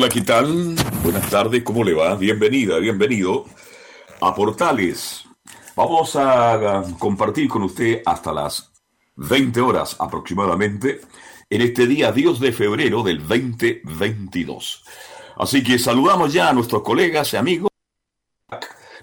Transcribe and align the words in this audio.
Hola, 0.00 0.08
¿qué 0.08 0.22
tal? 0.22 0.76
Buenas 1.02 1.28
tardes, 1.28 1.62
¿cómo 1.62 1.84
le 1.84 1.92
va? 1.92 2.14
Bienvenida, 2.14 2.78
bienvenido 2.78 3.44
a 4.22 4.34
Portales. 4.34 5.24
Vamos 5.76 6.16
a 6.16 6.82
compartir 6.98 7.46
con 7.48 7.64
usted 7.64 8.00
hasta 8.06 8.32
las 8.32 8.72
20 9.16 9.60
horas 9.60 9.96
aproximadamente 10.00 11.02
en 11.50 11.60
este 11.60 11.86
día 11.86 12.12
10 12.12 12.40
de 12.40 12.50
febrero 12.50 13.02
del 13.02 13.18
2022. 13.18 14.84
Así 15.36 15.62
que 15.62 15.78
saludamos 15.78 16.32
ya 16.32 16.48
a 16.48 16.54
nuestros 16.54 16.80
colegas 16.80 17.34
y 17.34 17.36
amigos. 17.36 17.69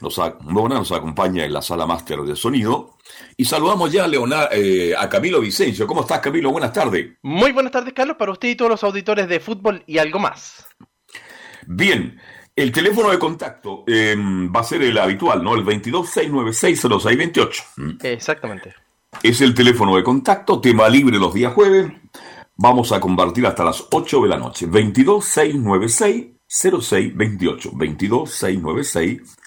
Nos, 0.02 0.20
nos 0.46 0.92
acompaña 0.92 1.46
en 1.46 1.54
la 1.54 1.62
sala 1.62 1.86
máster 1.86 2.20
de 2.22 2.36
sonido. 2.36 2.98
Y 3.36 3.46
saludamos 3.46 3.92
ya 3.92 4.04
a, 4.04 4.08
Leonardo, 4.08 4.50
eh, 4.52 4.94
a 4.98 5.10
Camilo 5.10 5.42
Vicencio. 5.42 5.88
¿Cómo 5.88 6.02
estás, 6.02 6.20
Camilo? 6.20 6.52
Buenas 6.52 6.74
tardes. 6.74 7.18
Muy 7.24 7.52
buenas 7.52 7.72
tardes, 7.72 7.94
Carlos, 7.94 8.18
para 8.18 8.32
usted 8.32 8.50
y 8.50 8.56
todos 8.56 8.72
los 8.72 8.84
auditores 8.84 9.28
de 9.28 9.40
fútbol 9.40 9.84
y 9.88 9.98
algo 9.98 10.20
más. 10.20 10.68
Bien, 11.66 12.20
el 12.56 12.72
teléfono 12.72 13.12
de 13.12 13.20
contacto 13.20 13.84
em, 13.88 14.52
va 14.52 14.62
a 14.62 14.64
ser 14.64 14.82
el 14.82 14.98
habitual, 14.98 15.44
¿no? 15.44 15.56
El 15.56 15.66
22-696-0628. 15.66 18.04
Exactamente. 18.04 18.74
Es 19.22 19.42
el 19.42 19.54
teléfono 19.54 19.96
de 19.96 20.04
contacto, 20.04 20.60
tema 20.60 20.90
libre 20.90 21.18
los 21.18 21.34
días 21.34 21.54
jueves. 21.54 21.92
Vamos 22.56 22.92
a 22.92 23.00
compartir 23.00 23.46
hasta 23.46 23.64
las 23.64 23.86
8 23.92 24.24
de 24.24 24.28
la 24.28 24.38
noche. 24.38 24.68
22-696-0628. 26.64 27.72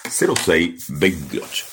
22-696-0628. 0.06 1.64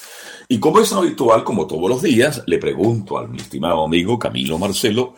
Y 0.49 0.59
como 0.59 0.79
es 0.79 0.93
habitual, 0.93 1.43
como 1.43 1.67
todos 1.67 1.89
los 1.89 2.01
días, 2.01 2.43
le 2.45 2.57
pregunto 2.57 3.17
al 3.17 3.29
mi 3.29 3.37
estimado 3.37 3.83
amigo 3.83 4.17
Camilo 4.17 4.57
Marcelo, 4.57 5.15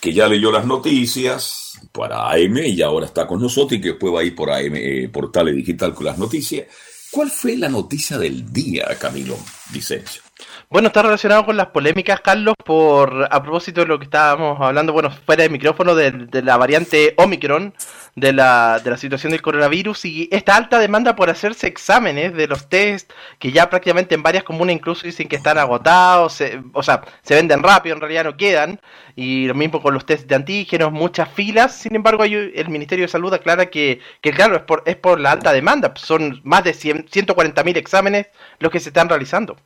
que 0.00 0.12
ya 0.12 0.28
leyó 0.28 0.52
las 0.52 0.66
noticias, 0.66 1.68
para 1.92 2.30
AM 2.30 2.58
y 2.58 2.82
ahora 2.82 3.06
está 3.06 3.26
con 3.26 3.40
nosotros 3.40 3.78
y 3.78 3.80
que 3.80 3.88
después 3.90 4.12
va 4.12 4.20
a 4.20 4.24
ir 4.24 4.34
por 4.34 4.50
AM, 4.50 4.74
eh, 4.76 5.08
Portales 5.08 5.54
Digital 5.54 5.94
con 5.94 6.06
las 6.06 6.18
noticias. 6.18 6.66
¿Cuál 7.10 7.30
fue 7.30 7.56
la 7.56 7.68
noticia 7.68 8.18
del 8.18 8.52
día, 8.52 8.86
Camilo 8.98 9.36
Vicencio? 9.72 10.22
Bueno, 10.70 10.88
está 10.88 11.00
relacionado 11.00 11.46
con 11.46 11.56
las 11.56 11.68
polémicas, 11.68 12.20
Carlos, 12.20 12.54
por 12.62 13.26
a 13.30 13.42
propósito 13.42 13.80
de 13.80 13.86
lo 13.86 13.98
que 13.98 14.04
estábamos 14.04 14.60
hablando, 14.60 14.92
bueno, 14.92 15.10
fuera 15.10 15.42
de 15.42 15.48
micrófono, 15.48 15.94
de, 15.94 16.42
la 16.42 16.58
variante 16.58 17.14
Omicron, 17.16 17.72
de 18.16 18.34
la, 18.34 18.78
de 18.78 18.90
la 18.90 18.98
situación 18.98 19.32
del 19.32 19.40
coronavirus 19.40 20.04
y 20.04 20.28
esta 20.30 20.56
alta 20.56 20.78
demanda 20.78 21.16
por 21.16 21.30
hacerse 21.30 21.66
exámenes 21.68 22.34
de 22.34 22.46
los 22.48 22.68
test, 22.68 23.10
que 23.38 23.50
ya 23.50 23.70
prácticamente 23.70 24.14
en 24.14 24.22
varias 24.22 24.44
comunas 24.44 24.74
incluso 24.74 25.06
dicen 25.06 25.26
que 25.26 25.36
están 25.36 25.56
agotados, 25.56 26.42
o 26.74 26.82
sea, 26.82 27.02
se 27.22 27.34
venden 27.34 27.62
rápido, 27.62 27.94
en 27.94 28.02
realidad 28.02 28.24
no 28.24 28.36
quedan, 28.36 28.78
y 29.16 29.46
lo 29.46 29.54
mismo 29.54 29.80
con 29.80 29.94
los 29.94 30.04
test 30.04 30.28
de 30.28 30.34
antígenos, 30.34 30.92
muchas 30.92 31.30
filas, 31.30 31.74
sin 31.76 31.96
embargo, 31.96 32.24
el 32.24 32.68
Ministerio 32.68 33.06
de 33.06 33.08
Salud 33.08 33.32
aclara 33.32 33.70
que, 33.70 34.00
que 34.20 34.32
claro, 34.32 34.56
es 34.56 34.62
por, 34.62 34.82
es 34.84 34.96
por 34.96 35.18
la 35.18 35.32
alta 35.32 35.52
demanda, 35.52 35.94
son 35.96 36.42
más 36.44 36.62
de 36.64 36.74
140 36.74 37.64
mil 37.64 37.76
exámenes 37.78 38.26
los 38.58 38.70
que 38.70 38.80
se 38.80 38.90
están 38.90 39.08
realizando. 39.08 39.56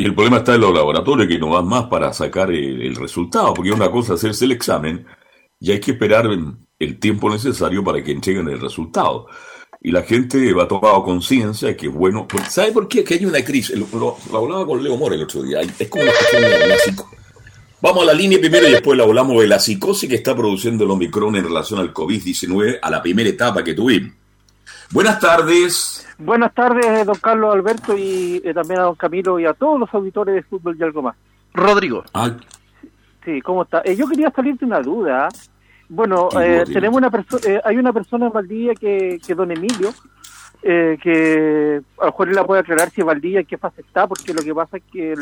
Y 0.00 0.04
el 0.04 0.14
problema 0.14 0.38
está 0.38 0.54
en 0.54 0.60
los 0.60 0.72
laboratorios 0.72 1.26
que 1.26 1.40
no 1.40 1.50
van 1.50 1.66
más 1.66 1.86
para 1.86 2.12
sacar 2.12 2.52
el, 2.52 2.94
resultado, 2.94 3.52
porque 3.52 3.72
una 3.72 3.90
cosa 3.90 4.14
es 4.14 4.20
hacerse 4.20 4.44
el 4.44 4.52
examen 4.52 5.04
y 5.58 5.72
hay 5.72 5.80
que 5.80 5.90
esperar 5.90 6.28
el 6.78 6.98
tiempo 7.00 7.28
necesario 7.28 7.82
para 7.82 8.00
que 8.02 8.12
entreguen 8.12 8.48
el 8.48 8.60
resultado. 8.60 9.26
Y 9.80 9.90
la 9.90 10.02
gente 10.02 10.52
va 10.52 10.68
tomando 10.68 11.02
conciencia 11.02 11.76
que 11.76 11.86
es 11.86 11.92
bueno. 11.92 12.28
¿Sabe 12.48 12.70
por 12.70 12.86
qué? 12.86 13.02
Que 13.02 13.14
hay 13.14 13.24
una 13.24 13.44
crisis. 13.44 13.76
Lo, 13.92 14.16
hablaba 14.32 14.64
con 14.64 14.84
Leo 14.84 14.96
Mora 14.96 15.16
el 15.16 15.22
otro 15.24 15.42
día. 15.42 15.60
Es 15.60 15.88
como 15.88 16.04
una 16.04 16.12
cuestión 16.12 16.42
de 16.42 17.02
Vamos 17.80 18.02
a 18.04 18.06
la 18.06 18.14
línea 18.14 18.38
primero 18.38 18.68
y 18.68 18.72
después 18.72 18.96
la 18.96 19.02
hablamos 19.02 19.40
de 19.40 19.48
la 19.48 19.58
psicosis 19.58 20.08
que 20.08 20.16
está 20.16 20.36
produciendo 20.36 20.84
el 20.84 20.90
Omicron 20.92 21.34
en 21.34 21.44
relación 21.44 21.80
al 21.80 21.92
COVID-19, 21.92 22.78
a 22.82 22.90
la 22.90 23.02
primera 23.02 23.28
etapa 23.28 23.64
que 23.64 23.74
tuvimos. 23.74 24.12
Buenas 24.90 25.20
tardes. 25.20 26.06
Buenas 26.18 26.54
tardes, 26.54 27.06
don 27.06 27.16
Carlos 27.16 27.54
Alberto, 27.54 27.96
y 27.96 28.40
eh, 28.42 28.54
también 28.54 28.80
a 28.80 28.84
don 28.84 28.94
Camilo 28.94 29.38
y 29.38 29.44
a 29.44 29.52
todos 29.52 29.78
los 29.78 29.92
auditores 29.92 30.34
de 30.34 30.42
fútbol 30.42 30.76
y 30.78 30.82
algo 30.82 31.02
más. 31.02 31.16
Rodrigo. 31.52 32.04
Ah. 32.14 32.30
Sí, 33.24 33.42
¿cómo 33.42 33.64
está? 33.64 33.82
Eh, 33.84 33.94
yo 33.94 34.08
quería 34.08 34.30
salirte 34.30 34.64
una 34.64 34.80
duda. 34.80 35.28
Bueno, 35.90 36.28
eh, 36.40 36.64
tenemos 36.72 36.96
una 36.96 37.10
persona, 37.10 37.60
hay 37.64 37.76
una 37.76 37.92
persona 37.92 38.26
en 38.26 38.32
Valdivia 38.32 38.74
que, 38.74 39.20
que 39.24 39.34
don 39.34 39.50
Emilio, 39.50 39.92
que 40.62 41.82
a 41.98 42.04
lo 42.04 42.06
mejor 42.06 42.28
él 42.28 42.34
la 42.34 42.46
puede 42.46 42.60
aclarar 42.60 42.90
si 42.90 43.02
Valdivia 43.02 43.40
en 43.40 43.46
qué 43.46 43.58
fase 43.58 43.82
está, 43.82 44.06
porque 44.06 44.34
lo 44.34 44.42
que 44.42 44.54
pasa 44.54 44.78
es 44.78 44.82
que 44.90 45.12
el 45.12 45.20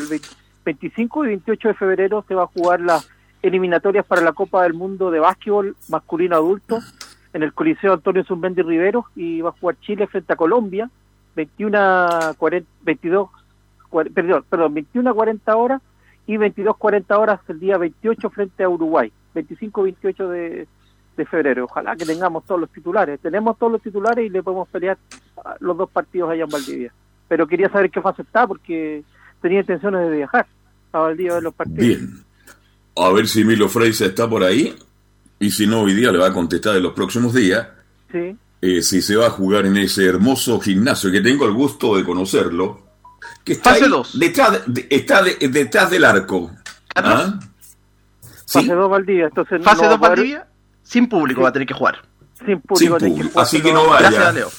25 0.65 1.25
y 1.25 1.27
28 1.27 1.67
de 1.67 1.73
febrero 1.73 2.25
se 2.27 2.35
va 2.35 2.43
a 2.43 2.47
jugar 2.47 2.81
las 2.81 3.09
eliminatorias 3.41 4.05
para 4.05 4.21
la 4.21 4.33
Copa 4.33 4.63
del 4.63 4.73
Mundo 4.73 5.11
de 5.11 5.19
Básquetbol 5.19 5.75
masculino 5.89 6.35
adulto 6.35 6.79
en 7.33 7.43
el 7.43 7.53
Coliseo 7.53 7.93
Antonio 7.93 8.23
Zumbendi 8.23 8.61
Rivero 8.61 9.05
y 9.15 9.41
va 9.41 9.49
a 9.49 9.59
jugar 9.59 9.79
Chile 9.81 10.07
frente 10.07 10.33
a 10.33 10.37
Colombia, 10.37 10.89
21 11.35 12.35
40, 12.37 12.69
22, 12.83 13.29
perdón, 14.13 14.45
perdón, 14.49 14.73
21 14.73 15.15
40 15.15 15.55
horas 15.55 15.81
y 16.25 16.37
22 16.37 16.77
40 16.77 17.17
horas 17.17 17.39
el 17.47 17.59
día 17.59 17.77
28 17.77 18.29
frente 18.29 18.63
a 18.63 18.69
Uruguay, 18.69 19.11
25 19.33 19.83
28 19.83 20.29
de, 20.29 20.67
de 21.17 21.25
febrero. 21.25 21.65
Ojalá 21.65 21.95
que 21.95 22.05
tengamos 22.05 22.45
todos 22.45 22.61
los 22.61 22.69
titulares. 22.69 23.19
Tenemos 23.19 23.57
todos 23.57 23.73
los 23.73 23.81
titulares 23.81 24.25
y 24.25 24.29
le 24.29 24.43
podemos 24.43 24.67
pelear 24.69 24.97
los 25.59 25.77
dos 25.77 25.89
partidos 25.89 26.29
allá 26.29 26.43
en 26.43 26.49
Valdivia. 26.49 26.93
Pero 27.27 27.47
quería 27.47 27.69
saber 27.69 27.91
qué 27.91 28.01
fase 28.01 28.21
está 28.21 28.47
porque 28.47 29.03
tenía 29.41 29.59
intenciones 29.59 30.09
de 30.09 30.17
viajar 30.17 30.47
a 30.93 30.99
Valdivia 30.99 31.33
ver 31.33 31.43
los 31.43 31.53
partidos. 31.53 31.79
Bien. 31.79 32.27
A 32.95 33.11
ver 33.11 33.27
si 33.27 33.43
Milo 33.43 33.67
Freise 33.67 34.05
está 34.05 34.29
por 34.29 34.43
ahí. 34.43 34.73
Y 35.39 35.51
si 35.51 35.67
no, 35.67 35.81
hoy 35.81 35.93
día 35.93 36.11
le 36.11 36.17
va 36.17 36.27
a 36.27 36.33
contestar 36.33 36.75
en 36.75 36.83
los 36.83 36.93
próximos 36.93 37.33
días. 37.33 37.67
Sí. 38.11 38.35
Eh, 38.61 38.81
si 38.81 39.01
se 39.01 39.15
va 39.15 39.27
a 39.27 39.29
jugar 39.29 39.65
en 39.65 39.77
ese 39.77 40.05
hermoso 40.05 40.59
gimnasio 40.59 41.11
que 41.11 41.21
tengo 41.21 41.45
el 41.45 41.53
gusto 41.53 41.95
de 41.95 42.03
conocerlo. 42.03 42.81
Que 43.43 43.53
está 43.53 43.71
Fase 43.71 43.87
2. 43.87 44.19
Detrás, 44.19 44.61
está 44.89 45.21
detrás 45.23 45.89
del 45.91 46.05
arco. 46.05 46.51
¿Ah? 46.95 47.39
Fase 48.47 48.73
2 48.73 48.89
Valdivia. 48.89 49.25
Entonces 49.25 49.63
Fase 49.63 49.85
2 49.85 49.99
Valdivia, 49.99 50.47
sin 50.81 51.07
público 51.07 51.41
va 51.41 51.49
a 51.49 51.53
tener 51.53 51.67
que 51.67 51.73
jugar. 51.73 52.01
Sin 52.45 52.59
público. 52.61 52.99
Sin 52.99 53.13
público. 53.13 53.39
Así 53.39 53.61
que 53.61 53.71
no 53.71 53.87
vaya. 53.87 54.09
Gracias, 54.09 54.35
Leo. 54.35 54.49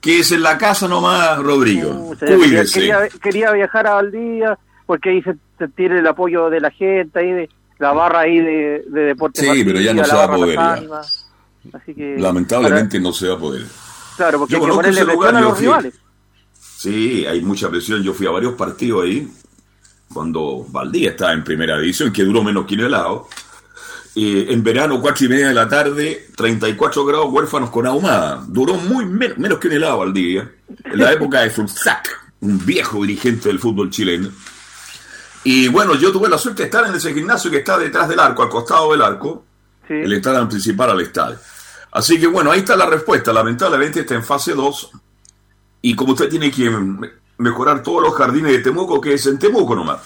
Que 0.00 0.20
es 0.20 0.32
en 0.32 0.42
la 0.42 0.58
casa 0.58 0.88
nomás, 0.88 1.38
Rodrigo. 1.38 2.14
Cuídese. 2.18 2.80
Quería, 2.80 3.08
quería, 3.22 3.52
viajar 3.52 3.86
a 3.86 3.94
Valdivia 3.94 4.58
porque 4.86 5.10
ahí 5.10 5.22
se, 5.22 5.36
se 5.58 5.68
tiene 5.68 6.00
el 6.00 6.06
apoyo 6.06 6.50
de 6.50 6.60
la 6.60 6.70
gente, 6.70 7.20
ahí 7.20 7.30
de 7.30 7.50
la 7.78 7.92
barra 7.92 8.20
ahí 8.20 8.38
de, 8.38 8.84
de 8.88 9.00
deporte. 9.02 9.40
Sí, 9.40 9.64
pero 9.64 9.80
ya 9.80 9.94
no 9.94 10.04
se 10.04 10.14
va 10.14 10.24
a 10.24 10.32
poder. 10.32 10.58
Así 11.72 11.94
que, 11.94 12.16
Lamentablemente 12.18 13.00
no 13.00 13.12
se 13.12 13.28
va 13.28 13.34
a 13.34 13.38
poder. 13.38 13.66
Claro, 14.16 14.38
porque 14.40 14.56
hay 14.56 14.60
que 14.60 14.68
ponerle 14.68 15.04
presión 15.04 15.36
a 15.36 15.40
los 15.40 15.58
rivales. 15.58 15.94
Sí, 16.60 17.26
hay 17.26 17.40
mucha 17.40 17.68
presión. 17.68 18.02
Yo 18.02 18.14
fui 18.14 18.26
a 18.26 18.30
varios 18.30 18.54
partidos 18.54 19.04
ahí, 19.04 19.28
cuando 20.12 20.64
Valdía 20.68 21.10
estaba 21.10 21.32
en 21.32 21.44
primera 21.44 21.78
división, 21.78 22.12
que 22.12 22.24
duró 22.24 22.42
menos 22.42 22.66
que 22.66 22.74
en 22.74 22.80
helado. 22.80 23.28
Eh, 24.14 24.46
en 24.50 24.64
verano, 24.64 25.00
cuatro 25.00 25.26
y 25.26 25.28
media 25.28 25.48
de 25.48 25.54
la 25.54 25.68
tarde, 25.68 26.26
34 26.36 27.04
grados 27.04 27.28
huérfanos 27.30 27.70
con 27.70 27.86
ahumada. 27.86 28.44
Duró 28.48 28.74
muy 28.74 29.06
menos 29.06 29.58
que 29.58 29.68
un 29.68 29.74
helado 29.74 29.98
Valdivia. 29.98 30.50
En 30.84 30.98
la 30.98 31.12
época 31.14 31.40
de 31.42 31.50
Fulzac, 31.50 32.08
un 32.40 32.64
viejo 32.64 33.02
dirigente 33.02 33.48
del 33.48 33.60
fútbol 33.60 33.90
chileno. 33.90 34.30
Y 35.44 35.68
bueno, 35.68 35.94
yo 35.94 36.12
tuve 36.12 36.28
la 36.28 36.38
suerte 36.38 36.62
de 36.62 36.66
estar 36.66 36.86
en 36.86 36.94
ese 36.94 37.14
gimnasio 37.14 37.50
que 37.50 37.58
está 37.58 37.78
detrás 37.78 38.08
del 38.08 38.20
arco, 38.20 38.42
al 38.42 38.48
costado 38.48 38.92
del 38.92 39.02
arco, 39.02 39.44
el 39.88 40.12
estadio 40.12 40.48
principal 40.48 40.90
al 40.90 41.00
estadio. 41.00 41.38
Así 41.92 42.20
que 42.20 42.26
bueno, 42.26 42.50
ahí 42.50 42.60
está 42.60 42.76
la 42.76 42.86
respuesta. 42.86 43.32
Lamentablemente 43.32 44.00
está 44.00 44.14
en 44.14 44.24
fase 44.24 44.52
2. 44.52 44.90
Y 45.82 45.94
como 45.94 46.12
usted 46.12 46.28
tiene 46.28 46.50
que 46.50 46.70
mejorar 47.38 47.82
todos 47.82 48.02
los 48.02 48.14
jardines 48.14 48.52
de 48.52 48.58
Temuco, 48.58 49.00
que 49.00 49.14
es 49.14 49.26
en 49.26 49.38
Temuco 49.38 49.74
nomás. 49.74 50.00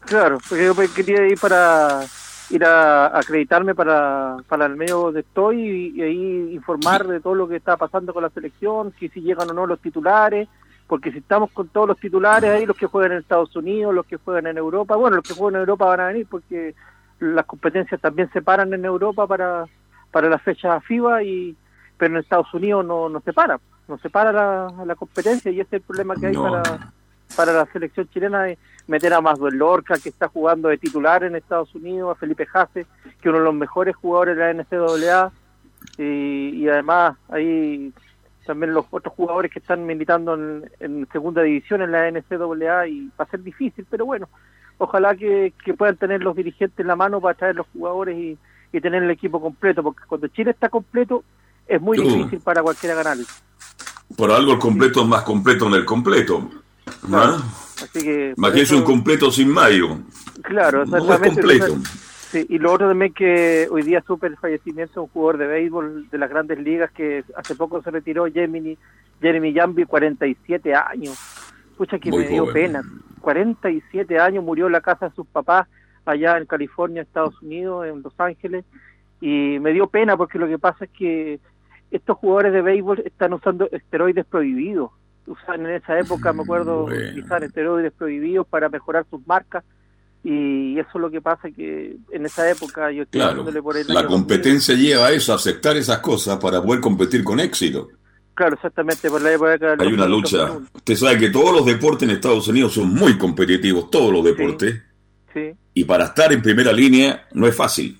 Claro, 0.00 0.38
porque 0.48 0.64
yo 0.64 0.74
quería 0.94 1.26
ir 1.26 1.38
para 1.38 2.04
ir 2.50 2.64
a 2.64 3.18
acreditarme 3.18 3.74
para, 3.74 4.36
para 4.48 4.66
el 4.66 4.76
medio 4.76 4.98
donde 4.98 5.20
estoy 5.20 5.92
y, 5.96 6.02
ahí 6.02 6.54
informar 6.54 7.06
de 7.06 7.20
todo 7.20 7.34
lo 7.34 7.48
que 7.48 7.56
está 7.56 7.76
pasando 7.76 8.12
con 8.12 8.22
la 8.22 8.30
selección, 8.30 8.92
que 8.92 9.08
si 9.08 9.22
llegan 9.22 9.50
o 9.50 9.54
no 9.54 9.66
los 9.66 9.80
titulares, 9.80 10.48
porque 10.86 11.10
si 11.12 11.18
estamos 11.18 11.50
con 11.50 11.68
todos 11.68 11.88
los 11.88 11.98
titulares 11.98 12.50
ahí, 12.50 12.66
los 12.66 12.76
que 12.76 12.86
juegan 12.86 13.12
en 13.12 13.18
Estados 13.18 13.54
Unidos, 13.56 13.94
los 13.94 14.06
que 14.06 14.16
juegan 14.16 14.46
en 14.46 14.58
Europa, 14.58 14.96
bueno, 14.96 15.16
los 15.16 15.26
que 15.26 15.34
juegan 15.34 15.56
en 15.56 15.60
Europa 15.60 15.86
van 15.86 16.00
a 16.00 16.06
venir 16.08 16.26
porque 16.28 16.74
las 17.20 17.46
competencias 17.46 18.00
también 18.00 18.30
se 18.32 18.42
paran 18.42 18.72
en 18.74 18.84
Europa 18.84 19.26
para, 19.26 19.64
para 20.10 20.28
la 20.28 20.38
fecha 20.38 20.80
FIBA, 20.80 21.22
y, 21.22 21.56
pero 21.96 22.14
en 22.14 22.20
Estados 22.20 22.52
Unidos 22.52 22.84
no, 22.84 23.08
no 23.08 23.20
se 23.20 23.32
para, 23.32 23.58
no 23.88 23.98
se 23.98 24.10
para 24.10 24.32
la, 24.32 24.94
competencia 24.94 25.50
y 25.50 25.60
ese 25.60 25.76
es 25.76 25.82
el 25.82 25.86
problema 25.86 26.16
que 26.16 26.26
hay 26.26 26.34
para, 26.34 26.62
para 27.34 27.52
la 27.52 27.66
selección 27.66 28.08
chilena 28.08 28.42
de 28.42 28.58
meter 28.86 29.14
a 29.14 29.22
Masduel 29.22 29.56
Lorca, 29.56 29.94
que 29.96 30.10
está 30.10 30.28
jugando 30.28 30.68
de 30.68 30.76
titular 30.76 31.24
en 31.24 31.36
Estados 31.36 31.74
Unidos, 31.74 32.14
a 32.14 32.20
Felipe 32.20 32.44
Jase, 32.44 32.86
que 33.22 33.30
uno 33.30 33.38
de 33.38 33.44
los 33.44 33.54
mejores 33.54 33.96
jugadores 33.96 34.36
de 34.36 34.42
la 34.42 34.52
NCAA, 34.52 35.32
y, 35.96 36.62
y 36.62 36.68
además 36.68 37.16
ahí 37.28 37.92
también 38.44 38.74
los 38.74 38.86
otros 38.90 39.14
jugadores 39.14 39.50
que 39.50 39.58
están 39.58 39.86
militando 39.86 40.34
en, 40.80 41.08
segunda 41.12 41.42
división 41.42 41.82
en 41.82 41.92
la 41.92 42.10
NCAA 42.10 42.88
y 42.88 43.10
va 43.18 43.24
a 43.24 43.30
ser 43.30 43.42
difícil, 43.42 43.86
pero 43.90 44.06
bueno, 44.06 44.28
ojalá 44.78 45.14
que, 45.14 45.52
puedan 45.76 45.96
tener 45.96 46.22
los 46.22 46.36
dirigentes 46.36 46.78
en 46.78 46.86
la 46.86 46.96
mano 46.96 47.20
para 47.20 47.34
traer 47.34 47.56
los 47.56 47.66
jugadores 47.72 48.16
y, 48.16 48.38
tener 48.80 49.04
el 49.04 49.10
equipo 49.10 49.40
completo, 49.40 49.84
porque 49.84 50.02
cuando 50.04 50.26
Chile 50.26 50.50
está 50.50 50.68
completo 50.68 51.22
es 51.64 51.80
muy 51.80 51.96
difícil 51.96 52.40
para 52.40 52.60
cualquiera 52.60 52.96
ganar. 52.96 53.16
Por 54.16 54.32
algo 54.32 54.52
el 54.52 54.58
completo 54.58 55.02
es 55.02 55.06
más 55.06 55.22
completo 55.22 55.68
en 55.68 55.74
el 55.74 55.84
completo. 55.84 56.50
¿no? 57.06 57.22
Así 57.22 58.02
que, 58.02 58.34
un 58.36 58.82
completo 58.82 59.30
sin 59.30 59.48
mayo. 59.48 59.98
Claro, 60.42 60.82
exactamente. 60.82 61.40
completo 61.40 61.76
y 62.34 62.58
lo 62.58 62.72
otro 62.72 62.88
también 62.88 63.12
que 63.12 63.68
hoy 63.70 63.82
día 63.82 64.02
supe 64.06 64.26
el 64.26 64.36
fallecimiento 64.36 64.94
de 64.94 65.00
un 65.00 65.08
jugador 65.08 65.38
de 65.38 65.46
béisbol 65.46 66.08
de 66.10 66.18
las 66.18 66.30
grandes 66.30 66.58
ligas 66.58 66.90
que 66.92 67.24
hace 67.36 67.54
poco 67.54 67.82
se 67.82 67.90
retiró, 67.90 68.26
Jeremy, 68.26 68.76
Jeremy 69.20 69.54
Jambi, 69.54 69.84
47 69.84 70.74
años. 70.74 71.18
Pucha 71.76 71.98
que 71.98 72.10
me 72.10 72.26
dio 72.26 72.52
pena. 72.52 72.82
47 73.20 74.18
años, 74.18 74.44
murió 74.44 74.66
en 74.66 74.72
la 74.72 74.80
casa 74.80 75.08
de 75.08 75.14
sus 75.14 75.26
papás 75.26 75.66
allá 76.04 76.36
en 76.36 76.46
California, 76.46 77.02
Estados 77.02 77.40
Unidos, 77.42 77.86
en 77.86 78.02
Los 78.02 78.12
Ángeles. 78.18 78.64
Y 79.20 79.58
me 79.60 79.72
dio 79.72 79.86
pena 79.86 80.16
porque 80.16 80.38
lo 80.38 80.46
que 80.46 80.58
pasa 80.58 80.84
es 80.84 80.90
que 80.90 81.40
estos 81.90 82.16
jugadores 82.18 82.52
de 82.52 82.62
béisbol 82.62 83.02
están 83.04 83.32
usando 83.32 83.68
esteroides 83.70 84.26
prohibidos. 84.26 84.90
Usan 85.26 85.64
en 85.66 85.76
esa 85.76 85.98
época, 85.98 86.32
me 86.32 86.42
acuerdo, 86.42 86.84
utilizar 86.84 87.42
esteroides 87.42 87.92
prohibidos 87.92 88.46
para 88.46 88.68
mejorar 88.68 89.06
sus 89.08 89.26
marcas 89.26 89.64
y 90.24 90.78
eso 90.78 90.88
es 90.94 91.00
lo 91.00 91.10
que 91.10 91.20
pasa 91.20 91.50
que 91.50 91.98
en 92.10 92.24
esa 92.24 92.50
época 92.50 92.90
yo 92.90 93.02
estoy 93.02 93.20
claro, 93.20 93.44
por 93.62 93.76
el 93.76 93.86
La 93.88 94.06
competencia 94.06 94.74
lleva 94.74 95.08
a 95.08 95.12
eso, 95.12 95.32
a 95.32 95.36
aceptar 95.36 95.76
esas 95.76 95.98
cosas 95.98 96.38
para 96.38 96.62
poder 96.62 96.80
competir 96.80 97.22
con 97.22 97.38
éxito. 97.40 97.88
Claro, 98.32 98.54
exactamente, 98.54 99.10
por 99.10 99.20
la 99.20 99.32
época 99.32 99.76
Hay 99.78 99.92
una 99.92 100.08
lucha. 100.08 100.50
Usted 100.72 100.96
sabe 100.96 101.18
que 101.18 101.30
todos 101.30 101.54
los 101.54 101.66
deportes 101.66 102.08
en 102.08 102.14
Estados 102.14 102.48
Unidos 102.48 102.72
son 102.72 102.88
muy 102.88 103.18
competitivos, 103.18 103.90
todos 103.90 104.10
los 104.10 104.24
deportes. 104.24 104.82
Sí. 105.34 105.52
Y 105.74 105.84
para 105.84 106.04
estar 106.06 106.32
en 106.32 106.40
primera 106.40 106.72
línea 106.72 107.26
no 107.34 107.46
es 107.46 107.54
fácil. 107.54 107.98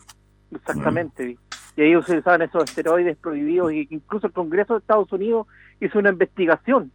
Exactamente. 0.50 1.36
Y 1.76 1.82
ahí 1.82 1.94
utilizaban 1.94 2.40
esos 2.40 2.64
esteroides 2.64 3.18
prohibidos 3.18 3.70
y 3.74 3.86
incluso 3.90 4.28
el 4.28 4.32
Congreso 4.32 4.72
de 4.74 4.80
Estados 4.80 5.12
Unidos 5.12 5.46
hizo 5.78 5.98
una 5.98 6.08
investigación. 6.08 6.90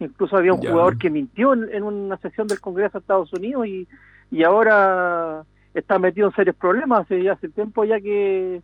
Incluso 0.00 0.36
había 0.36 0.54
un 0.54 0.60
jugador 0.60 0.98
que 0.98 1.08
mintió 1.08 1.52
en, 1.52 1.72
en, 1.72 1.84
una 1.84 2.16
sesión 2.16 2.48
del 2.48 2.60
Congreso 2.60 2.98
de 2.98 3.02
Estados 3.02 3.32
Unidos 3.32 3.66
y 3.68 3.86
y 4.32 4.42
ahora 4.44 5.44
está 5.74 5.98
metido 5.98 6.28
en 6.28 6.34
serios 6.34 6.56
problemas 6.56 7.02
hace, 7.02 7.28
hace 7.28 7.50
tiempo 7.50 7.84
ya 7.84 8.00
que, 8.00 8.62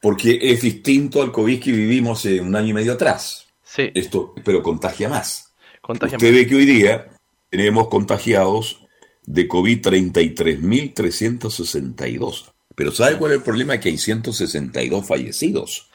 porque 0.00 0.38
es 0.40 0.62
distinto 0.62 1.22
al 1.22 1.32
COVID 1.32 1.60
que 1.60 1.72
vivimos 1.72 2.20
hace 2.20 2.40
un 2.40 2.56
año 2.56 2.68
y 2.68 2.74
medio 2.74 2.94
atrás. 2.94 3.48
Esto, 3.76 4.34
pero 4.44 4.62
contagia 4.62 5.08
más. 5.08 5.52
Usted 5.88 6.34
ve 6.34 6.46
que 6.46 6.56
hoy 6.56 6.66
día 6.66 7.08
tenemos 7.50 7.88
contagiados 7.88 8.86
de 9.26 9.48
COVID 9.48 9.80
33.362. 9.80 12.52
Pero 12.74 12.92
¿sabe 12.92 13.18
cuál 13.18 13.32
es 13.32 13.38
el 13.38 13.44
problema? 13.44 13.78
Que 13.78 13.90
hay 13.90 13.98
162 13.98 15.06
fallecidos. 15.06 15.89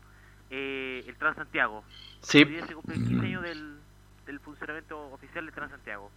Eh, 0.51 1.05
el 1.07 1.17
Transantiago. 1.17 1.85
Sí. 2.23 2.39
Hoy 2.39 2.45
día 2.47 2.67
se 2.67 2.75
cumple 2.75 2.97
el 2.97 3.05
15 3.07 3.27
años 3.27 3.43
del, 3.43 3.79
del 4.27 4.41
funcionamiento 4.41 5.01
oficial 5.13 5.45
del 5.47 5.55
Transantiago. 5.55 6.11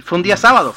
Fue 0.00 0.18
un 0.18 0.22
día 0.22 0.36
sábado. 0.36 0.74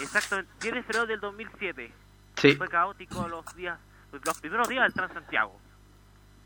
Exactamente, 0.00 0.50
10 0.60 0.74
de 0.74 0.82
febrero 0.82 1.06
del 1.06 1.20
2007. 1.20 1.92
Sí. 2.36 2.54
Fue 2.54 2.68
caótico 2.68 3.26
los 3.28 3.44
días, 3.56 3.78
los 4.24 4.40
primeros 4.40 4.68
días 4.68 4.84
del 4.84 4.92
Transantiago. 4.92 5.58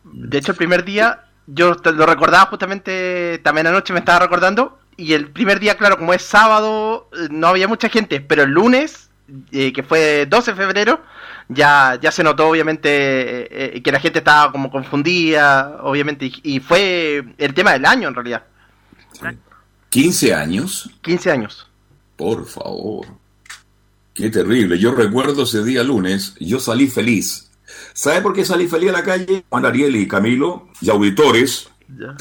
De 0.05 0.39
hecho, 0.39 0.53
el 0.53 0.59
primer 0.59 0.85
día, 0.85 1.25
yo 1.47 1.77
te- 1.77 1.93
lo 1.93 2.07
recordaba 2.07 2.47
justamente, 2.47 3.41
también 3.45 3.67
anoche 3.67 3.93
me 3.93 3.99
estaba 3.99 4.21
recordando, 4.21 4.81
y 4.97 5.13
el 5.13 5.31
primer 5.31 5.61
día, 5.61 5.77
claro, 5.77 5.99
como 5.99 6.15
es 6.15 6.23
sábado, 6.23 7.09
eh, 7.13 7.29
no 7.31 7.49
había 7.49 7.69
mucha 7.69 7.89
gente, 7.89 8.21
pero 8.21 8.43
el 8.45 8.51
lunes, 8.51 9.11
eh, 9.53 9.73
que 9.73 9.83
fue 9.83 10.27
12 10.27 10.53
de 10.53 10.57
febrero, 10.57 11.01
ya, 11.49 11.99
ya 12.01 12.11
se 12.13 12.23
notó 12.23 12.49
obviamente 12.49 12.89
eh, 12.91 13.49
eh, 13.77 13.83
que 13.83 13.93
la 13.93 14.01
gente 14.01 14.19
estaba 14.21 14.53
como 14.53 14.71
confundida, 14.71 15.79
obviamente, 15.83 16.27
y, 16.27 16.41
y 16.43 16.61
fue 16.61 17.25
el 17.39 17.55
tema 17.55 17.73
del 17.73 17.85
año 17.85 18.09
en 18.09 18.15
realidad, 18.15 18.45
15 19.91 20.35
años. 20.35 20.91
15 21.03 21.31
años. 21.31 21.69
Por 22.17 22.47
favor. 22.47 23.07
Qué 24.15 24.31
terrible. 24.31 24.79
Yo 24.79 24.95
recuerdo 24.95 25.43
ese 25.43 25.63
día 25.65 25.83
lunes, 25.83 26.35
yo 26.41 26.61
salí 26.61 26.87
feliz. 26.87 27.51
¿Sabe 27.93 28.21
por 28.21 28.35
qué 28.35 28.45
salí 28.45 28.69
feliz 28.69 28.91
a 28.91 28.93
la 28.93 29.03
calle? 29.03 29.45
Juan 29.49 29.67
Ariel 29.67 29.97
y 29.97 30.09
Camilo, 30.09 30.69
y 30.81 30.91
auditores, 30.91 31.69
Ya, 31.89 32.17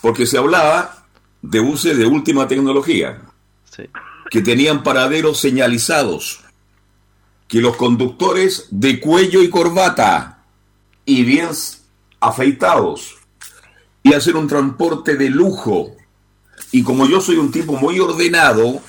porque 0.00 0.26
se 0.26 0.38
hablaba 0.38 1.06
de 1.42 1.60
buses 1.60 1.96
de 1.96 2.06
última 2.06 2.46
tecnología, 2.46 3.20
sí. 3.70 3.84
que 4.30 4.42
tenían 4.42 4.82
paraderos 4.82 5.38
señalizados, 5.40 6.41
que 7.52 7.60
los 7.60 7.76
conductores 7.76 8.66
de 8.70 8.98
cuello 8.98 9.42
y 9.42 9.50
corbata, 9.50 10.38
y 11.04 11.22
bien 11.22 11.50
afeitados, 12.18 13.16
y 14.02 14.14
hacer 14.14 14.36
un 14.36 14.46
transporte 14.48 15.16
de 15.16 15.28
lujo. 15.28 15.94
Y 16.70 16.82
como 16.82 17.06
yo 17.06 17.20
soy 17.20 17.36
un 17.36 17.52
tipo 17.52 17.74
muy 17.74 18.00
ordenado, 18.00 18.80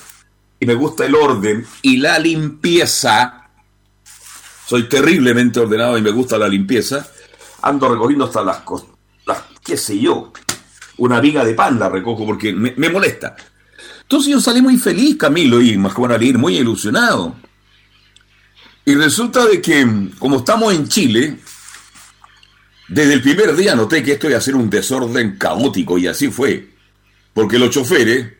y 0.58 0.64
me 0.64 0.72
gusta 0.72 1.04
el 1.04 1.14
orden 1.14 1.66
y 1.82 1.98
la 1.98 2.18
limpieza, 2.18 3.50
soy 4.66 4.88
terriblemente 4.88 5.60
ordenado 5.60 5.98
y 5.98 6.00
me 6.00 6.10
gusta 6.10 6.38
la 6.38 6.48
limpieza, 6.48 7.06
ando 7.60 7.86
recogiendo 7.90 8.24
hasta 8.24 8.42
las, 8.42 8.64
cos- 8.64 8.86
las 9.26 9.42
qué 9.62 9.76
sé 9.76 9.98
yo, 9.98 10.32
una 10.96 11.20
viga 11.20 11.44
de 11.44 11.52
pan 11.52 11.78
la 11.78 11.90
recojo 11.90 12.24
porque 12.24 12.54
me, 12.54 12.72
me 12.78 12.88
molesta. 12.88 13.36
Entonces 14.00 14.32
yo 14.32 14.40
salí 14.40 14.62
muy 14.62 14.78
feliz, 14.78 15.18
Camilo, 15.18 15.60
y 15.60 15.76
más 15.76 15.94
van 15.96 16.12
a 16.12 16.24
ir 16.24 16.38
muy 16.38 16.56
ilusionado. 16.56 17.36
Y 18.86 18.94
resulta 18.94 19.46
de 19.46 19.62
que, 19.62 20.10
como 20.18 20.38
estamos 20.38 20.74
en 20.74 20.88
Chile, 20.88 21.38
desde 22.88 23.14
el 23.14 23.22
primer 23.22 23.56
día 23.56 23.74
noté 23.74 24.02
que 24.02 24.12
esto 24.12 24.28
iba 24.28 24.38
a 24.38 24.42
ser 24.42 24.56
un 24.56 24.68
desorden 24.68 25.38
caótico, 25.38 25.96
y 25.96 26.06
así 26.06 26.30
fue. 26.30 26.70
Porque 27.32 27.58
los 27.58 27.70
choferes 27.70 28.34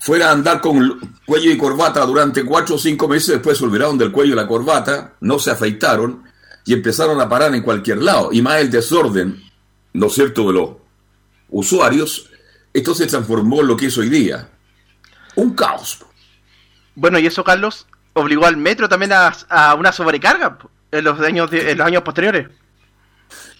fuera 0.00 0.28
a 0.28 0.32
andar 0.32 0.60
con 0.60 1.18
cuello 1.24 1.50
y 1.50 1.56
corbata 1.56 2.04
durante 2.04 2.44
cuatro 2.44 2.76
o 2.76 2.78
cinco 2.78 3.08
meses, 3.08 3.28
después 3.28 3.58
se 3.58 3.64
olvidaron 3.64 3.96
del 3.98 4.12
cuello 4.12 4.34
y 4.34 4.36
la 4.36 4.46
corbata, 4.46 5.14
no 5.20 5.38
se 5.38 5.50
afeitaron 5.50 6.24
y 6.64 6.74
empezaron 6.74 7.20
a 7.20 7.28
parar 7.28 7.54
en 7.54 7.62
cualquier 7.62 8.02
lado. 8.02 8.28
Y 8.32 8.42
más 8.42 8.60
el 8.60 8.70
desorden, 8.70 9.42
¿no 9.94 10.06
es 10.06 10.12
cierto?, 10.12 10.46
de 10.48 10.52
los 10.52 10.70
usuarios, 11.48 12.28
esto 12.74 12.94
se 12.94 13.06
transformó 13.06 13.62
en 13.62 13.68
lo 13.68 13.76
que 13.76 13.86
es 13.86 13.96
hoy 13.96 14.10
día. 14.10 14.50
Un 15.34 15.54
caos. 15.54 16.04
Bueno, 16.94 17.18
y 17.18 17.26
eso, 17.26 17.42
Carlos, 17.42 17.86
obligó 18.18 18.46
al 18.46 18.56
metro 18.56 18.88
también 18.88 19.12
a, 19.12 19.28
a 19.48 19.74
una 19.74 19.92
sobrecarga 19.92 20.58
en 20.90 21.04
los 21.04 21.18
años, 21.20 21.50
de- 21.50 21.70
en 21.72 21.78
los 21.78 21.86
años 21.86 22.02
posteriores. 22.02 22.48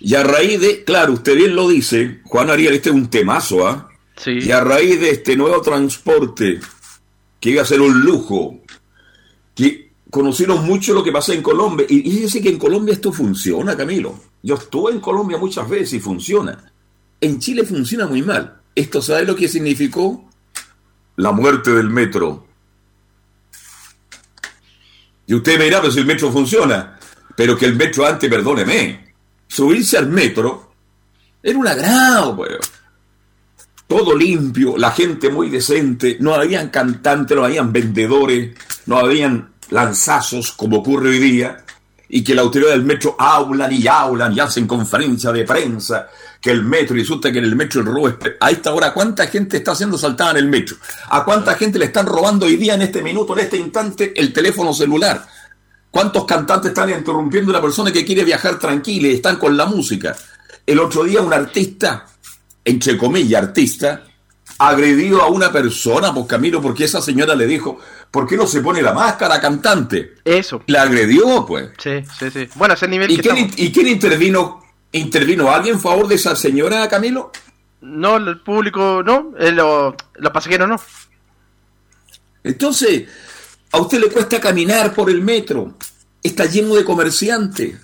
Y 0.01 0.15
a 0.15 0.23
raíz 0.23 0.61
de, 0.61 0.85
claro, 0.85 1.15
usted 1.15 1.35
bien 1.37 1.57
lo 1.57 1.69
dice, 1.69 2.21
Juan 2.25 2.51
Ariel, 2.51 2.75
este 2.75 2.89
es 2.91 2.95
un 2.95 3.09
temazo, 3.11 3.67
¿ah? 3.67 3.89
Sí. 4.17 4.39
Y 4.43 4.51
a 4.51 4.61
raíz 4.61 5.01
de 5.01 5.11
este 5.11 5.37
nuevo 5.37 5.61
transporte, 5.61 6.61
que 7.41 7.51
iba 7.51 7.63
a 7.63 7.67
ser 7.67 7.81
un 7.81 8.01
lujo, 8.01 8.59
que 9.55 9.93
conocieron 10.11 10.65
mucho 10.65 10.95
lo 10.95 11.05
que 11.05 11.13
pasa 11.13 11.35
en 11.35 11.43
Colombia. 11.43 11.87
Y 11.89 12.09
y 12.09 12.13
fíjese 12.13 12.41
que 12.43 12.49
en 12.49 12.59
Colombia 12.59 12.95
esto 12.95 13.13
funciona, 13.13 13.77
Camilo. 13.77 14.19
Yo 14.43 14.55
estuve 14.55 14.93
en 14.93 15.01
Colombia 15.01 15.37
muchas 15.39 15.69
veces 15.69 15.95
y 15.95 16.01
funciona. 16.01 16.73
En 17.21 17.39
Chile 17.39 17.65
funciona 17.65 18.07
muy 18.07 18.23
mal. 18.23 18.61
¿Esto 18.75 19.03
sabe 19.03 19.25
lo 19.25 19.37
que 19.37 19.49
significó? 19.49 20.29
La 21.17 21.33
muerte 21.33 21.73
del 21.73 21.91
metro. 21.91 22.47
Y 25.29 25.35
usted 25.35 25.59
me 25.59 25.65
dirá, 25.67 25.81
pero 25.81 25.93
si 25.93 26.01
el 26.01 26.07
metro 26.07 26.33
funciona. 26.33 26.99
Pero 27.37 27.57
que 27.57 27.67
el 27.67 27.77
metro 27.77 28.05
antes, 28.05 28.29
perdóneme, 28.29 29.15
subirse 29.47 29.97
al 29.97 30.09
metro 30.09 30.73
era 31.41 31.57
un 31.57 31.69
agrado, 31.69 32.35
pues 32.35 32.59
todo 33.87 34.15
limpio, 34.15 34.77
la 34.77 34.91
gente 34.91 35.31
muy 35.31 35.49
decente, 35.49 36.19
no 36.21 36.35
habían 36.35 36.69
cantantes, 36.69 37.37
no 37.37 37.45
habían 37.45 37.73
vendedores, 37.73 38.55
no 38.87 38.99
habían 38.99 39.51
lanzazos 39.71 40.53
como 40.53 40.79
ocurre 40.79 41.11
hoy 41.11 41.19
día, 41.19 41.65
y 42.09 42.23
que 42.23 42.35
la 42.35 42.43
autoridad 42.43 42.73
del 42.73 42.85
metro 42.85 43.17
hablan 43.19 43.73
y 43.73 43.87
hablan 43.87 44.35
y 44.35 44.41
hacen 44.41 44.67
conferencia 44.67 45.33
de 45.33 45.45
prensa, 45.45 46.09
que 46.41 46.51
el 46.51 46.63
metro, 46.63 46.97
y 46.97 47.01
resulta 47.01 47.33
que 47.33 47.39
en 47.39 47.45
el 47.45 47.57
metro 47.57 47.81
el 47.81 47.87
robo 47.87 48.09
es... 48.09 48.15
A 48.41 48.51
esta 48.51 48.73
hora, 48.73 48.93
¿cuánta 48.93 49.27
gente 49.27 49.57
está 49.57 49.75
siendo 49.75 49.99
saltada 49.99 50.33
en 50.33 50.37
el 50.39 50.49
metro? 50.49 50.77
¿A 51.11 51.25
cuánta 51.25 51.55
gente 51.55 51.79
le 51.79 51.87
están 51.87 52.07
robando 52.07 52.47
hoy 52.47 52.57
día, 52.57 52.75
en 52.75 52.83
este 52.83 53.03
minuto, 53.03 53.33
en 53.35 53.45
este 53.45 53.57
instante, 53.57 54.13
el 54.17 54.33
teléfono 54.33 54.73
celular? 54.73 55.27
¿Cuántos 55.91 56.25
cantantes 56.25 56.71
están 56.71 56.91
interrumpiendo 56.91 57.51
a 57.51 57.55
una 57.55 57.63
persona 57.63 57.91
que 57.91 58.05
quiere 58.05 58.25
viajar 58.25 58.59
tranquila 58.59 59.09
y 59.09 59.15
están 59.15 59.37
con 59.37 59.57
la 59.57 59.67
música? 59.67 60.17
El 60.65 60.79
otro 60.79 61.05
día 61.05 61.23
un 61.23 61.33
artista 61.33 62.07
entre 62.69 62.99
comillas, 62.99 63.43
artista, 63.43 64.05
agredió 64.59 65.23
a 65.23 65.29
una 65.29 65.51
persona, 65.51 66.13
pues 66.13 66.27
Camilo, 66.27 66.61
porque 66.61 66.85
esa 66.85 67.01
señora 67.01 67.35
le 67.35 67.47
dijo, 67.47 67.79
¿por 68.11 68.27
qué 68.27 68.37
no 68.37 68.47
se 68.47 68.61
pone 68.61 68.83
la 68.83 68.93
máscara 68.93 69.41
cantante? 69.41 70.17
Eso. 70.25 70.63
La 70.67 70.83
agredió, 70.83 71.47
pues. 71.47 71.71
Sí, 71.79 72.03
sí, 72.19 72.31
sí. 72.31 72.49
Bueno, 72.57 72.75
ese 72.75 72.89
nivel 72.89 73.11
¿Y 73.11 73.17
que 73.17 73.23
quién, 73.23 73.37
estamos. 73.37 73.59
¿Y 73.59 73.73
quién 73.73 73.89
intervino? 73.89 74.63
¿Intervino 74.93 75.51
alguien 75.51 75.75
en 75.75 75.81
favor 75.81 76.09
de 76.09 76.15
esa 76.15 76.35
señora, 76.35 76.89
Camilo? 76.89 77.31
No, 77.81 78.17
el 78.17 78.41
público 78.41 79.03
no, 79.05 79.33
eh, 79.39 79.53
lo- 79.53 79.95
los 80.17 80.33
pasajeros 80.33 80.69
no. 80.69 80.81
Entonces, 82.45 83.09
a 83.73 83.79
usted 83.81 84.01
le 84.01 84.09
cuesta 84.09 84.41
caminar 84.41 84.95
por 84.95 85.11
el 85.11 85.21
metro. 85.23 85.75
Está 86.23 86.47
lleno 86.47 86.75
de 86.75 86.85
comerciantes. 86.85 87.77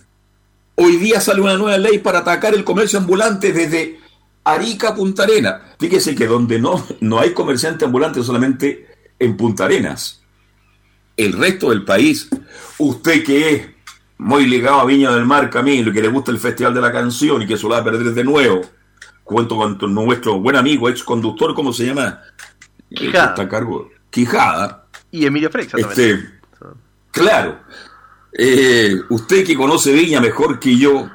Hoy 0.77 0.97
día 0.97 1.21
sale 1.21 1.41
una 1.41 1.57
nueva 1.57 1.79
ley 1.79 1.99
para 1.99 2.21
atacar 2.21 2.55
el 2.55 2.65
comercio 2.65 2.99
ambulante 2.99 3.53
desde 3.53 4.01
Arica 4.45 4.89
a 4.91 4.95
Punta 4.95 5.23
Arenas. 5.25 5.61
Fíjese 5.79 6.15
que 6.15 6.27
donde 6.27 6.59
no, 6.59 6.85
no 7.01 7.21
hay 7.21 7.33
comerciante 7.33 7.85
ambulante 7.85 8.23
solamente 8.23 8.89
en 9.19 9.37
Punta 9.37 9.67
Arenas. 9.67 10.23
El 11.17 11.33
resto 11.35 11.71
del 11.71 11.85
país, 11.85 12.29
usted 12.79 13.23
que 13.23 13.51
es 13.55 13.67
muy 14.19 14.47
ligado 14.47 14.81
a 14.81 14.85
Viña 14.85 15.13
del 15.13 15.27
Mar, 15.27 15.51
Camilo, 15.51 15.93
que 15.93 16.01
le 16.01 16.09
gusta 16.09 16.31
el 16.31 16.39
Festival 16.39 16.75
de 16.75 16.81
la 16.81 16.93
Canción 16.93 17.43
y 17.43 17.47
que 17.47 17.57
se 17.57 17.65
lo 17.65 17.71
va 17.71 17.79
a 17.79 17.85
perder 17.85 18.13
de 18.13 18.25
nuevo, 18.25 18.63
cuento 19.23 19.57
con 19.57 19.79
nuestro 19.95 20.41
buen 20.41 20.57
amigo, 20.57 20.89
ex 20.89 21.03
conductor, 21.03 21.55
¿cómo 21.55 21.73
se 21.73 21.87
llama? 21.87 22.21
Quijada. 22.95 23.31
Está 23.31 23.43
a 23.43 23.49
cargo. 23.49 23.91
Quijada. 24.11 24.87
Y 25.11 25.27
Emilio 25.27 25.51
también. 25.51 25.89
Este, 25.89 26.31
claro. 27.11 27.61
Eh, 28.37 28.97
usted 29.11 29.45
que 29.45 29.57
conoce 29.57 29.93
Viña 29.93 30.21
mejor 30.21 30.59
que 30.59 30.77
yo. 30.77 31.09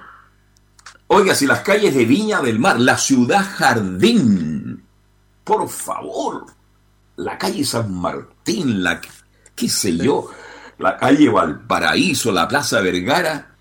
Oiga, 1.08 1.34
si 1.34 1.48
las 1.48 1.62
calles 1.62 1.96
de 1.96 2.06
Viña 2.06 2.42
del 2.42 2.60
Mar, 2.60 2.80
la 2.80 2.98
ciudad 2.98 3.46
jardín, 3.58 4.84
por 5.44 5.68
favor, 5.68 6.46
la 7.16 7.38
calle 7.38 7.66
San 7.66 7.94
Martín, 7.94 8.84
la 8.84 9.02
qué 9.56 9.68
sé 9.68 9.98
yo, 9.98 10.30
la 10.80 10.98
calle 10.98 11.30
Valparaíso, 11.30 12.32
la 12.32 12.48
Plaza 12.48 12.82
Vergara, 12.82 13.56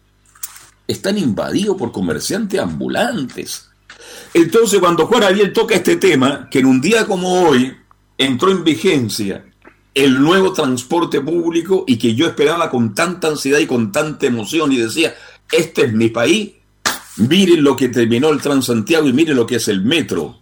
están 0.86 1.18
invadidos 1.18 1.76
por 1.76 1.92
comerciantes 1.92 2.60
ambulantes. 2.60 3.68
Entonces, 4.32 4.78
cuando 4.78 5.06
Juan 5.06 5.24
Ariel 5.24 5.52
toca 5.52 5.74
este 5.74 5.96
tema, 5.96 6.48
que 6.50 6.60
en 6.60 6.66
un 6.66 6.80
día 6.80 7.04
como 7.06 7.42
hoy 7.42 7.76
entró 8.16 8.50
en 8.50 8.64
vigencia 8.64 9.44
el 9.94 10.20
nuevo 10.20 10.52
transporte 10.52 11.20
público 11.20 11.84
y 11.86 11.98
que 11.98 12.14
yo 12.14 12.26
esperaba 12.26 12.70
con 12.70 12.94
tanta 12.94 13.28
ansiedad 13.28 13.58
y 13.58 13.66
con 13.66 13.90
tanta 13.90 14.26
emoción 14.26 14.70
y 14.72 14.76
decía, 14.76 15.14
este 15.50 15.86
es 15.86 15.92
mi 15.92 16.08
país, 16.08 16.52
miren 17.16 17.64
lo 17.64 17.76
que 17.76 17.88
terminó 17.88 18.28
el 18.28 18.40
Transantiago 18.40 19.08
y 19.08 19.12
miren 19.12 19.36
lo 19.36 19.46
que 19.46 19.56
es 19.56 19.66
el 19.66 19.82
metro. 19.82 20.38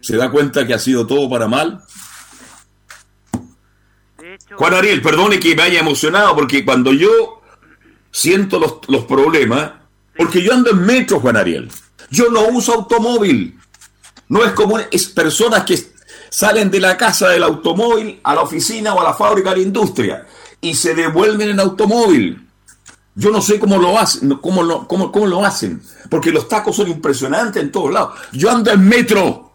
¿Se 0.00 0.16
da 0.16 0.30
cuenta 0.30 0.66
que 0.66 0.74
ha 0.74 0.78
sido 0.78 1.06
todo 1.06 1.28
para 1.28 1.48
mal? 1.48 1.82
Juan 4.56 4.74
Ariel, 4.74 5.02
perdone 5.02 5.38
que 5.38 5.54
me 5.54 5.62
haya 5.62 5.80
emocionado 5.80 6.34
porque 6.34 6.64
cuando 6.64 6.92
yo 6.92 7.40
siento 8.10 8.58
los, 8.58 8.78
los 8.88 9.04
problemas, 9.04 9.72
porque 10.16 10.42
yo 10.42 10.52
ando 10.52 10.70
en 10.70 10.84
metro, 10.84 11.20
Juan 11.20 11.36
Ariel, 11.36 11.70
yo 12.10 12.30
no 12.30 12.48
uso 12.48 12.74
automóvil. 12.74 13.58
No 14.28 14.44
es 14.44 14.52
como 14.52 14.78
es 14.78 15.06
personas 15.06 15.64
que 15.64 15.78
salen 16.30 16.70
de 16.70 16.80
la 16.80 16.96
casa 16.96 17.28
del 17.28 17.42
automóvil 17.42 18.20
a 18.22 18.34
la 18.34 18.42
oficina 18.42 18.94
o 18.94 19.00
a 19.00 19.04
la 19.04 19.14
fábrica 19.14 19.50
de 19.50 19.56
la 19.56 19.62
industria 19.62 20.26
y 20.60 20.74
se 20.74 20.94
devuelven 20.94 21.50
en 21.50 21.60
automóvil. 21.60 22.48
Yo 23.14 23.30
no 23.30 23.40
sé 23.40 23.60
cómo 23.60 23.78
lo 23.78 23.98
hacen, 23.98 24.30
cómo 24.36 24.62
lo, 24.62 24.88
cómo, 24.88 25.12
cómo 25.12 25.26
lo 25.26 25.44
hacen, 25.44 25.80
porque 26.10 26.32
los 26.32 26.48
tacos 26.48 26.74
son 26.74 26.88
impresionantes 26.88 27.62
en 27.62 27.70
todos 27.70 27.92
lados. 27.92 28.18
Yo 28.32 28.50
ando 28.50 28.72
en 28.72 28.88
metro. 28.88 29.52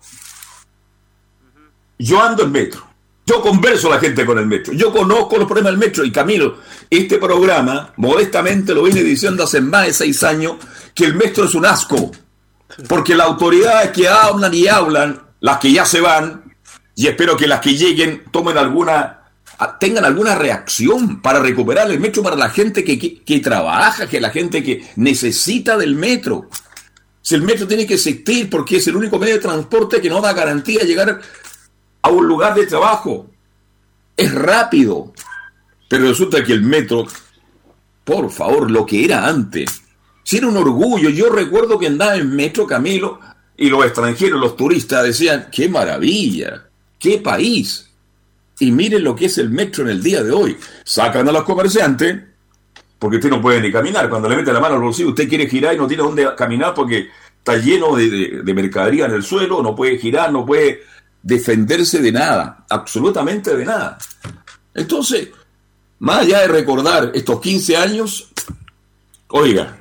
Yo 1.98 2.22
ando 2.22 2.44
en 2.44 2.52
metro. 2.52 2.89
Yo 3.30 3.42
converso 3.42 3.92
a 3.92 3.96
la 3.96 4.02
gente 4.02 4.26
con 4.26 4.40
el 4.40 4.48
metro. 4.48 4.74
Yo 4.74 4.92
conozco 4.92 5.38
los 5.38 5.46
problemas 5.46 5.74
del 5.74 5.80
metro. 5.80 6.04
Y 6.04 6.12
Camilo, 6.12 6.58
este 6.90 7.20
programa, 7.20 7.94
modestamente 7.98 8.74
lo 8.74 8.82
viene 8.82 9.04
diciendo 9.04 9.44
hace 9.44 9.62
más 9.62 9.86
de 9.86 9.94
seis 9.94 10.24
años, 10.24 10.54
que 10.96 11.06
el 11.06 11.14
metro 11.14 11.46
es 11.46 11.54
un 11.54 11.64
asco. 11.64 12.10
Porque 12.88 13.14
las 13.14 13.28
autoridades 13.28 13.92
que 13.92 14.08
hablan 14.08 14.52
y 14.52 14.66
hablan, 14.66 15.22
las 15.42 15.60
que 15.60 15.72
ya 15.72 15.86
se 15.86 16.02
van, 16.02 16.56
y 16.96 17.06
espero 17.06 17.38
que 17.38 17.46
las 17.46 17.60
que 17.60 17.78
lleguen 17.78 18.24
tomen 18.32 18.58
alguna 18.58 19.18
tengan 19.80 20.06
alguna 20.06 20.34
reacción 20.34 21.22
para 21.22 21.40
recuperar 21.40 21.92
el 21.92 22.00
metro 22.00 22.24
para 22.24 22.36
la 22.36 22.50
gente 22.50 22.84
que, 22.84 22.98
que, 22.98 23.40
trabaja, 23.40 24.08
que 24.08 24.20
la 24.20 24.32
gente 24.32 24.64
que 24.64 24.90
necesita 24.96 25.78
del 25.78 25.96
metro. 25.96 26.50
Si 27.22 27.36
el 27.36 27.44
metro 27.44 27.68
tiene 27.68 27.86
que 27.86 27.96
existir 27.96 28.50
porque 28.50 28.78
es 28.78 28.88
el 28.88 28.96
único 28.96 29.20
medio 29.20 29.36
de 29.36 29.42
transporte 29.42 30.02
que 30.02 30.10
no 30.10 30.20
da 30.20 30.34
garantía 30.34 30.80
de 30.80 30.88
llegar 30.88 31.22
a 32.02 32.10
un 32.10 32.28
lugar 32.28 32.56
de 32.56 32.66
trabajo. 32.66 33.30
Es 34.16 34.34
rápido. 34.34 35.14
Pero 35.88 36.08
resulta 36.08 36.44
que 36.44 36.54
el 36.54 36.62
metro, 36.62 37.08
por 38.04 38.30
favor, 38.32 38.70
lo 38.70 38.86
que 38.86 39.06
era 39.06 39.28
antes, 39.28 39.84
si 40.24 40.38
era 40.38 40.48
un 40.48 40.58
orgullo. 40.58 41.10
Yo 41.10 41.30
recuerdo 41.30 41.80
que 41.80 41.88
andaba 41.88 42.16
en 42.16 42.36
metro, 42.36 42.68
Camilo, 42.68 43.20
y 43.58 43.70
los 43.70 43.84
extranjeros, 43.84 44.40
los 44.40 44.56
turistas 44.56 45.04
decían, 45.04 45.48
qué 45.52 45.68
maravilla, 45.68 46.68
qué 47.00 47.18
país. 47.18 47.90
Y 48.60 48.72
miren 48.72 49.04
lo 49.04 49.16
que 49.16 49.26
es 49.26 49.38
el 49.38 49.50
metro 49.50 49.84
en 49.84 49.90
el 49.90 50.04
día 50.04 50.24
de 50.24 50.32
hoy. 50.32 50.58
Sacan 50.84 51.28
a 51.28 51.32
los 51.32 51.44
comerciantes, 51.44 52.22
porque 53.00 53.18
usted 53.18 53.30
no 53.30 53.42
puede 53.42 53.62
ni 53.62 53.72
caminar. 53.72 54.10
Cuando 54.10 54.30
le 54.30 54.36
mete 54.36 54.54
la 54.54 54.60
mano 54.60 54.76
al 54.76 54.82
bolsillo, 54.82 55.10
usted 55.10 55.28
quiere 55.28 55.48
girar 55.48 55.74
y 55.74 55.78
no 55.78 55.88
tiene 55.88 56.04
dónde 56.04 56.28
caminar 56.38 56.74
porque 56.74 57.10
está 57.38 57.58
lleno 57.58 57.96
de, 57.96 58.54
mercadería 58.54 59.06
en 59.06 59.14
el 59.14 59.24
suelo, 59.24 59.64
no 59.64 59.76
puede 59.76 59.98
girar, 59.98 60.32
no 60.32 60.46
puede 60.46 60.82
defenderse 61.22 62.00
de 62.00 62.12
nada, 62.12 62.66
absolutamente 62.70 63.56
de 63.56 63.66
nada. 63.66 63.98
Entonces, 64.74 65.30
más 66.00 66.20
allá 66.20 66.42
de 66.42 66.48
recordar 66.48 67.12
estos 67.14 67.40
15 67.42 67.78
años, 67.78 68.32
oiga, 69.28 69.78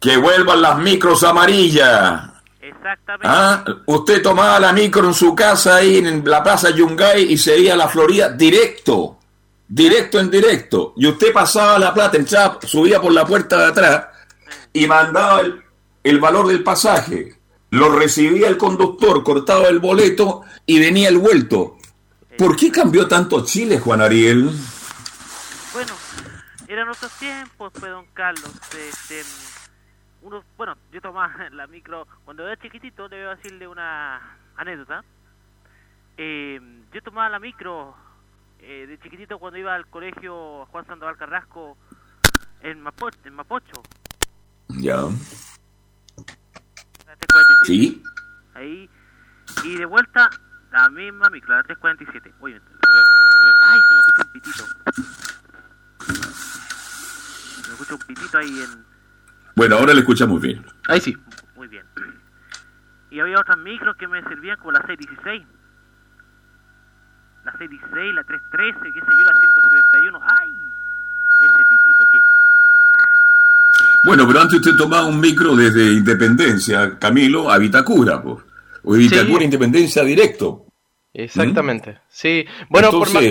que 0.00 0.16
vuelvan 0.16 0.62
las 0.62 0.78
micros 0.78 1.22
amarillas, 1.24 2.30
Exactamente. 2.60 3.28
Ah, 3.28 3.64
usted 3.86 4.22
tomaba 4.22 4.58
la 4.58 4.72
micro 4.72 5.06
en 5.06 5.14
su 5.14 5.34
casa 5.34 5.76
ahí 5.76 5.98
en 5.98 6.28
la 6.28 6.42
plaza 6.42 6.70
Yungay 6.70 7.32
y 7.32 7.38
se 7.38 7.58
iba 7.58 7.74
a 7.74 7.76
la 7.76 7.88
Florida 7.88 8.28
directo, 8.30 9.18
directo 9.68 10.18
en 10.18 10.30
directo. 10.30 10.92
Y 10.96 11.06
usted 11.06 11.32
pasaba 11.32 11.78
la 11.78 11.94
plata, 11.94 12.16
entraba, 12.16 12.58
subía 12.64 13.00
por 13.00 13.12
la 13.12 13.24
puerta 13.24 13.58
de 13.58 13.64
atrás 13.66 14.06
y 14.72 14.86
mandaba 14.86 15.40
el, 15.40 15.62
el 16.02 16.20
valor 16.20 16.48
del 16.48 16.62
pasaje. 16.64 17.35
Lo 17.76 17.90
recibía 17.90 18.48
el 18.48 18.56
conductor, 18.56 19.22
cortaba 19.22 19.68
el 19.68 19.80
boleto 19.80 20.44
y 20.64 20.80
venía 20.80 21.10
el 21.10 21.18
vuelto. 21.18 21.76
¿Por 22.38 22.56
qué 22.56 22.72
cambió 22.72 23.06
tanto 23.06 23.44
Chile, 23.44 23.78
Juan 23.78 24.00
Ariel? 24.00 24.50
Bueno, 25.74 25.92
eran 26.68 26.88
otros 26.88 27.12
tiempos, 27.18 27.70
pues, 27.78 27.92
don 27.92 28.06
Carlos. 28.14 28.50
Este, 28.70 29.22
bueno, 30.56 30.74
yo 30.90 31.02
tomaba 31.02 31.50
la 31.52 31.66
micro, 31.66 32.06
cuando 32.24 32.46
era 32.46 32.56
chiquitito, 32.56 33.10
debo 33.10 33.36
decirle 33.36 33.68
una 33.68 34.38
anécdota. 34.56 35.04
Eh, 36.16 36.58
yo 36.94 37.02
tomaba 37.02 37.28
la 37.28 37.38
micro 37.38 37.94
eh, 38.60 38.86
de 38.88 38.98
chiquitito 39.00 39.38
cuando 39.38 39.58
iba 39.58 39.74
al 39.74 39.86
colegio 39.88 40.64
Juan 40.72 40.86
Sandoval 40.86 41.18
Carrasco 41.18 41.76
en, 42.62 42.80
Mapocho, 42.80 43.18
en 43.26 43.34
Mapocho. 43.34 43.82
Ya. 44.68 45.02
Sí. 47.64 48.02
Ahí. 48.54 48.88
Y 49.64 49.76
de 49.76 49.84
vuelta, 49.84 50.30
la 50.72 50.88
misma 50.88 51.30
micro, 51.30 51.54
la 51.54 51.62
347. 51.62 52.34
Oye, 52.40 52.60
ay, 53.64 53.80
se 53.80 53.94
me 53.94 54.00
escucha 54.00 54.22
un 54.24 54.32
pitito. 54.32 54.64
Se 57.62 57.68
me 57.68 57.74
escucha 57.74 57.94
un 57.94 58.00
pitito 58.00 58.38
ahí 58.38 58.60
en 58.60 58.96
bueno, 59.56 59.76
ahora 59.78 59.94
le 59.94 60.00
escuchamos 60.00 60.38
bien. 60.38 60.62
Ahí 60.86 61.00
sí. 61.00 61.16
Muy 61.56 61.68
bien. 61.68 61.84
Y 63.08 63.20
había 63.20 63.40
otras 63.40 63.56
micros 63.56 63.96
que 63.96 64.06
me 64.06 64.22
servían 64.24 64.58
como 64.58 64.72
la 64.72 64.84
616. 64.84 65.46
La 67.44 67.52
616, 67.52 68.14
la 68.14 68.24
313, 68.24 68.92
qué 68.92 69.00
sé 69.00 69.06
yo, 69.16 69.24
la 69.24 69.32
171. 69.32 70.20
¡Ay! 70.22 70.52
Ese 71.40 71.64
pitito 71.64 72.04
que... 72.12 72.18
Bueno, 74.04 74.26
pero 74.26 74.40
antes 74.40 74.58
usted 74.60 74.76
tomaba 74.76 75.06
un 75.06 75.20
micro 75.20 75.56
desde 75.56 75.92
Independencia, 75.92 76.98
Camilo, 76.98 77.50
a 77.50 77.58
Vitacura, 77.58 78.22
pues. 78.22 78.38
O 78.84 78.94
de 78.94 79.00
Vitacura 79.00 79.44
Independencia 79.44 80.04
directo. 80.04 80.66
Exactamente. 81.12 81.98
Sí. 82.08 82.44
Bueno, 82.68 82.90
por 82.90 83.10
más 83.12 83.24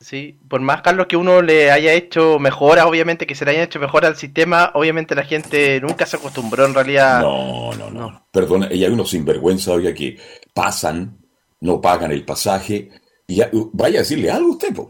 Sí, 0.00 0.38
por 0.48 0.62
más, 0.62 0.80
Carlos, 0.80 1.06
que 1.08 1.16
uno 1.18 1.42
le 1.42 1.70
haya 1.70 1.92
hecho 1.92 2.38
mejora, 2.38 2.86
obviamente 2.86 3.26
que 3.26 3.34
se 3.34 3.44
le 3.44 3.50
haya 3.50 3.64
hecho 3.64 3.78
mejor 3.78 4.06
al 4.06 4.16
sistema, 4.16 4.70
obviamente 4.72 5.14
la 5.14 5.24
gente 5.24 5.78
nunca 5.78 6.06
se 6.06 6.16
acostumbró 6.16 6.64
en 6.64 6.72
realidad. 6.72 7.20
No, 7.20 7.74
no, 7.74 7.90
no. 7.90 8.26
Perdona, 8.32 8.72
y 8.72 8.82
hay 8.82 8.90
unos 8.90 9.10
sinvergüenza, 9.10 9.72
oiga, 9.72 9.92
que 9.92 10.16
pasan, 10.54 11.18
no 11.60 11.82
pagan 11.82 12.12
el 12.12 12.24
pasaje, 12.24 12.90
y 13.26 13.42
vaya 13.74 13.98
a 13.98 14.02
decirle 14.02 14.30
algo 14.30 14.48
a 14.48 14.52
usted, 14.52 14.74
po. 14.74 14.88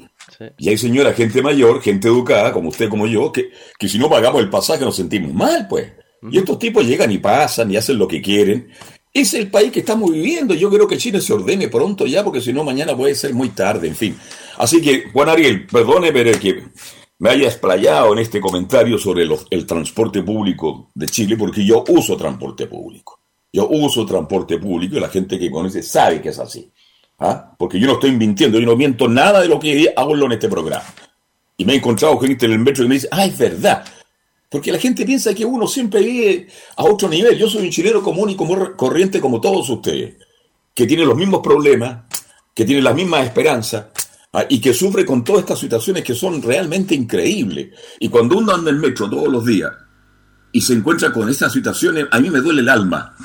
Y 0.59 0.69
hay 0.69 0.79
señora, 0.79 1.13
gente 1.13 1.43
mayor, 1.43 1.83
gente 1.83 2.09
educada, 2.09 2.53
como 2.53 2.71
usted, 2.71 2.89
como 2.89 3.07
yo, 3.07 3.31
que, 3.33 3.51
que 3.79 3.89
si 3.89 3.99
no 3.99 4.09
pagamos 4.09 4.41
el 4.41 4.49
pasaje 4.49 4.85
nos 4.85 4.97
sentimos 4.97 5.33
mal, 5.35 5.67
pues. 5.69 5.93
Y 6.31 6.39
estos 6.39 6.59
tipos 6.59 6.85
llegan 6.85 7.11
y 7.11 7.19
pasan 7.19 7.71
y 7.71 7.77
hacen 7.77 7.99
lo 7.99 8.07
que 8.07 8.21
quieren. 8.21 8.69
Es 9.13 9.35
el 9.35 9.51
país 9.51 9.73
que 9.73 9.81
estamos 9.81 10.11
viviendo. 10.13 10.55
Yo 10.55 10.71
creo 10.71 10.87
que 10.87 10.99
Chile 10.99 11.21
se 11.21 11.33
ordene 11.33 11.69
pronto 11.69 12.07
ya, 12.07 12.23
porque 12.23 12.41
si 12.41 12.53
no, 12.53 12.63
mañana 12.63 12.97
puede 12.97 13.15
ser 13.15 13.35
muy 13.35 13.51
tarde, 13.51 13.89
en 13.89 13.97
fin. 13.97 14.17
Así 14.59 14.81
que, 14.81 15.11
Juan 15.11 15.29
Ariel, 15.29 15.67
perdone 15.67 16.13
pero 16.13 16.39
que 16.39 16.65
me 17.19 17.31
haya 17.31 17.47
explayado 17.47 18.13
en 18.13 18.21
este 18.21 18.41
comentario 18.41 18.99
sobre 18.99 19.27
el 19.51 19.67
transporte 19.67 20.23
público 20.23 20.91
de 20.95 21.07
Chile, 21.07 21.37
porque 21.37 21.65
yo 21.65 21.85
uso 21.89 22.17
transporte 22.17 22.67
público. 22.67 23.21
Yo 23.53 23.69
uso 23.69 24.07
transporte 24.07 24.59
público 24.59 24.97
y 24.97 25.01
la 25.01 25.09
gente 25.09 25.39
que 25.39 25.51
conoce 25.51 25.83
sabe 25.83 26.23
que 26.23 26.29
es 26.29 26.39
así. 26.39 26.71
¿Ah? 27.21 27.55
Porque 27.59 27.79
yo 27.79 27.87
no 27.87 27.95
estoy 27.95 28.13
mintiendo, 28.13 28.59
yo 28.59 28.67
no 28.67 28.77
miento 28.77 29.09
nada 29.09 29.41
de 29.41 29.49
lo 29.49 29.61
que 29.61 29.93
hago 29.97 30.17
en 30.17 30.33
este 30.33 30.49
programa. 30.49 30.85
Y 31.57 31.65
me 31.65 31.75
he 31.75 31.77
encontrado 31.77 32.19
gente 32.19 32.47
en 32.47 32.53
el 32.53 32.59
metro 32.59 32.85
que 32.85 32.89
me 32.89 32.95
dice, 32.95 33.09
ah, 33.11 33.25
es 33.25 33.37
verdad. 33.37 33.85
Porque 34.49 34.73
la 34.73 34.79
gente 34.79 35.05
piensa 35.05 35.35
que 35.35 35.45
uno 35.45 35.69
siempre 35.69 36.01
vive 36.01 36.49
a 36.77 36.85
otro 36.85 37.09
nivel. 37.09 37.39
Yo 37.39 37.49
soy 37.49 37.65
un 37.65 37.71
chileno 37.71 38.03
común 38.03 38.31
y 38.31 38.37
corriente 38.37 39.21
como 39.21 39.41
todos 39.41 39.69
ustedes, 39.69 40.17
que 40.75 40.87
tiene 40.87 41.05
los 41.05 41.17
mismos 41.17 41.41
problemas, 41.41 42.05
que 42.55 42.65
tiene 42.65 42.83
las 42.83 42.95
mismas 42.95 43.27
esperanzas, 43.27 43.85
Ah, 44.33 44.45
y 44.49 44.61
que 44.61 44.73
sufre 44.73 45.05
con 45.05 45.25
todas 45.25 45.43
estas 45.43 45.59
situaciones 45.59 46.05
que 46.05 46.15
son 46.15 46.41
realmente 46.41 46.95
increíbles. 46.95 47.71
Y 47.99 48.09
cuando 48.09 48.39
uno 48.39 48.53
anda 48.53 48.71
en 48.71 48.77
el 48.77 48.83
metro 48.83 49.11
todos 49.11 49.29
los 49.29 49.45
días 49.45 49.73
y 50.53 50.61
se 50.61 50.75
encuentra 50.75 51.13
con 51.13 51.29
estas 51.29 51.53
situaciones, 51.53 52.07
a 52.11 52.21
mí 52.21 52.31
me 52.31 52.41
duele 52.41 52.61
el 52.61 52.69
alma. 52.69 53.17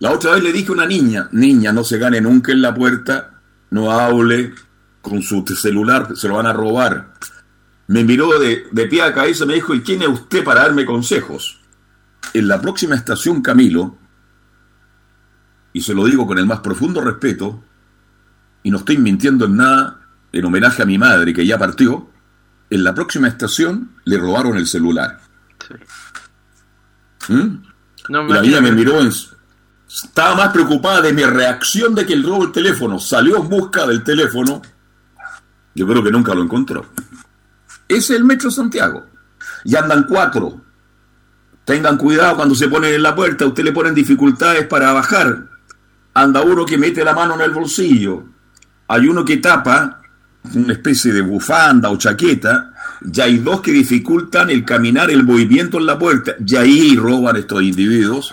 La 0.00 0.12
otra 0.12 0.32
vez 0.32 0.42
le 0.42 0.52
dije 0.52 0.70
a 0.70 0.72
una 0.72 0.86
niña, 0.86 1.28
niña, 1.32 1.72
no 1.72 1.84
se 1.84 1.98
gane 1.98 2.20
nunca 2.20 2.52
en 2.52 2.62
la 2.62 2.74
puerta, 2.74 3.40
no 3.70 3.92
hable 3.92 4.54
con 5.02 5.22
su 5.22 5.44
celular, 5.46 6.16
se 6.16 6.26
lo 6.26 6.36
van 6.36 6.46
a 6.46 6.54
robar. 6.54 7.12
Me 7.86 8.02
miró 8.02 8.38
de, 8.38 8.66
de 8.72 8.86
pie 8.86 9.02
a 9.02 9.14
cabeza 9.14 9.44
y 9.44 9.46
me 9.46 9.54
dijo, 9.54 9.74
¿y 9.74 9.82
quién 9.82 10.00
es 10.02 10.08
usted 10.08 10.42
para 10.42 10.62
darme 10.62 10.86
consejos? 10.86 11.60
En 12.32 12.48
la 12.48 12.60
próxima 12.60 12.94
estación 12.94 13.42
Camilo, 13.42 13.98
y 15.72 15.82
se 15.82 15.94
lo 15.94 16.06
digo 16.06 16.26
con 16.26 16.38
el 16.38 16.46
más 16.46 16.60
profundo 16.60 17.02
respeto, 17.02 17.62
y 18.62 18.70
no 18.70 18.78
estoy 18.78 18.96
mintiendo 18.96 19.44
en 19.44 19.56
nada, 19.56 20.00
en 20.32 20.44
homenaje 20.44 20.82
a 20.82 20.86
mi 20.86 20.96
madre 20.96 21.34
que 21.34 21.46
ya 21.46 21.58
partió, 21.58 22.10
en 22.70 22.84
la 22.84 22.94
próxima 22.94 23.28
estación 23.28 23.92
le 24.04 24.16
robaron 24.16 24.56
el 24.56 24.66
celular. 24.66 25.20
¿Mm? 27.28 27.68
la 28.08 28.40
niña 28.40 28.60
me 28.60 28.72
miró, 28.72 28.98
estaba 29.92 30.36
más 30.36 30.52
preocupada 30.52 31.00
de 31.00 31.12
mi 31.12 31.24
reacción 31.24 31.94
de 31.94 32.06
que 32.06 32.12
el 32.12 32.22
robo 32.22 32.44
el 32.44 32.52
teléfono. 32.52 32.98
Salió 32.98 33.38
en 33.38 33.48
busca 33.48 33.86
del 33.86 34.04
teléfono 34.04 34.62
Yo 35.74 35.86
creo 35.86 36.02
que 36.02 36.12
nunca 36.12 36.34
lo 36.34 36.42
encontró. 36.42 36.86
Es 37.88 38.10
el 38.10 38.24
Metro 38.24 38.50
Santiago. 38.50 39.06
Y 39.64 39.74
andan 39.74 40.04
cuatro. 40.04 40.60
Tengan 41.64 41.96
cuidado 41.96 42.36
cuando 42.36 42.54
se 42.54 42.68
ponen 42.68 42.94
en 42.94 43.02
la 43.02 43.14
puerta, 43.14 43.46
usted 43.46 43.64
le 43.64 43.72
ponen 43.72 43.94
dificultades 43.94 44.66
para 44.66 44.92
bajar. 44.92 45.48
Anda 46.14 46.42
uno 46.42 46.64
que 46.64 46.78
mete 46.78 47.04
la 47.04 47.14
mano 47.14 47.34
en 47.34 47.42
el 47.42 47.50
bolsillo. 47.50 48.24
Hay 48.88 49.06
uno 49.06 49.24
que 49.24 49.36
tapa 49.36 50.00
una 50.54 50.72
especie 50.72 51.12
de 51.12 51.20
bufanda 51.20 51.90
o 51.90 51.96
chaqueta. 51.96 52.72
Y 53.12 53.20
hay 53.20 53.38
dos 53.38 53.60
que 53.60 53.72
dificultan 53.72 54.50
el 54.50 54.64
caminar, 54.64 55.10
el 55.10 55.24
movimiento 55.24 55.78
en 55.78 55.86
la 55.86 55.98
puerta. 55.98 56.34
Y 56.44 56.56
ahí 56.56 56.96
roban 56.96 57.36
estos 57.36 57.62
individuos. 57.62 58.32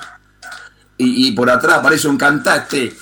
Y, 1.00 1.32
por 1.34 1.50
atrás 1.50 1.78
aparece 1.78 2.08
un 2.08 2.18
cantante 2.18 2.96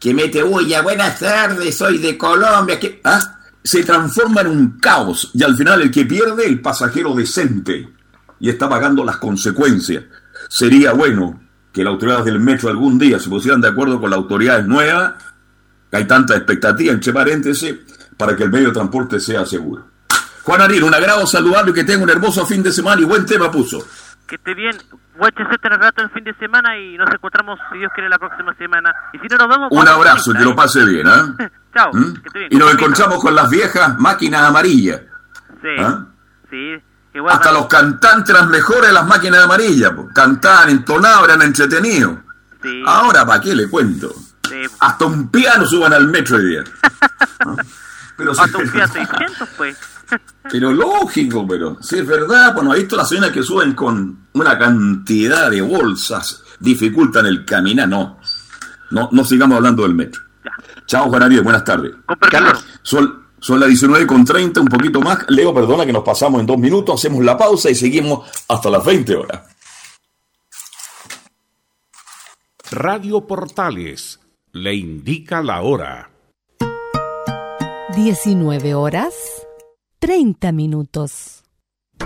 que 0.00 0.14
mete 0.14 0.42
huella. 0.42 0.80
Buenas 0.80 1.18
tardes, 1.18 1.76
soy 1.76 1.98
de 1.98 2.16
Colombia. 2.16 2.80
Que, 2.80 3.00
¿ah? 3.04 3.38
Se 3.62 3.84
transforma 3.84 4.40
en 4.40 4.46
un 4.46 4.78
caos. 4.78 5.30
Y 5.34 5.42
al 5.42 5.56
final 5.56 5.82
el 5.82 5.90
que 5.90 6.06
pierde, 6.06 6.46
el 6.46 6.60
pasajero 6.60 7.14
decente 7.14 7.98
y 8.40 8.48
está 8.48 8.68
pagando 8.68 9.04
las 9.04 9.16
consecuencias. 9.16 10.04
Sería 10.48 10.92
bueno 10.92 11.40
que 11.72 11.84
las 11.84 11.92
autoridades 11.92 12.24
del 12.26 12.40
metro 12.40 12.68
algún 12.68 12.98
día 12.98 13.18
se 13.18 13.28
pusieran 13.28 13.60
de 13.60 13.68
acuerdo 13.68 14.00
con 14.00 14.10
las 14.10 14.18
autoridades 14.18 14.66
nuevas, 14.66 15.14
hay 15.90 16.06
tanta 16.06 16.36
expectativa, 16.36 16.92
entre 16.92 17.12
paréntesis, 17.12 17.74
para 18.16 18.36
que 18.36 18.44
el 18.44 18.50
medio 18.50 18.68
de 18.68 18.74
transporte 18.74 19.20
sea 19.20 19.46
seguro. 19.46 19.86
Juan 20.42 20.60
Ariel, 20.60 20.84
un 20.84 20.94
agrado 20.94 21.26
saludarlo 21.26 21.72
y 21.72 21.74
que 21.74 21.84
tenga 21.84 22.02
un 22.02 22.10
hermoso 22.10 22.44
fin 22.46 22.62
de 22.62 22.72
semana 22.72 23.00
y 23.02 23.04
buen 23.04 23.26
tema 23.26 23.50
puso. 23.50 23.86
Que 24.28 24.34
esté 24.34 24.54
bien, 24.54 24.76
a 25.20 25.28
echar 25.28 25.80
rato 25.80 26.02
el 26.02 26.10
fin 26.10 26.22
de 26.22 26.34
semana 26.34 26.76
y 26.78 26.98
nos 26.98 27.10
encontramos, 27.10 27.58
si 27.72 27.78
Dios 27.78 27.90
quiere, 27.94 28.10
la 28.10 28.18
próxima 28.18 28.54
semana. 28.56 28.94
Y 29.14 29.18
si 29.18 29.26
no 29.26 29.38
nos 29.38 29.48
vemos... 29.48 29.68
Un 29.70 29.88
abrazo, 29.88 30.34
que 30.34 30.44
lo 30.44 30.54
pase 30.54 30.84
bien, 30.84 31.06
¿eh? 31.08 31.48
Chao, 31.74 31.90
¿Mm? 31.94 32.14
Y 32.50 32.56
nos 32.56 32.74
encontramos 32.74 33.22
con 33.22 33.34
las 33.34 33.48
viejas 33.48 33.98
máquinas 33.98 34.42
amarillas. 34.42 35.00
Sí, 35.62 35.76
¿Ah? 35.78 36.04
sí. 36.50 36.74
Hasta 37.26 37.52
los 37.52 37.66
cantantes 37.68 38.34
eran 38.34 38.50
mejores 38.50 38.92
las 38.92 39.06
máquinas 39.06 39.42
amarillas. 39.42 39.92
Cantaban, 40.14 40.68
entonaban, 40.68 41.24
eran 41.24 41.42
entretenidos. 41.42 42.18
Ahora, 42.86 43.24
¿para 43.24 43.40
qué 43.40 43.54
le 43.54 43.68
cuento? 43.68 44.12
Hasta 44.80 45.04
un 45.06 45.30
piano 45.30 45.64
suban 45.64 45.94
al 45.94 46.06
metro 46.08 46.36
hoy 46.36 46.48
día. 46.48 46.64
pero 48.16 48.32
Hasta 48.32 48.58
un 48.58 48.70
piano 48.70 48.92
600, 48.92 49.48
pues. 49.56 49.97
Pero 50.50 50.72
lógico, 50.72 51.46
pero 51.46 51.76
si 51.82 51.98
es 51.98 52.06
verdad, 52.06 52.54
bueno, 52.54 52.74
he 52.74 52.78
visto 52.78 52.96
las 52.96 53.08
señoras 53.08 53.32
que 53.32 53.42
suben 53.42 53.74
con 53.74 54.28
una 54.32 54.58
cantidad 54.58 55.50
de 55.50 55.60
bolsas, 55.60 56.42
dificultan 56.60 57.26
el 57.26 57.44
caminar, 57.44 57.88
no. 57.88 58.18
No, 58.90 59.08
no 59.12 59.24
sigamos 59.24 59.56
hablando 59.56 59.82
del 59.82 59.94
metro. 59.94 60.22
Chao, 60.86 61.08
Juan 61.08 61.22
Ariel, 61.22 61.42
buenas 61.42 61.64
tardes. 61.64 61.92
Carlos. 62.30 62.64
Son 63.40 63.60
las 63.60 63.68
19 63.68 64.06
con 64.06 64.24
30, 64.24 64.60
un 64.60 64.66
poquito 64.66 65.00
más. 65.00 65.24
Leo, 65.28 65.54
perdona 65.54 65.86
que 65.86 65.92
nos 65.92 66.02
pasamos 66.02 66.40
en 66.40 66.46
dos 66.46 66.58
minutos, 66.58 66.94
hacemos 66.94 67.24
la 67.24 67.36
pausa 67.36 67.70
y 67.70 67.74
seguimos 67.74 68.28
hasta 68.48 68.70
las 68.70 68.84
20 68.84 69.14
horas. 69.14 69.42
Radio 72.70 73.26
Portales 73.26 74.18
le 74.52 74.74
indica 74.74 75.42
la 75.42 75.62
hora. 75.62 76.10
19 77.94 78.74
horas 78.74 79.14
30 79.98 80.52
minutos. 80.52 81.42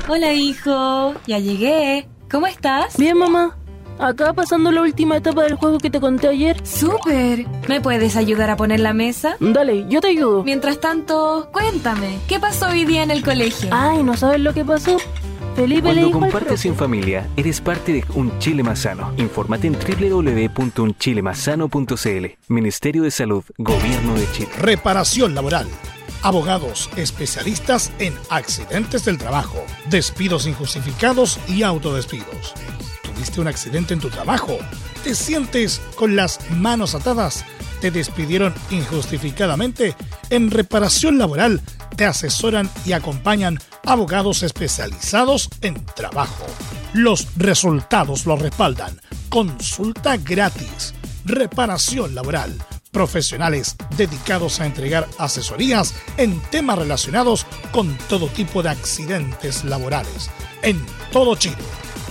Hola 0.09 0.33
hijo, 0.33 1.13
ya 1.27 1.39
llegué. 1.39 2.09
¿Cómo 2.31 2.47
estás? 2.47 2.97
Bien 2.97 3.19
mamá. 3.19 3.59
Acá 3.99 4.33
pasando 4.33 4.73
la 4.73 4.81
última 4.81 5.19
etapa 5.19 5.43
del 5.43 5.57
juego 5.57 5.77
que 5.79 5.91
te 5.91 6.01
conté 6.01 6.29
ayer. 6.29 6.67
¡Súper! 6.67 7.47
¿Me 7.69 7.83
puedes 7.83 8.17
ayudar 8.17 8.49
a 8.51 8.57
poner 8.57 8.81
la 8.81 8.95
mesa? 8.95 9.37
Dale, 9.39 9.87
yo 9.89 10.01
te 10.01 10.09
ayudo. 10.09 10.43
Mientras 10.43 10.81
tanto, 10.81 11.51
cuéntame, 11.53 12.19
¿qué 12.27 12.41
pasó 12.41 12.69
hoy 12.69 12.87
día 12.87 13.03
en 13.03 13.11
el 13.11 13.23
colegio? 13.23 13.69
Ay, 13.71 14.03
¿no 14.03 14.17
sabes 14.17 14.41
lo 14.41 14.55
que 14.55 14.65
pasó? 14.65 14.97
Felipe 15.55 15.83
Cuando 15.83 16.11
compartes 16.13 16.65
en 16.65 16.75
familia, 16.75 17.29
eres 17.37 17.61
parte 17.61 17.93
de 17.93 18.03
Un 18.15 18.39
Chile 18.39 18.63
Más 18.63 18.79
Sano. 18.81 19.13
Infórmate 19.19 19.67
en 19.67 19.75
www.unchilemasano.cl. 19.75 22.27
Ministerio 22.49 23.03
de 23.03 23.11
Salud, 23.11 23.45
Gobierno 23.59 24.15
de 24.15 24.33
Chile. 24.33 24.49
Reparación 24.59 25.35
laboral. 25.35 25.67
Abogados 26.23 26.89
especialistas 26.97 27.93
en 27.99 28.15
accidentes 28.31 29.05
del 29.05 29.19
trabajo, 29.19 29.65
despidos 29.91 30.47
injustificados 30.47 31.39
y 31.49 31.63
autodespidos 31.63 32.55
tuviste 33.15 33.41
un 33.41 33.49
accidente 33.49 33.95
en 33.95 34.01
tu 34.01 34.11
trabajo, 34.11 34.59
te 35.05 35.15
sientes 35.15 35.81
con 35.97 36.17
las 36.17 36.39
manos 36.51 36.95
atadas, 36.95 37.45
te 37.81 37.91
despidieron 37.91 38.55
injustificadamente, 38.71 39.95
en 40.31 40.51
reparación 40.51 41.19
laboral 41.19 41.61
te 41.97 42.07
asesoran 42.07 42.71
y 42.87 42.93
acompañan 42.93 43.59
abogados 43.85 44.43
especializados 44.43 45.49
en 45.61 45.85
trabajo. 45.95 46.47
Los 46.95 47.29
resultados 47.37 48.27
lo 48.27 48.37
respaldan. 48.37 48.99
Consulta 49.29 50.17
gratis. 50.17 50.95
Reparación 51.25 52.15
laboral. 52.15 52.57
Profesionales 52.93 53.75
dedicados 53.97 54.61
a 54.61 54.67
entregar 54.67 55.09
asesorías 55.19 55.95
en 56.19 56.39
temas 56.51 56.79
relacionados 56.79 57.47
con 57.73 57.97
todo 58.07 58.29
tipo 58.29 58.63
de 58.63 58.69
accidentes 58.69 59.65
laborales. 59.65 60.31
En 60.61 60.85
todo 61.11 61.35
Chile 61.37 61.57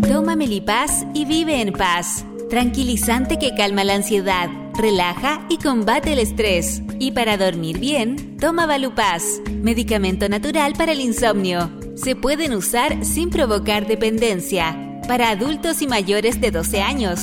Toma 0.08 0.36
Melipaz 0.36 1.06
y 1.14 1.26
vive 1.26 1.62
en 1.62 1.74
paz. 1.74 2.26
Tranquilizante 2.50 3.40
que 3.40 3.56
calma 3.56 3.84
la 3.84 3.96
ansiedad, 3.96 4.50
relaja 4.76 5.46
y 5.50 5.58
combate 5.58 6.14
el 6.14 6.20
estrés. 6.20 6.82
Y 7.00 7.12
para 7.12 7.38
dormir 7.38 7.80
bien, 7.80 8.38
toma 8.38 8.68
Valupaz, 8.68 9.24
medicamento 9.62 10.30
natural 10.30 10.74
para 10.78 10.92
el 10.92 11.02
insomnio. 11.02 11.72
Se 11.96 12.16
pueden 12.16 12.54
usar 12.54 13.04
sin 13.04 13.30
provocar 13.30 13.88
dependencia. 13.88 14.78
Para 15.08 15.30
adultos 15.30 15.82
y 15.82 15.88
mayores 15.88 16.40
de 16.40 16.52
12 16.52 16.82
años. 16.82 17.20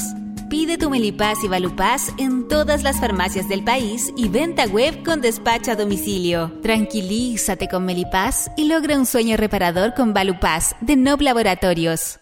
Pide 0.53 0.77
tu 0.77 0.91
Melipaz 0.91 1.43
y 1.45 1.49
Valupaz 1.49 2.11
en 2.19 2.47
todas 2.47 2.83
las 2.83 3.01
farmacias 3.01 3.49
del 3.49 3.65
país 3.65 4.12
y 4.19 4.29
venta 4.29 4.67
web 4.67 5.03
con 5.03 5.23
despacho 5.23 5.71
a 5.71 5.77
domicilio. 5.77 6.53
Tranquilízate 6.61 7.69
con 7.69 7.87
Melipaz 7.87 8.51
y 8.55 8.69
logra 8.69 8.99
un 8.99 9.07
sueño 9.07 9.38
reparador 9.38 9.95
con 9.95 10.12
Valupaz 10.12 10.77
de 10.83 10.97
Nob 10.97 11.23
Laboratorios. 11.23 12.21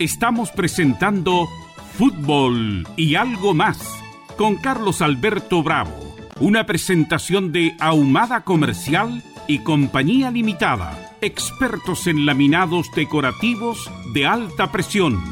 Estamos 0.00 0.50
presentando 0.50 1.48
Fútbol 1.96 2.86
y 2.96 3.14
algo 3.14 3.54
más 3.54 3.78
con 4.36 4.56
Carlos 4.56 5.00
Alberto 5.00 5.62
Bravo. 5.62 6.16
Una 6.40 6.66
presentación 6.66 7.52
de 7.52 7.76
Ahumada 7.78 8.42
Comercial 8.42 9.22
y 9.46 9.60
Compañía 9.60 10.32
Limitada. 10.32 11.12
Expertos 11.20 12.08
en 12.08 12.26
laminados 12.26 12.90
decorativos 12.96 13.88
de 14.12 14.26
alta 14.26 14.72
presión. 14.72 15.22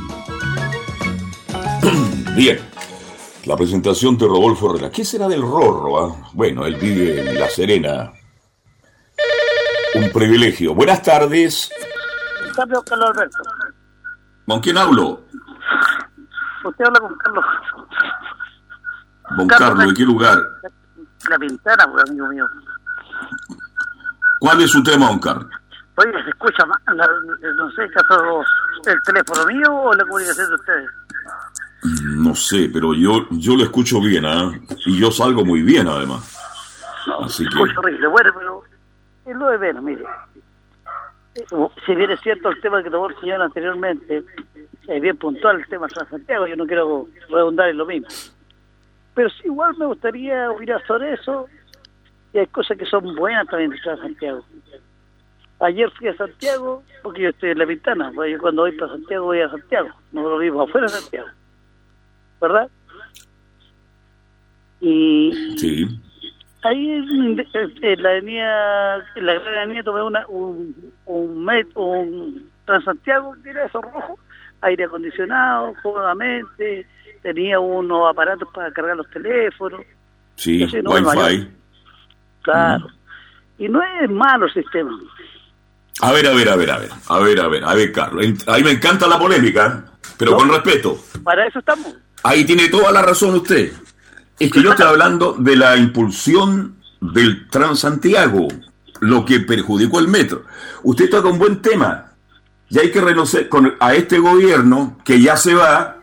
Bien. 2.37 2.61
La 3.45 3.57
presentación 3.57 4.17
de 4.17 4.27
Rodolfo 4.27 4.71
Herrera. 4.71 4.91
¿Qué 4.91 5.05
será 5.05 5.27
del 5.27 5.43
Rorro? 5.43 6.07
ah? 6.07 6.31
Bueno, 6.35 6.65
él 6.65 6.77
vive 6.77 7.29
en 7.29 7.41
La 7.41 7.49
Serena. 7.49 8.13
Un 9.97 10.11
privilegio. 10.13 10.73
Buenas 10.73 11.03
tardes. 11.03 11.69
Carlos 12.55 12.85
Carlos 12.85 13.11
Alberto. 13.11 13.39
¿Con 14.47 14.61
quién 14.61 14.77
hablo? 14.79 15.23
Usted 16.65 16.85
habla 16.85 17.01
con 17.01 17.15
Carlos. 17.17 17.45
Don 19.37 19.47
Carlos, 19.49 19.87
¿de 19.89 19.95
qué 19.95 20.03
lugar? 20.05 20.39
La 21.29 21.39
ventana, 21.39 21.87
pues, 21.91 22.09
amigo 22.11 22.29
mío. 22.29 22.47
¿Cuál 24.39 24.61
es 24.63 24.71
su 24.71 24.83
tema, 24.83 25.07
don 25.09 25.19
Carlos? 25.21 25.47
Oye, 25.97 26.13
se 26.25 26.31
escucha 26.31 26.65
mal. 26.67 26.79
la- 26.97 27.07
no 27.57 27.71
sé, 27.73 27.83
¿acaso 27.85 28.43
el 28.87 28.99
teléfono 29.05 29.47
mío 29.47 29.73
o 29.75 29.95
la 29.95 30.05
comunicación 30.05 30.49
de 30.49 30.55
ustedes? 30.55 30.91
No 32.17 32.35
sé, 32.35 32.71
pero 32.73 32.95
yo, 32.95 33.27
yo 33.31 33.57
lo 33.57 33.65
escucho 33.65 34.01
bien, 34.01 34.25
¿ah? 34.27 34.51
Y 34.87 34.99
yo 34.99 35.11
salgo 35.11 35.45
muy 35.45 35.63
bien, 35.63 35.89
además. 35.89 36.37
Así 37.23 37.45
Se 37.45 37.51
que, 37.51 37.59
horrible. 37.79 38.07
Bueno, 38.09 38.31
pero 38.39 38.63
es 39.27 39.37
lo 39.37 39.49
de 39.49 39.59
menos, 39.59 39.83
mire. 39.83 40.05
Eh, 41.35 41.45
Si 41.87 41.95
bien 41.95 42.11
es 42.11 42.21
cierto 42.21 42.51
el 42.51 42.61
tema 42.61 42.83
que 42.83 42.91
tomó 42.91 43.09
el 43.09 43.19
señor 43.21 43.43
anteriormente, 43.43 44.23
es 44.89 45.01
bien 45.01 45.17
puntual 45.17 45.61
el 45.61 45.67
tema 45.69 45.87
de 45.87 45.95
Santiago, 45.95 46.47
yo 46.47 46.57
no 46.57 46.67
quiero 46.67 47.09
redundar 47.29 47.69
en 47.69 47.79
lo 47.79 47.87
mismo. 47.87 48.09
Pero 49.15 49.29
sí, 49.31 49.43
igual 49.45 49.77
me 49.79 49.87
gustaría 49.87 50.51
opinar 50.51 50.85
sobre 50.87 51.15
eso, 51.15 51.47
y 52.33 52.39
hay 52.39 52.47
cosas 52.47 52.79
que 52.79 52.87
son 52.87 53.15
buenas 53.15 53.47
también 53.47 53.71
de 53.71 53.79
Santiago. 53.79 54.45
Ayer 55.61 55.91
fui 55.93 56.09
a 56.09 56.17
Santiago, 56.17 56.83
porque 57.03 57.23
yo 57.23 57.29
estoy 57.29 57.51
en 57.51 57.59
la 57.59 57.65
ventana, 57.65 58.11
pues 58.15 58.33
yo 58.33 58.39
cuando 58.39 58.63
voy 58.63 58.73
para 58.73 58.93
Santiago 58.93 59.27
voy 59.27 59.41
a 59.41 59.51
Santiago, 59.51 59.91
no 60.11 60.29
lo 60.29 60.39
mismo 60.39 60.63
afuera 60.63 60.87
de 60.87 60.93
Santiago, 60.93 61.29
¿verdad? 62.41 62.69
Y 64.81 65.57
sí. 65.57 66.01
Ahí 66.63 66.91
en, 66.91 67.47
en 67.83 68.03
la 68.03 68.11
avenida, 68.11 68.97
en 69.17 69.27
la 69.27 69.35
gran 69.35 69.59
avenida 69.65 69.83
tomé 69.83 70.03
una, 70.03 70.27
un, 70.29 70.93
un, 71.07 71.45
met- 71.45 71.71
un 71.75 72.51
Transantiago, 72.65 73.35
que 73.43 73.51
era 73.51 73.67
eso 73.67 73.81
rojo, 73.83 74.19
aire 74.63 74.85
acondicionado, 74.85 75.75
cómodamente, 75.83 76.87
tenía 77.23 77.59
unos 77.61 78.11
aparatos 78.11 78.49
para 78.55 78.73
cargar 78.73 78.97
los 78.97 79.11
teléfonos, 79.11 79.81
Sí, 80.37 80.67
no 80.83 80.91
Wi-Fi. 80.93 81.49
claro. 82.43 82.87
Y 83.59 83.69
no 83.69 83.81
es 83.83 84.11
malo 84.11 84.47
el 84.47 84.53
sistema. 84.55 84.99
A 86.01 86.11
ver, 86.11 86.27
a 86.27 86.33
ver, 86.35 86.49
a 86.49 86.57
ver, 86.57 86.71
a 86.71 86.79
ver, 86.79 86.91
a 87.09 87.19
ver, 87.19 87.41
a 87.41 87.49
ver, 87.49 87.65
a 87.65 87.75
ver, 87.75 87.93
Carlos. 87.93 88.27
Ahí 88.49 88.65
me 88.65 88.71
encanta 88.73 89.07
la 89.07 89.19
polémica, 89.19 89.85
pero 90.19 90.35
con 90.37 90.49
respeto. 90.49 90.97
Para 91.23 91.47
eso 91.47 91.59
estamos. 91.61 91.95
Ahí 92.25 92.45
tiene 92.45 92.69
toda 92.71 92.91
la 92.91 93.03
razón 93.03 93.35
usted. 93.35 93.73
Es 94.39 94.51
que 94.51 94.63
yo 94.63 94.71
estoy 94.71 94.87
hablando 94.87 95.37
de 95.39 95.57
la 95.57 95.77
impulsión 95.77 96.77
del 97.01 97.49
Transantiago, 97.49 98.49
lo 99.01 99.25
que 99.25 99.41
perjudicó 99.41 99.99
el 99.99 100.09
metro. 100.09 100.45
Usted 100.83 101.11
toca 101.11 101.29
un 101.29 101.39
buen 101.39 101.61
tema. 101.61 102.13
Y 102.69 102.79
hay 102.79 102.91
que 102.91 103.01
reconocer 103.01 103.49
con, 103.49 103.75
a 103.81 103.95
este 103.95 104.19
gobierno 104.19 104.99
que 105.05 105.21
ya 105.21 105.37
se 105.37 105.55
va, 105.55 105.99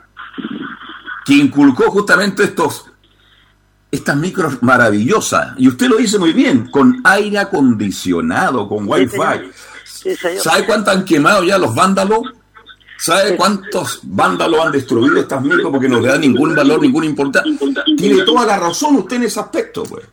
que 1.25 1.33
inculcó 1.33 1.89
justamente 1.89 2.43
estos 2.43 2.85
estas 3.91 4.15
micros 4.15 4.61
maravillosas. 4.61 5.53
Y 5.57 5.67
usted 5.67 5.87
lo 5.87 5.97
dice 5.97 6.19
muy 6.19 6.33
bien, 6.33 6.69
con 6.69 7.01
aire 7.03 7.39
acondicionado, 7.39 8.67
con 8.67 8.87
wifi. 8.87 9.17
Sí, 9.83 10.15
señor. 10.15 10.43
¿Sabe 10.43 10.65
cuánto 10.65 10.91
han 10.91 11.05
quemado 11.05 11.43
ya 11.43 11.57
los 11.57 11.73
vándalos? 11.73 12.21
¿Sabe 12.99 13.37
cuántos 13.37 14.01
vándalos 14.03 14.65
han 14.65 14.73
destruido 14.73 15.21
estas 15.21 15.41
micros 15.41 15.71
porque 15.71 15.87
no 15.87 16.01
le 16.01 16.09
dan 16.09 16.19
ningún 16.19 16.53
valor, 16.53 16.81
ninguna 16.81 17.05
importancia? 17.05 17.57
Tiene 17.97 18.23
toda 18.23 18.45
la 18.45 18.57
razón 18.59 18.97
usted 18.97 19.15
en 19.15 19.23
ese 19.23 19.39
aspecto, 19.39 19.83
pues. 19.83 20.03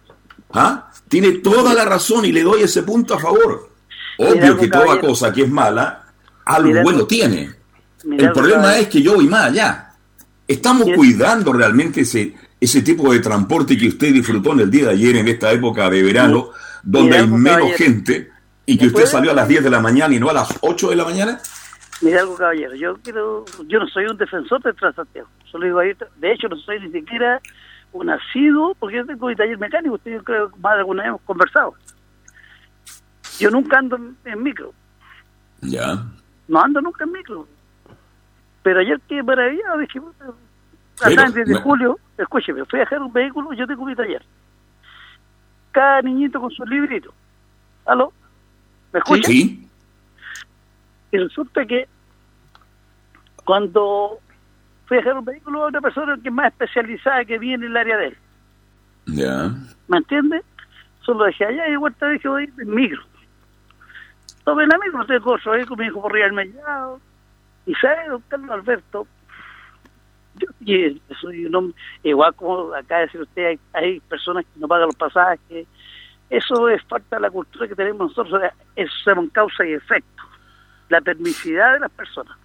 ¿Ah? 0.52 0.88
Tiene 1.08 1.32
toda 1.38 1.74
la 1.74 1.84
razón 1.84 2.24
y 2.24 2.32
le 2.32 2.44
doy 2.44 2.62
ese 2.62 2.84
punto 2.84 3.14
a 3.14 3.18
favor. 3.18 3.70
Obvio 4.18 4.56
que 4.56 4.68
toda 4.68 5.00
cosa 5.00 5.32
que 5.32 5.42
es 5.42 5.50
mala, 5.50 6.06
algo 6.44 6.82
bueno 6.84 7.06
tiene. 7.06 7.50
El 8.04 8.30
problema 8.30 8.78
es 8.78 8.86
que 8.86 9.02
yo 9.02 9.14
voy 9.14 9.26
más 9.26 9.46
allá. 9.46 9.92
Estamos 10.46 10.86
cuidando 10.94 11.52
realmente 11.52 12.02
ese, 12.02 12.36
ese 12.60 12.82
tipo 12.82 13.12
de 13.12 13.18
transporte 13.18 13.76
que 13.76 13.88
usted 13.88 14.12
disfrutó 14.12 14.52
en 14.52 14.60
el 14.60 14.70
día 14.70 14.86
de 14.86 14.92
ayer, 14.92 15.16
en 15.16 15.26
esta 15.26 15.50
época 15.50 15.90
de 15.90 16.04
verano, 16.04 16.50
donde 16.84 17.16
hay 17.16 17.26
menos 17.26 17.72
gente 17.72 18.30
y 18.64 18.78
que 18.78 18.86
¿Me 18.86 18.92
usted 18.92 19.06
salió 19.06 19.32
a 19.32 19.34
las 19.34 19.48
10 19.48 19.64
de 19.64 19.70
la 19.70 19.80
mañana 19.80 20.14
y 20.14 20.20
no 20.20 20.30
a 20.30 20.32
las 20.32 20.48
8 20.60 20.90
de 20.90 20.96
la 20.96 21.04
mañana. 21.04 21.40
Mira 22.02 22.20
algo, 22.20 22.36
caballero, 22.36 22.74
yo 22.74 22.96
quiero, 23.02 23.44
yo 23.66 23.78
no 23.78 23.86
soy 23.88 24.04
un 24.06 24.16
defensor 24.18 24.62
del 24.62 24.74
Transantiago, 24.76 25.28
solo 25.50 25.64
digo 25.64 25.78
ahí, 25.78 25.92
de 26.16 26.32
hecho 26.32 26.46
no 26.48 26.56
soy 26.56 26.78
ni 26.80 26.90
siquiera 26.92 27.40
un 27.92 28.10
asiduo, 28.10 28.74
porque 28.78 28.96
yo 28.96 29.06
tengo 29.06 29.28
mi 29.28 29.36
taller 29.36 29.58
mecánico, 29.58 29.94
usted 29.94 30.12
yo 30.12 30.22
creo 30.24 30.50
que 30.50 30.58
más 30.60 30.74
de 30.74 30.80
alguna 30.80 31.02
vez 31.02 31.08
hemos 31.08 31.22
conversado. 31.22 31.74
Yo 33.38 33.50
nunca 33.50 33.78
ando 33.78 33.96
en, 33.96 34.16
en 34.24 34.42
micro, 34.42 34.72
Ya. 35.62 36.04
no 36.48 36.60
ando 36.60 36.80
nunca 36.82 37.04
en 37.04 37.12
micro. 37.12 37.48
Pero 38.62 38.80
ayer 38.80 39.00
qué 39.08 39.22
maravillado, 39.22 39.78
dije, 39.78 40.00
acá 41.00 41.24
en 41.26 41.32
10 41.32 41.48
de 41.48 41.54
julio, 41.54 41.98
escúcheme, 42.18 42.64
fui 42.66 42.78
a 42.78 42.82
dejar 42.82 43.00
un 43.00 43.12
vehículo, 43.12 43.52
yo 43.54 43.66
tengo 43.66 43.86
mi 43.86 43.94
taller. 43.94 44.22
Cada 45.72 46.02
niñito 46.02 46.40
con 46.40 46.50
su 46.50 46.64
librito. 46.64 47.12
¿Aló? 47.86 48.12
¿Me 48.92 48.98
escucha? 48.98 49.28
Sí. 49.28 49.65
Y 51.12 51.18
resulta 51.18 51.64
que 51.66 51.88
cuando 53.44 54.18
fui 54.86 54.96
a 54.96 55.00
dejar 55.00 55.18
un 55.18 55.24
vehículo 55.24 55.64
a 55.64 55.68
una 55.68 55.80
persona 55.80 56.16
que 56.22 56.28
es 56.28 56.34
más 56.34 56.48
especializada 56.52 57.24
que 57.24 57.38
viene 57.38 57.66
en 57.66 57.72
el 57.72 57.76
área 57.76 57.96
de 57.96 58.06
él, 58.08 58.18
Ya. 59.06 59.54
¿me 59.88 59.98
entiende? 59.98 60.42
Solo 61.00 61.24
dejé 61.24 61.44
allá 61.44 61.68
y 61.68 61.70
de 61.72 61.76
vuelta 61.76 62.08
dije 62.08 62.28
voy 62.28 62.50
en 62.58 62.74
micro. 62.74 63.02
Tomé 64.44 64.66
la 64.66 64.78
micro, 64.78 65.22
con 65.22 65.54
ahí 65.54 65.64
con 65.64 65.78
mi 65.78 65.86
hijo 65.86 66.02
por 66.02 66.16
el 66.16 66.32
mellado. 66.32 67.00
Y 67.66 67.74
sabe, 67.74 68.08
don 68.08 68.22
Carlos 68.28 68.50
Alberto, 68.50 69.06
yo 70.34 70.48
y 70.60 71.00
soy 71.20 71.46
un 71.46 71.54
hombre, 71.54 71.76
igual 72.02 72.34
como 72.34 72.72
acá 72.74 72.98
decir 72.98 73.20
usted, 73.22 73.46
hay, 73.46 73.58
hay 73.72 74.00
personas 74.00 74.44
que 74.44 74.60
no 74.60 74.68
pagan 74.68 74.86
los 74.86 74.96
pasajes. 74.96 75.66
Eso 76.30 76.68
es 76.68 76.82
falta 76.84 77.16
de 77.16 77.22
la 77.22 77.30
cultura 77.30 77.68
que 77.68 77.74
tenemos 77.74 78.08
nosotros, 78.16 78.42
eso 78.74 78.94
se 79.04 79.30
causa 79.30 79.64
y 79.64 79.72
efecto. 79.72 80.22
La 80.88 81.00
permisividad 81.00 81.72
de 81.74 81.80
las 81.80 81.90
personas. 81.90 82.36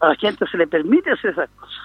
A 0.00 0.08
la 0.08 0.14
gente 0.16 0.44
se 0.50 0.56
le 0.58 0.66
permite 0.66 1.10
hacer 1.10 1.30
esas 1.30 1.48
cosas. 1.58 1.76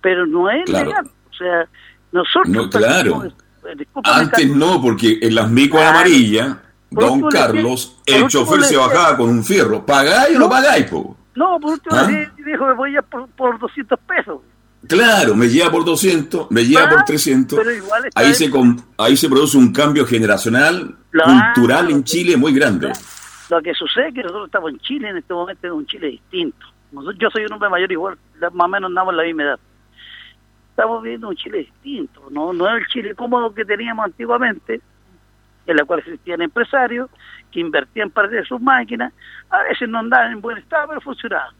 Pero 0.00 0.26
no 0.26 0.50
es 0.50 0.64
Claro. 0.64 0.86
legal. 0.88 1.10
O 1.30 1.34
sea, 1.34 1.68
nosotros... 2.10 2.48
No, 2.48 2.68
claro. 2.68 3.24
eh, 3.24 3.86
Antes 4.04 4.48
no, 4.56 4.82
porque 4.82 5.18
en 5.22 5.34
las 5.34 5.48
micos 5.50 5.80
amarillas, 5.80 6.56
Por 6.90 7.04
don 7.04 7.22
Carlos, 7.30 7.98
decía- 8.04 8.22
el 8.24 8.28
chofer 8.28 8.62
se 8.64 8.76
bajaba 8.76 9.16
con 9.16 9.30
un 9.30 9.44
fierro. 9.44 9.86
¿Pagáis 9.86 10.36
o 10.36 10.40
no 10.40 10.48
pagáis, 10.48 10.86
po? 10.86 11.16
No, 11.36 11.58
por 11.60 11.72
último 11.72 11.96
¿Ah? 11.96 12.10
le 12.10 12.30
dijo, 12.44 12.66
me 12.66 12.74
voy 12.74 12.96
a 12.96 13.02
por, 13.02 13.28
por 13.30 13.58
200 13.58 13.98
pesos. 14.00 14.40
Claro, 14.88 15.34
me 15.36 15.48
lleva 15.48 15.70
por 15.70 15.84
200, 15.84 16.50
me 16.50 16.64
lleva 16.66 16.82
Ah, 16.86 16.90
por 16.90 17.04
300. 17.04 17.56
pero 17.58 17.70
igual 17.72 18.10
Ahí 18.16 18.34
se, 18.34 18.50
ahí 18.98 19.16
se 19.16 19.28
produce 19.28 19.56
un 19.56 19.72
cambio 19.72 20.04
generacional, 20.04 20.96
Cultural 21.12 21.90
en 21.90 22.04
Chile 22.04 22.36
muy 22.36 22.54
grande. 22.54 22.92
Lo 23.50 23.60
que 23.60 23.74
sucede 23.74 24.08
es 24.08 24.14
que 24.14 24.22
nosotros 24.22 24.46
estamos 24.46 24.70
en 24.70 24.78
Chile 24.80 25.08
en 25.10 25.16
este 25.18 25.34
momento, 25.34 25.66
es 25.66 25.72
un 25.72 25.86
Chile 25.86 26.06
distinto. 26.08 26.66
Nosotros- 26.90 27.18
yo 27.18 27.28
soy 27.30 27.44
un 27.44 27.52
hombre 27.52 27.68
mayor 27.68 27.92
igual, 27.92 28.18
más 28.52 28.64
o 28.64 28.68
menos 28.68 28.88
andamos 28.88 29.12
en 29.12 29.16
la 29.18 29.22
misma 29.24 29.42
edad. 29.42 29.60
Estamos 30.70 31.02
viviendo 31.02 31.28
un 31.28 31.36
Chile 31.36 31.58
distinto, 31.58 32.28
no, 32.30 32.52
no 32.54 32.66
es 32.68 32.82
el 32.82 32.86
Chile 32.88 33.14
cómodo 33.14 33.52
que 33.54 33.64
teníamos 33.64 34.06
antiguamente, 34.06 34.80
en 35.66 35.76
la 35.76 35.84
cual 35.84 36.00
existían 36.00 36.40
empresarios 36.40 37.10
que 37.50 37.60
invertían 37.60 38.10
parte 38.10 38.36
de 38.36 38.44
sus 38.44 38.60
máquinas, 38.60 39.12
a 39.50 39.62
veces 39.64 39.88
no 39.88 39.98
andaban 39.98 40.32
en 40.32 40.40
buen 40.40 40.56
estado, 40.58 40.88
pero 40.88 41.00
funcionaban. 41.02 41.54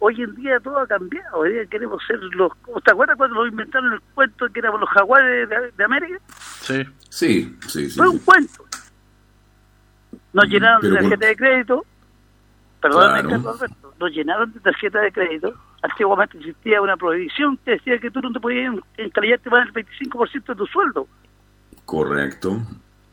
Hoy 0.00 0.20
en 0.22 0.34
día 0.34 0.58
todo 0.60 0.78
ha 0.78 0.86
cambiado, 0.86 1.38
hoy 1.38 1.52
día 1.52 1.66
queremos 1.66 2.02
ser 2.06 2.18
los... 2.34 2.50
¿Te 2.84 2.90
acuerdas 2.90 3.16
cuando 3.16 3.36
nos 3.36 3.48
inventaron 3.48 3.92
el 3.92 4.00
cuento 4.14 4.48
que 4.48 4.58
éramos 4.58 4.80
los 4.80 4.88
jaguares 4.88 5.48
de, 5.48 5.70
de 5.76 5.84
América? 5.84 6.18
Sí. 6.62 6.82
Sí, 7.10 7.56
sí, 7.68 7.90
sí. 7.90 7.98
Fue 7.98 8.08
un 8.08 8.18
cuento. 8.20 8.64
Nos 10.32 10.44
llenaron 10.46 10.80
de 10.80 10.88
Pero 10.88 11.00
tarjeta 11.02 11.26
de 11.26 11.36
crédito, 11.36 11.84
perdón, 12.80 13.00
Claro. 13.02 13.28
Carlos 13.28 13.60
Alberto, 13.60 13.94
nos 13.98 14.10
llenaron 14.12 14.52
de 14.52 14.60
tarjeta 14.60 15.00
de 15.00 15.12
crédito. 15.12 15.54
Antiguamente 15.82 16.38
existía 16.38 16.80
una 16.80 16.96
prohibición 16.96 17.58
que 17.64 17.72
decía 17.72 17.98
que 17.98 18.10
tú 18.10 18.20
no 18.20 18.32
te 18.32 18.40
podías 18.40 18.74
encalillarte 18.96 19.50
más 19.50 19.72
del 19.72 19.84
25% 19.86 20.46
de 20.46 20.54
tu 20.54 20.66
sueldo. 20.66 21.06
Correcto. 21.84 22.58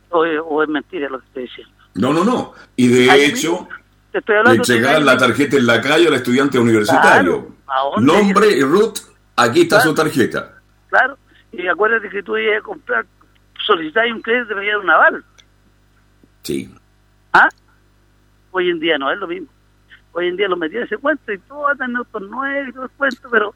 O, 0.09 0.19
o 0.19 0.63
es 0.63 0.69
mentira 0.69 1.09
lo 1.09 1.19
que 1.19 1.25
estoy 1.25 1.43
diciendo. 1.43 1.73
No, 1.95 2.13
no, 2.13 2.23
no. 2.23 2.53
Y 2.75 2.87
de 2.87 3.09
Ahí 3.09 3.21
hecho, 3.23 3.67
Te 4.11 4.19
estoy 4.19 4.35
hablando 4.37 4.63
entregaban 4.63 5.05
la 5.05 5.17
tarjeta 5.17 5.57
en 5.57 5.65
la 5.67 5.81
calle 5.81 6.07
al 6.07 6.13
estudiante 6.15 6.57
universitario. 6.57 7.55
Nombre 7.99 8.51
y 8.57 8.61
root, 8.61 8.99
aquí 9.35 9.61
está 9.61 9.77
Claro. 9.77 9.89
su 9.89 9.95
tarjeta. 9.95 10.53
Claro, 10.89 11.17
y 11.51 11.67
acuérdate 11.67 12.09
que 12.09 12.23
tú 12.23 12.37
ibas 12.37 12.59
a 12.59 12.61
comprar, 12.61 13.05
solicitar 13.65 14.11
un 14.11 14.21
crédito, 14.21 14.47
te 14.49 14.55
pedían 14.55 14.79
un 14.79 14.89
aval. 14.89 15.25
Sí. 16.43 16.73
¿Ah? 17.33 17.49
Hoy 18.51 18.69
en 18.69 18.79
día 18.79 18.97
no 18.97 19.11
es 19.11 19.17
lo 19.19 19.27
mismo. 19.27 19.47
Hoy 20.13 20.27
en 20.29 20.37
día 20.37 20.47
lo 20.47 20.55
metían 20.55 20.81
en 20.83 20.85
ese 20.87 20.97
cuento 20.97 21.31
y 21.31 21.37
todo 21.39 21.67
andan 21.67 21.91
en 21.91 21.97
autos 21.97 22.21
nuevos 22.23 22.69
y 22.69 22.71
todo 22.73 22.83
el 22.85 22.89
cuento, 22.91 23.29
pero 23.29 23.53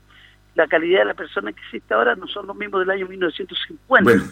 la 0.56 0.68
calidad 0.68 1.00
de 1.00 1.06
la 1.06 1.14
persona 1.14 1.54
que 1.54 1.62
existe 1.62 1.94
ahora 1.94 2.16
no 2.16 2.28
son 2.28 2.46
los 2.46 2.56
mismos 2.56 2.82
del 2.82 2.90
año 2.92 3.08
1950. 3.08 4.04
Bueno, 4.04 4.24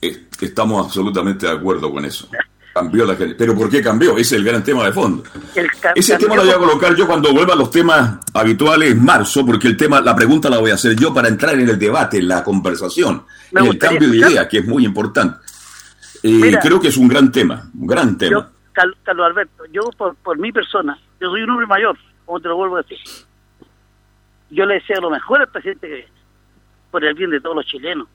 eh, 0.00 0.26
estamos 0.40 0.86
absolutamente 0.86 1.46
de 1.46 1.52
acuerdo 1.52 1.90
con 1.90 2.04
eso. 2.04 2.30
Cambió 2.76 3.06
la 3.06 3.16
gente. 3.16 3.34
Pero 3.38 3.54
¿por 3.54 3.70
qué 3.70 3.82
cambió? 3.82 4.18
Ese 4.18 4.20
es 4.20 4.32
el 4.34 4.44
gran 4.44 4.62
tema 4.62 4.84
de 4.84 4.92
fondo. 4.92 5.22
El 5.54 5.66
Ese 5.94 6.18
tema 6.18 6.36
lo 6.36 6.42
voy 6.42 6.50
a 6.50 6.58
colocar 6.58 6.94
yo 6.94 7.06
cuando 7.06 7.32
vuelva 7.32 7.54
a 7.54 7.56
los 7.56 7.70
temas 7.70 8.18
habituales 8.34 8.90
en 8.90 9.02
marzo, 9.02 9.46
porque 9.46 9.66
el 9.66 9.78
tema, 9.78 10.02
la 10.02 10.14
pregunta 10.14 10.50
la 10.50 10.58
voy 10.58 10.72
a 10.72 10.74
hacer 10.74 10.94
yo 10.94 11.14
para 11.14 11.28
entrar 11.28 11.54
en 11.54 11.66
el 11.70 11.78
debate, 11.78 12.18
en 12.18 12.28
la 12.28 12.44
conversación, 12.44 13.24
Me 13.50 13.62
en 13.62 13.66
el 13.68 13.78
cambio 13.78 14.10
de 14.10 14.18
ideas, 14.18 14.46
que 14.48 14.58
es 14.58 14.66
muy 14.66 14.84
importante. 14.84 15.38
Eh, 16.22 16.28
Mira. 16.28 16.60
creo 16.60 16.78
que 16.78 16.88
es 16.88 16.98
un 16.98 17.08
gran 17.08 17.32
tema, 17.32 17.66
un 17.80 17.86
gran 17.86 18.18
tema. 18.18 18.30
Yo, 18.42 18.46
Carlos 18.74 19.26
Alberto, 19.26 19.64
yo 19.72 19.80
por, 19.96 20.14
por 20.16 20.36
mi 20.36 20.52
persona, 20.52 20.98
yo 21.18 21.30
soy 21.30 21.44
un 21.44 21.50
hombre 21.52 21.66
mayor, 21.66 21.96
como 22.26 22.40
te 22.40 22.48
lo 22.48 22.56
vuelvo 22.56 22.76
a 22.76 22.82
decir. 22.82 22.98
Yo 24.50 24.66
le 24.66 24.74
deseo 24.74 25.00
lo 25.00 25.08
mejor 25.08 25.40
al 25.40 25.48
presidente 25.48 25.88
que 25.88 25.94
viene, 25.94 26.10
por 26.90 27.02
el 27.02 27.14
bien 27.14 27.30
de 27.30 27.40
todos 27.40 27.56
los 27.56 27.64
chilenos, 27.64 28.06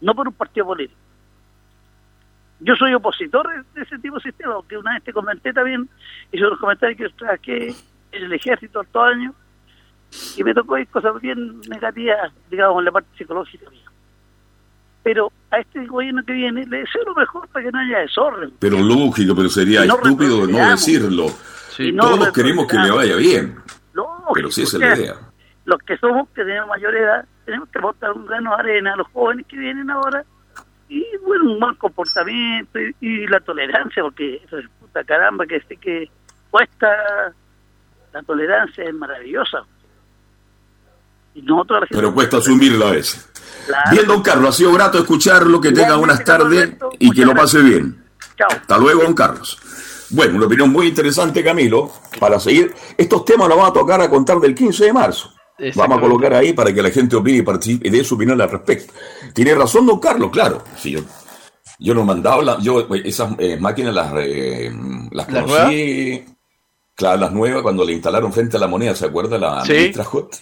no 0.00 0.14
por 0.14 0.28
un 0.28 0.34
partido 0.34 0.66
político. 0.66 0.96
Yo 2.60 2.74
soy 2.76 2.92
opositor 2.94 3.48
de 3.74 3.82
ese 3.82 3.98
tipo 3.98 4.16
de 4.16 4.22
sistema, 4.22 4.54
aunque 4.54 4.76
una 4.76 4.94
vez 4.94 5.02
te 5.02 5.12
comenté 5.12 5.52
también, 5.52 5.88
hice 6.30 6.46
unos 6.46 6.58
comentarios 6.58 6.98
que 6.98 7.08
trabajé 7.16 7.68
en 8.12 8.24
el 8.24 8.32
ejército 8.32 8.84
todo 8.92 9.04
año, 9.04 9.34
y 10.36 10.44
me 10.44 10.52
tocó 10.52 10.76
ir 10.76 10.88
cosas 10.88 11.20
bien 11.20 11.60
negativas, 11.62 12.32
digamos, 12.50 12.80
en 12.80 12.84
la 12.84 12.92
parte 12.92 13.08
psicológica 13.16 13.70
mía. 13.70 13.84
Pero 15.02 15.32
a 15.50 15.58
este 15.58 15.86
gobierno 15.86 16.22
que 16.24 16.32
viene 16.32 16.66
le 16.66 16.78
deseo 16.78 17.02
lo 17.04 17.14
mejor 17.14 17.48
para 17.48 17.64
que 17.64 17.72
no 17.72 17.78
haya 17.78 18.00
desorden. 18.00 18.52
Pero 18.58 18.78
lógico, 18.78 19.34
pero 19.34 19.48
sería 19.48 19.86
no 19.86 19.94
estúpido 19.94 20.46
no 20.46 20.70
decirlo. 20.70 21.26
No 21.94 22.10
Todos 22.10 22.32
queremos 22.32 22.66
que 22.66 22.76
le 22.76 22.90
vaya 22.90 23.16
bien, 23.16 23.56
Lógico, 23.94 24.32
pero 24.34 24.50
sí 24.50 24.62
esa 24.62 24.76
es 24.76 24.80
la 24.82 24.96
idea. 24.96 25.14
Los 25.64 25.78
que 25.80 25.96
somos, 25.96 26.28
que 26.30 26.44
tenemos 26.44 26.68
mayor 26.68 26.94
edad, 26.94 27.24
tenemos 27.46 27.68
que 27.70 27.78
aportar 27.78 28.12
un 28.12 28.26
grano 28.26 28.50
de 28.50 28.56
arena 28.56 28.92
a 28.92 28.96
los 28.96 29.06
jóvenes 29.08 29.46
que 29.46 29.56
vienen 29.56 29.88
ahora 29.88 30.24
y, 30.90 31.06
bueno, 31.24 31.52
un 31.52 31.60
buen 31.60 31.74
comportamiento 31.76 32.78
y, 32.80 32.94
y 33.00 33.26
la 33.28 33.38
tolerancia, 33.40 34.02
porque, 34.02 34.42
puta 34.80 35.04
caramba, 35.04 35.46
que 35.46 35.60
sé 35.60 35.76
que 35.76 36.10
cuesta, 36.50 37.32
la 38.12 38.22
tolerancia 38.22 38.84
es 38.84 38.92
maravillosa. 38.94 39.64
Y 41.32 41.42
nosotros 41.42 41.84
Pero 41.90 42.12
cuesta 42.12 42.38
asumirla 42.38 42.88
a 42.88 42.90
veces. 42.90 43.30
Claro. 43.66 43.90
Bien, 43.92 44.06
don 44.06 44.20
Carlos, 44.20 44.48
ha 44.48 44.52
sido 44.52 44.72
grato 44.72 44.98
escucharlo, 44.98 45.60
que 45.60 45.70
tenga 45.70 45.94
buenas 45.94 46.24
tardes 46.24 46.74
y 46.98 47.12
que 47.12 47.24
lo 47.24 47.34
pase 47.34 47.60
bien. 47.60 48.04
Chao. 48.36 48.48
Hasta 48.50 48.76
luego, 48.76 49.04
don 49.04 49.14
Carlos. 49.14 49.58
Bueno, 50.10 50.38
una 50.38 50.46
opinión 50.46 50.70
muy 50.70 50.88
interesante, 50.88 51.44
Camilo, 51.44 51.92
para 52.18 52.40
seguir. 52.40 52.74
Estos 52.98 53.24
temas 53.24 53.48
los 53.48 53.56
vamos 53.56 53.70
a 53.70 53.74
tocar 53.74 54.00
a 54.00 54.10
contar 54.10 54.38
del 54.40 54.56
15 54.56 54.86
de 54.86 54.92
marzo. 54.92 55.32
Vamos 55.74 55.98
a 55.98 56.00
colocar 56.00 56.34
ahí 56.34 56.52
para 56.52 56.72
que 56.72 56.82
la 56.82 56.90
gente 56.90 57.16
opine 57.16 57.38
y 57.38 57.42
participe 57.42 57.88
y 57.88 57.90
dé 57.90 58.02
su 58.04 58.14
opinión 58.14 58.40
al 58.40 58.50
respecto. 58.50 58.92
Tiene 59.34 59.54
razón, 59.54 59.86
don 59.86 59.98
Carlos, 60.00 60.30
claro. 60.30 60.62
Sí, 60.76 60.92
yo, 60.92 61.00
yo 61.78 61.94
no 61.94 62.04
mandaba, 62.04 62.42
la- 62.42 62.58
yo 62.60 62.86
esas 63.04 63.32
eh, 63.38 63.56
máquinas 63.58 63.94
las, 63.94 64.12
eh, 64.18 64.72
las 65.12 65.30
¿Las 65.32 65.44
conocí, 65.44 66.24
claro, 66.94 67.18
las 67.20 67.32
nuevas, 67.32 67.62
cuando 67.62 67.84
le 67.84 67.92
instalaron 67.92 68.32
frente 68.32 68.56
a 68.56 68.60
la 68.60 68.66
moneda, 68.66 68.94
¿se 68.94 69.06
acuerda? 69.06 69.38
La 69.38 69.64
Sí. 69.64 69.72
ministra 69.72 70.04
Hot. 70.04 70.36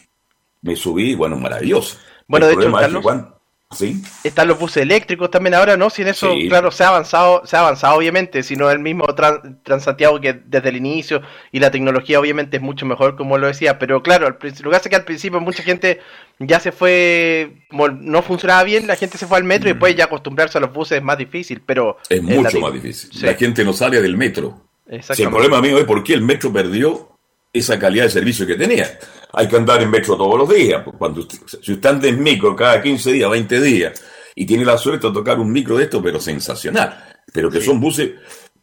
Me 0.62 0.74
subí, 0.74 1.14
bueno, 1.14 1.36
maravilloso. 1.36 1.96
Bueno, 2.26 2.46
El 2.46 2.50
de 2.50 2.52
hecho, 2.54 2.70
problema 2.70 2.80
es 2.80 2.86
que 2.88 3.02
Carlos- 3.02 3.32
¿sí? 3.70 4.02
Están 4.24 4.48
los 4.48 4.58
buses 4.58 4.82
eléctricos 4.82 5.30
también 5.30 5.54
ahora, 5.54 5.76
¿no? 5.76 5.90
Si 5.90 6.02
en 6.02 6.08
eso, 6.08 6.32
Sí. 6.32 6.48
claro, 6.48 6.70
se 6.70 6.84
ha 6.84 6.88
avanzado, 6.88 7.42
se 7.44 7.56
ha 7.56 7.60
avanzado 7.60 7.96
obviamente, 7.96 8.42
si 8.42 8.56
no 8.56 8.70
el 8.70 8.78
mismo 8.78 9.04
Tran- 9.08 9.58
Transantiago 9.62 10.20
que 10.20 10.32
desde 10.32 10.70
el 10.70 10.76
inicio 10.76 11.20
y 11.52 11.60
la 11.60 11.70
tecnología 11.70 12.18
obviamente 12.18 12.56
es 12.56 12.62
mucho 12.62 12.86
mejor, 12.86 13.16
como 13.16 13.36
lo 13.36 13.46
decía, 13.46 13.78
pero 13.78 14.02
claro, 14.02 14.26
al 14.26 14.36
principio, 14.38 14.64
lo 14.66 14.70
que 14.70 14.76
hace 14.78 14.90
que 14.90 14.96
al 14.96 15.04
principio 15.04 15.40
mucha 15.40 15.62
gente 15.62 16.00
ya 16.38 16.60
se 16.60 16.72
fue, 16.72 17.64
como 17.70 17.88
no 17.88 18.22
funcionaba 18.22 18.62
bien, 18.64 18.86
la 18.86 18.96
gente 18.96 19.18
se 19.18 19.26
fue 19.26 19.36
al 19.38 19.44
metro 19.44 19.68
y 19.68 19.72
después 19.72 19.94
ya 19.96 20.04
acostumbrarse 20.04 20.56
a 20.58 20.60
los 20.62 20.72
buses 20.72 20.98
es 20.98 21.04
más 21.04 21.18
difícil, 21.18 21.60
pero... 21.64 21.98
Es 22.08 22.22
mucho 22.22 22.60
más 22.60 22.72
difícil. 22.72 23.10
Sí. 23.12 23.26
La 23.26 23.34
gente 23.34 23.64
no 23.64 23.72
sale 23.72 24.00
del 24.00 24.16
metro. 24.16 24.62
Si 25.02 25.22
el 25.22 25.28
problema 25.28 25.60
mío 25.60 25.76
es 25.78 25.84
por 25.84 26.02
qué 26.02 26.14
el 26.14 26.22
metro 26.22 26.50
perdió 26.50 27.10
esa 27.52 27.78
calidad 27.78 28.04
de 28.04 28.10
servicio 28.10 28.46
que 28.46 28.54
tenía. 28.54 28.98
Hay 29.32 29.46
que 29.48 29.56
andar 29.56 29.82
en 29.82 29.90
metro 29.90 30.16
todos 30.16 30.38
los 30.38 30.48
días. 30.48 30.82
Cuando 30.96 31.20
usted- 31.20 31.38
si 31.62 31.72
usted 31.72 31.88
anda 31.88 32.08
en 32.08 32.22
micro 32.22 32.56
cada 32.56 32.80
15 32.82 33.12
días, 33.12 33.30
20 33.30 33.60
días, 33.60 34.00
y 34.34 34.46
tiene 34.46 34.64
la 34.64 34.78
suerte 34.78 35.06
de 35.08 35.12
tocar 35.12 35.38
un 35.38 35.50
micro 35.52 35.76
de 35.76 35.84
esto, 35.84 36.02
pero 36.02 36.20
sensacional. 36.20 37.04
Pero 37.32 37.50
que 37.50 37.60
son 37.60 37.80
buses, 37.80 38.12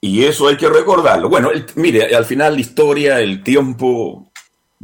y 0.01 0.23
eso 0.23 0.47
hay 0.47 0.57
que 0.57 0.67
recordarlo. 0.69 1.29
Bueno, 1.29 1.51
el- 1.51 1.65
mire, 1.75 2.15
al 2.15 2.25
final 2.25 2.55
la 2.55 2.61
historia, 2.61 3.19
el 3.19 3.43
tiempo 3.43 4.31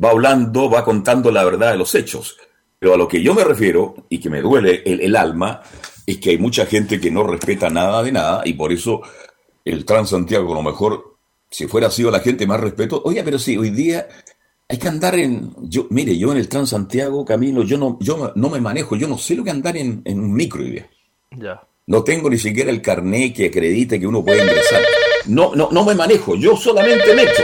va 0.03 0.11
hablando, 0.11 0.69
va 0.69 0.83
contando 0.83 1.31
la 1.31 1.43
verdad 1.43 1.71
de 1.71 1.77
los 1.77 1.93
hechos. 1.95 2.37
Pero 2.79 2.93
a 2.93 2.97
lo 2.97 3.07
que 3.07 3.21
yo 3.21 3.33
me 3.33 3.43
refiero, 3.43 4.05
y 4.09 4.19
que 4.19 4.29
me 4.29 4.41
duele 4.41 4.83
el, 4.85 5.01
el 5.01 5.15
alma, 5.15 5.61
es 6.05 6.17
que 6.17 6.31
hay 6.31 6.37
mucha 6.37 6.65
gente 6.65 6.99
que 6.99 7.11
no 7.11 7.23
respeta 7.23 7.69
nada 7.69 8.01
de 8.03 8.11
nada, 8.11 8.41
y 8.45 8.53
por 8.53 8.71
eso 8.71 9.01
el 9.65 9.85
Transantiago, 9.85 10.51
a 10.51 10.55
lo 10.55 10.63
mejor, 10.63 11.17
si 11.49 11.67
fuera 11.67 11.89
sido 11.91 12.09
la 12.11 12.19
gente 12.21 12.47
más 12.47 12.59
respeto, 12.59 13.01
oye, 13.05 13.23
pero 13.23 13.37
sí, 13.37 13.55
hoy 13.57 13.69
día 13.69 14.07
hay 14.71 14.77
que 14.77 14.87
andar 14.87 15.15
en, 15.15 15.51
yo, 15.63 15.85
mire, 15.89 16.17
yo 16.17 16.31
en 16.31 16.37
el 16.37 16.47
Transantiago, 16.47 17.25
Camilo, 17.25 17.63
yo 17.63 17.77
no, 17.77 17.97
yo 17.99 18.31
no 18.35 18.49
me 18.49 18.61
manejo, 18.61 18.95
yo 18.95 19.05
no 19.07 19.17
sé 19.17 19.35
lo 19.35 19.43
que 19.43 19.49
andar 19.51 19.75
en, 19.75 20.01
en 20.05 20.19
un 20.19 20.33
micro 20.33 20.63
día. 20.63 20.87
Ya. 21.37 21.61
No 21.87 22.03
tengo 22.03 22.29
ni 22.29 22.37
siquiera 22.37 22.71
el 22.71 22.81
carné 22.81 23.33
que 23.33 23.47
acredite 23.47 23.99
que 23.99 24.07
uno 24.07 24.23
puede 24.23 24.41
ingresar. 24.43 24.81
No, 25.27 25.53
no, 25.55 25.67
no 25.71 25.83
me 25.83 25.93
manejo, 25.93 26.35
yo 26.37 26.55
solamente 26.55 27.13
metro. 27.13 27.43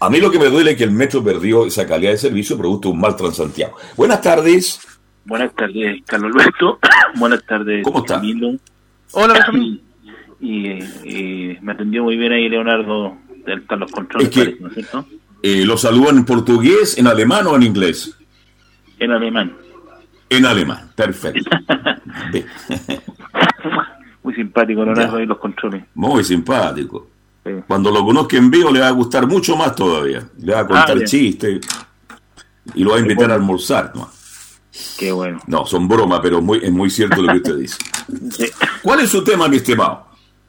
A 0.00 0.08
mí 0.08 0.18
lo 0.18 0.30
que 0.30 0.38
me 0.38 0.46
duele 0.46 0.70
es 0.70 0.76
que 0.78 0.84
el 0.84 0.92
metro 0.92 1.22
perdió 1.22 1.66
esa 1.66 1.86
calidad 1.86 2.12
de 2.12 2.18
servicio 2.18 2.56
producto 2.56 2.88
de 2.88 2.94
un 2.94 3.00
mal 3.00 3.16
Transantiago. 3.16 3.76
Buenas 3.96 4.22
tardes. 4.22 4.80
Buenas 5.26 5.54
tardes, 5.54 6.00
Carlos 6.06 6.32
Alberto. 6.34 6.78
Buenas 7.16 7.44
tardes, 7.46 7.84
¿Cómo 7.84 7.98
está? 7.98 8.14
Camilo. 8.14 8.56
Hola, 9.12 9.34
Benjamín. 9.34 9.80
Y, 10.40 10.66
y 11.04 11.58
me 11.60 11.72
atendió 11.72 12.02
muy 12.04 12.16
bien 12.16 12.32
ahí 12.32 12.48
Leonardo 12.48 13.16
del 13.46 13.66
Carlos 13.66 13.92
Controles, 13.92 14.28
Es 14.28 14.34
que- 14.34 14.40
parece, 14.40 14.60
¿no 14.62 14.68
es 14.68 14.74
cierto? 14.74 15.06
Eh, 15.42 15.64
¿Lo 15.66 15.76
saludan 15.76 16.18
en 16.18 16.24
portugués, 16.24 16.96
en 16.98 17.06
alemán 17.08 17.46
o 17.48 17.56
en 17.56 17.64
inglés? 17.64 18.16
En 18.98 19.10
alemán. 19.10 19.52
En 20.30 20.46
alemán, 20.46 20.90
perfecto. 20.94 21.50
Muy 24.22 24.34
simpático 24.34 24.84
Leonardo 24.84 25.16
ahí 25.16 25.26
los 25.26 25.38
controles. 25.38 25.84
Muy 25.94 26.22
simpático. 26.24 27.08
Cuando 27.66 27.90
lo 27.90 28.04
conozca 28.04 28.36
en 28.36 28.50
vivo 28.50 28.70
le 28.70 28.78
va 28.80 28.88
a 28.88 28.92
gustar 28.92 29.26
mucho 29.26 29.56
más 29.56 29.74
todavía. 29.74 30.22
Le 30.38 30.54
va 30.54 30.60
a 30.60 30.66
contar 30.66 30.96
Ah, 30.96 31.04
chistes 31.04 31.60
y 32.74 32.84
lo 32.84 32.90
va 32.92 32.98
a 32.98 33.00
invitar 33.00 33.32
a 33.32 33.34
almorzar. 33.34 33.90
¿no? 33.96 34.08
Qué 34.96 35.10
bueno. 35.10 35.40
No, 35.48 35.66
son 35.66 35.88
bromas, 35.88 36.20
pero 36.20 36.40
muy, 36.40 36.60
es 36.62 36.70
muy 36.70 36.88
cierto 36.88 37.20
lo 37.20 37.32
que 37.32 37.38
usted 37.38 37.56
dice. 37.56 37.78
Sí. 38.30 38.46
¿Cuál 38.82 39.00
es 39.00 39.10
su 39.10 39.24
tema, 39.24 39.48
mi 39.48 39.56
estimado? 39.56 40.06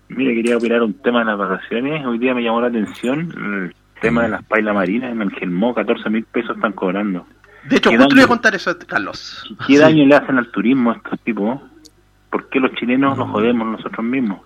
Mire, 0.09 0.35
quería 0.35 0.57
opinar 0.57 0.83
un 0.83 0.93
tema 0.93 1.19
de 1.19 1.25
las 1.25 1.37
vacaciones. 1.37 2.05
Hoy 2.05 2.19
día 2.19 2.35
me 2.35 2.43
llamó 2.43 2.61
la 2.61 2.67
atención 2.67 3.73
tema 4.03 4.23
de 4.23 4.29
las 4.29 4.43
pailas 4.43 4.75
marinas 4.75 5.11
en 5.11 5.21
Angelmó. 5.21 5.73
14 5.73 6.09
mil 6.09 6.23
pesos 6.25 6.55
están 6.55 6.73
cobrando. 6.73 7.25
De 7.69 7.77
hecho, 7.77 7.89
¿Qué 7.89 7.97
justo 7.97 8.15
le 8.15 8.21
iba 8.21 8.25
a 8.25 8.27
daño- 8.27 8.35
contar 8.35 8.55
eso 8.55 8.77
Carlos. 8.87 9.55
¿Qué 9.67 9.77
daño 9.77 10.05
le 10.05 10.15
hacen 10.15 10.37
al 10.37 10.51
turismo 10.51 10.91
a 10.91 10.95
estos 10.95 11.19
tipos? 11.21 11.59
¿Por 12.29 12.49
qué 12.49 12.59
los 12.59 12.73
chilenos 12.73 13.17
los 13.17 13.29
jodemos 13.29 13.67
nosotros 13.67 14.05
mismos? 14.05 14.41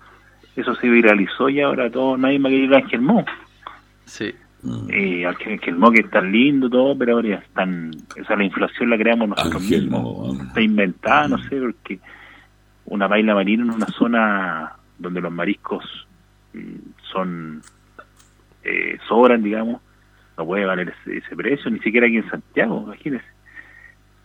Eso 0.55 0.75
se 0.75 0.89
viralizó 0.89 1.49
y 1.49 1.61
ahora 1.61 1.89
todo, 1.89 2.17
nadie 2.17 2.39
va 2.39 2.49
a 2.49 2.51
querer 2.51 2.65
ir 2.65 2.73
a 2.75 2.77
Angelmó. 2.77 3.25
Sí. 4.05 4.33
Eh, 4.89 5.25
Angelmó 5.25 5.91
que 5.91 6.01
es 6.01 6.09
tan 6.09 6.31
lindo 6.31 6.69
todo, 6.69 6.97
pero 6.97 7.13
ahora 7.13 7.29
ya 7.29 7.35
están, 7.35 7.91
o 8.21 8.25
sea, 8.25 8.35
la 8.35 8.43
inflación 8.43 8.89
la 8.89 8.97
creamos 8.97 9.29
nosotros 9.29 9.61
mismos. 9.63 10.39
Está 10.41 10.61
inventada, 10.61 11.27
no 11.27 11.37
sé, 11.43 11.59
porque 11.59 11.99
una 12.85 13.07
baila 13.07 13.33
marina 13.35 13.63
en 13.63 13.71
una 13.71 13.85
zona 13.87 14.73
donde 14.97 15.21
los 15.21 15.31
mariscos 15.31 16.07
mm, 16.53 16.59
son 17.11 17.61
eh, 18.67 18.97
sobran, 19.07 19.43
digamos, 19.43 19.81
no 20.37 20.45
puede 20.45 20.65
valer 20.65 20.93
ese, 21.01 21.17
ese 21.17 21.35
precio, 21.35 21.71
ni 21.71 21.79
siquiera 21.79 22.07
aquí 22.07 22.17
en 22.17 22.29
Santiago, 22.29 22.83
imagínese. 22.85 23.25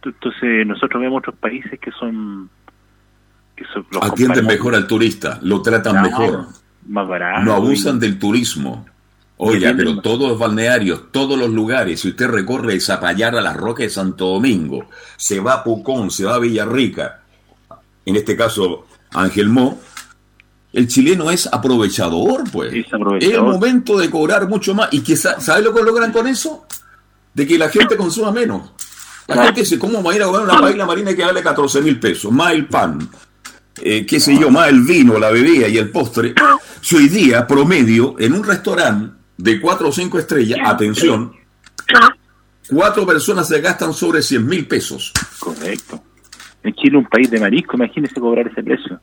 Entonces 0.05 0.67
nosotros 0.67 1.01
vemos 1.01 1.19
otros 1.19 1.37
países 1.37 1.79
que 1.79 1.93
son 1.93 2.51
que 3.57 3.65
son 3.73 3.87
los 3.91 4.03
Atienden 4.03 4.47
mejor 4.47 4.75
al 4.75 4.87
turista, 4.87 5.39
lo 5.43 5.63
tratan 5.63 6.03
mejor. 6.03 6.47
más 6.87 7.07
barato. 7.09 7.45
No 7.45 7.53
abusan 7.53 8.01
del 8.01 8.19
turismo. 8.19 8.87
Oiga, 9.37 9.75
pero 9.77 10.01
todos 10.01 10.29
los 10.29 10.39
balnearios, 10.39 11.11
todos 11.11 11.37
los 11.37 11.51
lugares, 11.51 12.01
si 12.01 12.11
usted 12.11 12.29
recorre 12.29 12.79
Zapallar 12.79 13.35
a 13.35 13.41
las 13.41 13.57
Rocas 13.57 13.87
de 13.87 13.91
Santo 13.91 14.27
Domingo, 14.27 14.89
se 15.17 15.41
va 15.41 15.55
a 15.55 15.65
Pucón, 15.65 16.13
se 16.13 16.25
va 16.25 16.37
a 16.37 16.39
Villarrica, 16.39 17.23
en 18.07 18.17
este 18.17 18.37
caso 18.37 18.87
Angelmó, 19.13 19.81
el 20.73 20.89
chileno 20.89 21.31
es 21.31 21.47
aprovechador, 21.53 22.45
pues. 22.51 22.73
Es 22.75 22.93
aprovechador. 22.93 23.35
el 23.37 23.43
momento 23.53 23.99
de 23.99 24.09
cobrar 24.11 24.49
mucho 24.49 24.75
más. 24.75 24.89
¿Y 24.93 25.01
que 25.01 25.17
sa- 25.17 25.41
sabe 25.41 25.63
lo 25.63 25.75
que 25.75 25.83
logran 25.83 26.13
con 26.13 26.27
eso? 26.27 26.67
De 27.35 27.47
que 27.47 27.59
la 27.59 27.69
gente 27.69 27.97
consuma 27.97 28.31
menos. 28.33 28.73
La 29.29 29.45
gente 29.45 29.61
dice, 29.61 29.79
¿cómo 29.79 30.03
va 30.03 30.13
a 30.13 30.17
ir 30.17 30.23
a 30.23 30.29
una 30.29 30.61
paella 30.61 30.85
marina 30.85 31.15
que 31.15 31.25
vale 31.25 31.43
14 31.43 31.81
mil 31.81 31.99
pesos? 32.01 32.31
Más 32.33 32.53
el 32.53 32.67
pan, 32.67 33.09
eh, 33.81 34.05
qué 34.05 34.19
sé 34.19 34.37
yo, 34.39 34.51
más 34.51 34.69
el 34.69 34.83
vino, 34.83 35.19
la 35.19 35.31
bebida 35.31 35.69
y 35.69 35.79
el 35.79 35.91
postre. 35.91 36.35
Si 36.81 36.97
hoy 36.97 37.09
día, 37.09 37.47
promedio, 37.47 38.17
en 38.19 38.33
un 38.35 38.43
restaurante 38.45 39.15
de 39.39 39.61
4 39.61 39.89
o 39.89 39.93
5 39.93 40.19
estrellas, 40.19 40.59
atención, 40.65 41.33
cuatro 42.69 43.07
personas 43.07 43.49
se 43.49 43.61
gastan 43.61 43.93
sobre 43.93 44.23
100 44.23 44.47
mil 44.47 44.67
pesos. 44.67 45.13
Correcto. 45.39 46.03
En 46.63 46.75
Chile 46.75 46.99
un 46.99 47.07
país 47.07 47.31
de 47.31 47.41
marisco, 47.41 47.77
imagínese 47.77 48.21
cobrar 48.21 48.47
ese 48.49 48.63
precio. 48.63 49.01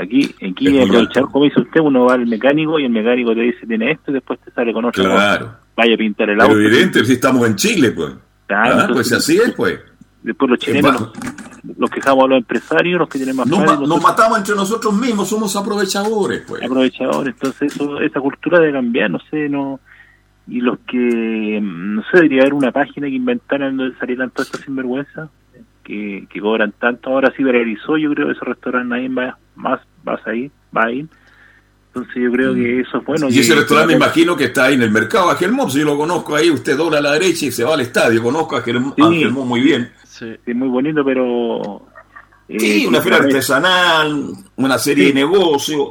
Aquí, 0.00 0.32
aquí 0.48 0.68
muy 0.68 0.82
aprovechar, 0.82 1.24
como 1.24 1.44
dice 1.44 1.60
usted, 1.60 1.80
uno 1.80 2.04
va 2.04 2.14
al 2.14 2.26
mecánico 2.26 2.78
y 2.78 2.84
el 2.84 2.90
mecánico 2.90 3.34
te 3.34 3.40
dice 3.40 3.66
tiene 3.66 3.90
esto 3.90 4.10
y 4.12 4.14
después 4.14 4.38
te 4.44 4.50
sale 4.52 4.72
con 4.72 4.84
otra 4.84 5.02
Claro. 5.04 5.46
cosa. 5.46 5.60
Vaya 5.76 5.94
a 5.94 5.98
pintar 5.98 6.30
el 6.30 6.40
auto. 6.40 6.54
Pero 6.54 6.68
evidente, 6.68 7.04
si 7.04 7.12
estamos 7.14 7.46
en 7.48 7.56
Chile, 7.56 7.90
pues. 7.90 8.12
Claro, 8.46 8.62
Ah, 8.64 8.80
entonces- 8.82 8.94
pues 8.94 9.12
así 9.12 9.36
es, 9.38 9.52
pues. 9.54 9.80
Después 10.22 10.50
los 10.50 10.58
chilenos, 10.60 11.00
los, 11.64 11.78
los 11.78 11.90
quejamos 11.90 12.24
a 12.24 12.28
los 12.28 12.38
empresarios, 12.38 12.98
los 12.98 13.08
que 13.08 13.18
tienen 13.18 13.36
más 13.36 13.46
Nos, 13.46 13.58
ma- 13.60 13.76
nos 13.86 14.02
matamos 14.02 14.38
entre 14.38 14.54
nosotros 14.54 14.94
mismos, 14.94 15.28
somos 15.28 15.54
aprovechadores, 15.56 16.42
pues. 16.46 16.62
aprovechadores. 16.62 17.34
Entonces 17.34 17.72
eso, 17.74 18.00
esa 18.00 18.20
cultura 18.20 18.60
debe 18.60 18.72
cambiar, 18.72 19.10
no 19.10 19.18
sé, 19.30 19.48
no 19.48 19.80
y 20.46 20.60
los 20.60 20.78
que, 20.88 21.60
no 21.62 22.02
sé, 22.10 22.18
debería 22.18 22.40
haber 22.42 22.54
una 22.54 22.72
página 22.72 23.06
que 23.06 23.14
inventaran 23.14 23.76
donde 23.76 23.96
salieran 23.98 24.30
todas 24.30 24.46
estas 24.46 24.62
sinvergüenzas 24.62 25.28
que, 25.88 26.26
que 26.30 26.40
cobran 26.40 26.72
tanto. 26.78 27.10
Ahora 27.10 27.32
sí 27.36 27.42
viralizó, 27.42 27.96
yo 27.96 28.12
creo 28.14 28.26
que 28.26 28.34
ese 28.34 28.44
restaurante 28.44 28.88
nadie 28.94 29.08
va 29.08 29.36
más, 29.56 29.80
vas 30.04 30.24
a 30.26 30.34
ir, 30.34 30.50
va 30.76 30.84
a 30.84 30.92
ir. 30.92 31.06
Entonces 31.88 32.22
yo 32.22 32.30
creo 32.30 32.54
que 32.54 32.80
eso 32.80 32.98
es 32.98 33.04
bueno. 33.04 33.26
Mm. 33.28 33.32
Y 33.32 33.38
ese 33.40 33.54
restaurante 33.54 33.94
me 33.94 33.96
imagino 33.96 34.36
que 34.36 34.44
está 34.44 34.66
ahí 34.66 34.74
en 34.74 34.82
el 34.82 34.90
mercado, 34.90 35.30
Agelmó, 35.30 35.68
si 35.70 35.78
yo 35.80 35.86
lo 35.86 35.96
conozco 35.96 36.36
ahí, 36.36 36.50
usted 36.50 36.76
dobla 36.76 36.98
a 36.98 37.00
la 37.00 37.12
derecha 37.14 37.46
y 37.46 37.50
se 37.50 37.64
va 37.64 37.74
al 37.74 37.80
estadio, 37.80 38.22
conozco 38.22 38.54
a 38.54 38.60
Agelmó, 38.60 38.94
Sí. 38.96 39.24
Muy 39.26 39.60
bien. 39.62 39.90
Sí, 40.04 40.36
muy 40.54 40.68
bonito, 40.68 41.04
pero... 41.04 41.82
Sí, 42.48 42.84
eh, 42.84 42.88
una 42.88 43.00
feria 43.02 43.18
artesanal, 43.18 44.24
una 44.56 44.78
serie 44.78 45.06
Sí. 45.06 45.12
de 45.12 45.14
negocios. 45.14 45.88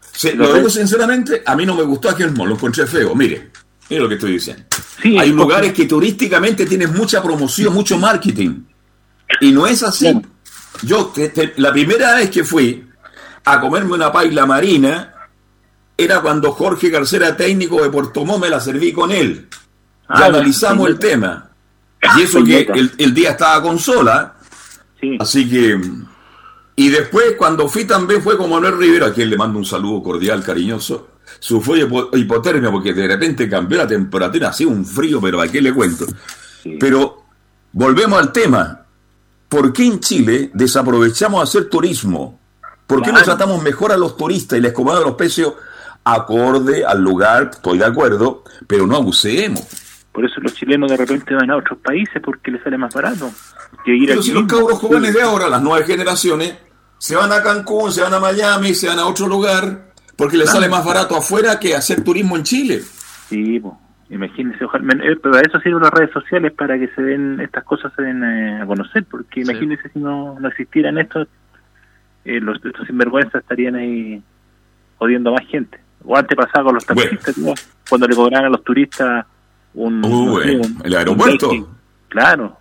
Se- 0.00 0.34
Lo 0.34 0.52
digo 0.54 0.68
sinceramente, 0.70 1.42
a 1.44 1.54
mí 1.56 1.64
no 1.66 1.74
me 1.74 1.82
gustó 1.82 2.08
Agelmó, 2.08 2.46
lo 2.46 2.54
encontré 2.54 2.86
feo, 2.86 3.14
mire, 3.14 3.50
mire 3.90 4.02
lo 4.02 4.08
que 4.08 4.14
estoy 4.14 4.32
diciendo. 4.32 4.62
Sí, 5.02 5.16
Hay 5.18 5.30
lugares 5.32 5.72
que 5.74 5.84
turísticamente 5.86 6.64
tienen 6.66 6.92
mucha 6.94 7.22
promoción, 7.22 7.72
mucho 7.74 7.98
marketing, 7.98 8.60
y 9.40 9.52
no 9.52 9.66
es 9.66 9.82
así. 9.82 10.06
Yo, 10.82 11.12
la 11.56 11.72
primera 11.72 12.14
vez 12.16 12.30
que 12.30 12.44
fui 12.44 12.86
a 13.44 13.60
comerme 13.60 13.94
una 13.94 14.12
paila 14.12 14.44
marina, 14.46 15.14
era 15.96 16.20
cuando 16.20 16.52
Jorge 16.52 16.90
Garcera, 16.90 17.36
técnico 17.36 17.82
de 17.82 17.88
Puerto 17.90 18.24
Montt, 18.24 18.42
me 18.42 18.50
la 18.50 18.60
serví 18.60 18.92
con 18.92 19.10
él. 19.12 19.48
Y 19.50 19.54
Ah, 20.08 20.26
analizamos 20.26 20.88
el 20.88 20.98
tema. 20.98 21.50
Y 22.18 22.22
eso 22.22 22.38
que 22.44 22.64
el, 22.78 22.92
el 22.98 23.14
día 23.14 23.30
estaba 23.30 23.62
con 23.62 23.78
sola. 23.78 24.34
Así 25.18 25.48
que. 25.48 25.80
Y 26.76 26.90
después, 26.90 27.32
cuando 27.38 27.66
fui 27.68 27.84
también, 27.86 28.20
fue 28.22 28.36
con 28.36 28.50
Manuel 28.50 28.76
Rivera, 28.76 29.06
a 29.06 29.12
quien 29.14 29.30
le 29.30 29.36
mando 29.38 29.58
un 29.58 29.64
saludo 29.64 30.02
cordial, 30.02 30.42
cariñoso. 30.44 31.08
Sufrió 31.40 31.88
hipo- 31.88 32.10
hipotermia 32.16 32.70
porque 32.70 32.92
de 32.92 33.08
repente 33.08 33.48
cambió 33.48 33.78
la 33.78 33.86
temperatura, 33.86 34.50
hacía 34.50 34.68
un 34.68 34.84
frío, 34.84 35.20
pero 35.20 35.40
¿a 35.40 35.48
qué 35.48 35.60
le 35.62 35.72
cuento? 35.72 36.06
Pero 36.78 37.24
volvemos 37.72 38.18
al 38.20 38.30
tema. 38.32 38.82
¿Por 39.48 39.72
qué 39.72 39.86
en 39.86 40.00
Chile 40.00 40.50
desaprovechamos 40.54 41.42
hacer 41.42 41.68
turismo? 41.68 42.38
¿Por 42.86 43.00
qué 43.02 43.08
no 43.08 43.14
Claro. 43.18 43.24
tratamos 43.36 43.62
mejor 43.62 43.92
a 43.92 43.96
los 43.96 44.16
turistas 44.16 44.58
y 44.58 44.62
les 44.62 44.72
cobramos 44.72 45.04
los 45.04 45.14
precios 45.14 45.54
acorde 46.04 46.84
al 46.84 47.00
lugar? 47.02 47.50
Estoy 47.52 47.78
de 47.78 47.84
acuerdo, 47.84 48.44
pero 48.66 48.86
no 48.86 48.96
abusemos. 48.96 49.62
Por 50.12 50.24
eso 50.24 50.40
los 50.40 50.54
chilenos 50.54 50.90
de 50.90 50.96
repente 50.96 51.34
van 51.34 51.50
a 51.50 51.56
otros 51.56 51.78
países 51.80 52.22
porque 52.24 52.50
les 52.50 52.62
sale 52.62 52.78
más 52.78 52.94
barato. 52.94 53.30
Que 53.84 53.94
ir 53.94 54.06
Pero 54.08 54.20
aquí 54.20 54.28
si 54.28 54.34
los 54.34 54.44
cabros 54.46 54.78
jóvenes 54.78 55.12
de 55.14 55.22
ahora, 55.22 55.48
las 55.48 55.60
nuevas 55.62 55.86
generaciones, 55.86 56.54
se 56.98 57.14
van 57.16 57.32
a 57.32 57.42
Cancún, 57.42 57.92
se 57.92 58.00
van 58.02 58.14
a 58.14 58.20
Miami, 58.20 58.74
se 58.74 58.88
van 58.88 58.98
a 58.98 59.06
otro 59.06 59.26
lugar, 59.26 59.92
porque 60.16 60.36
les 60.36 60.46
Claro. 60.46 60.60
sale 60.60 60.70
más 60.70 60.84
barato 60.84 61.16
afuera 61.16 61.58
que 61.60 61.74
hacer 61.76 62.02
turismo 62.02 62.36
en 62.36 62.42
Chile. 62.44 62.82
Sí, 63.28 63.60
pues, 63.60 63.74
imagínense, 64.10 64.64
ojalá, 64.64 64.92
eh, 64.94 65.16
pero 65.22 65.32
para 65.32 65.40
eso 65.46 65.58
sirven 65.60 65.82
las 65.82 65.92
redes 65.92 66.10
sociales, 66.12 66.52
para 66.52 66.78
que 66.78 66.88
se 66.88 67.02
den 67.02 67.40
estas 67.40 67.64
cosas 67.64 67.92
se 67.96 68.02
den 68.02 68.22
eh, 68.22 68.60
a 68.62 68.66
conocer, 68.66 69.04
porque 69.10 69.40
imagínense 69.40 69.88
si 69.90 69.98
no, 69.98 70.38
no 70.38 70.48
existieran 70.48 70.98
estos, 70.98 71.28
eh, 72.24 72.40
los, 72.40 72.64
estos 72.64 72.86
sinvergüenzas 72.86 73.42
estarían 73.42 73.74
ahí 73.76 74.22
jodiendo 74.98 75.30
a 75.30 75.34
más 75.34 75.46
gente. 75.48 75.78
O 76.04 76.16
antes 76.16 76.36
pasaba 76.36 76.66
con 76.66 76.74
los 76.74 76.86
taxistas, 76.86 77.36
¿no? 77.38 77.52
cuando 77.88 78.06
le 78.06 78.14
cobraban 78.14 78.46
a 78.46 78.50
los 78.50 78.62
turistas 78.62 79.26
un... 79.74 80.04
Uh, 80.04 80.08
no 80.08 80.40
sé, 80.40 80.52
bueno, 80.52 80.62
un- 80.66 80.80
el 80.84 80.94
aeropuerto. 80.94 81.50
Claro, 82.08 82.58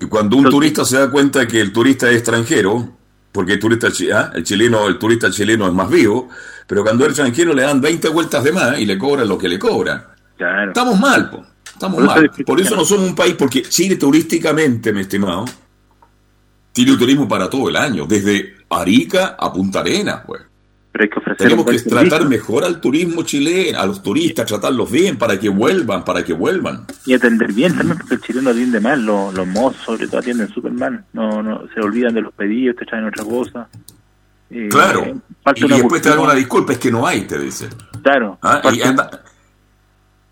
Y 0.00 0.06
cuando 0.06 0.36
un 0.36 0.44
turista 0.44 0.84
se 0.84 0.98
da 0.98 1.10
cuenta 1.10 1.46
que 1.46 1.60
el 1.60 1.72
turista 1.72 2.08
es 2.08 2.16
extranjero, 2.18 2.96
porque 3.32 3.54
el 3.54 3.58
turista 3.58 3.88
ah, 4.14 4.30
el 4.34 4.44
chileno, 4.44 4.86
el 4.86 4.98
turista 4.98 5.30
chileno 5.30 5.66
es 5.66 5.72
más 5.74 5.90
vivo, 5.90 6.28
pero 6.66 6.82
cuando 6.84 7.04
es 7.04 7.10
extranjero 7.10 7.52
le 7.52 7.62
dan 7.62 7.80
20 7.80 8.08
vueltas 8.10 8.44
de 8.44 8.52
más 8.52 8.78
y 8.78 8.86
le 8.86 8.96
cobran 8.96 9.28
lo 9.28 9.36
que 9.36 9.48
le 9.48 9.58
cobran. 9.58 10.04
Claro. 10.38 10.70
Estamos 10.70 10.98
mal, 10.98 11.28
po. 11.30 11.44
estamos 11.70 12.02
mal. 12.02 12.30
Por 12.46 12.60
eso 12.60 12.74
no 12.76 12.84
somos 12.86 13.08
un 13.10 13.14
país, 13.14 13.34
porque 13.38 13.62
Chile 13.62 13.96
turísticamente, 13.96 14.92
mi 14.92 15.02
estimado, 15.02 15.44
tiene 16.72 16.92
un 16.92 16.98
turismo 16.98 17.28
para 17.28 17.50
todo 17.50 17.68
el 17.68 17.76
año, 17.76 18.06
desde 18.06 18.54
Arica 18.70 19.36
a 19.38 19.52
Punta 19.52 19.80
Arenas, 19.80 20.22
pues. 20.26 20.42
pero 20.92 21.02
hay 21.04 21.10
que 21.10 21.18
ofrecer 21.18 21.36
Tenemos 21.48 21.66
que 21.66 21.78
tratar 21.80 22.28
mejor 22.28 22.64
al 22.64 22.80
turismo 22.80 23.22
chileno, 23.22 23.78
a 23.80 23.86
los 23.86 24.02
turistas, 24.02 24.46
tratarlos 24.46 24.90
bien 24.90 25.16
para 25.18 25.38
que 25.40 25.48
vuelvan, 25.48 26.04
para 26.04 26.24
que 26.24 26.32
vuelvan. 26.32 26.84
y 27.04 27.14
atender 27.14 27.52
bien 27.52 27.76
también, 27.76 27.98
porque 27.98 28.14
el 28.14 28.20
chileno 28.20 28.50
atiende 28.50 28.80
mal, 28.80 29.04
los, 29.04 29.34
los 29.34 29.46
mozos 29.46 29.82
sobre 29.84 30.06
todo 30.06 30.18
atienden 30.20 30.48
súper 30.54 30.72
mal, 30.72 31.04
no, 31.12 31.42
no, 31.42 31.62
se 31.74 31.80
olvidan 31.80 32.14
de 32.14 32.20
los 32.22 32.32
pedidos, 32.32 32.76
te 32.76 32.84
traen 32.86 33.06
otra 33.06 33.24
cosa. 33.24 33.68
Eh, 34.50 34.68
Claro. 34.70 35.20
Y 35.56 35.66
después 35.68 36.00
te 36.02 36.10
dan 36.10 36.18
una 36.20 36.34
disculpa, 36.34 36.72
es 36.72 36.78
que 36.78 36.90
no 36.90 37.06
hay, 37.06 37.22
te 37.22 37.38
dicen. 37.38 37.70
Claro. 38.02 38.38
Ah, 38.42 38.60
y 38.64 38.78
falta- 38.80 38.88
anda- 38.88 39.22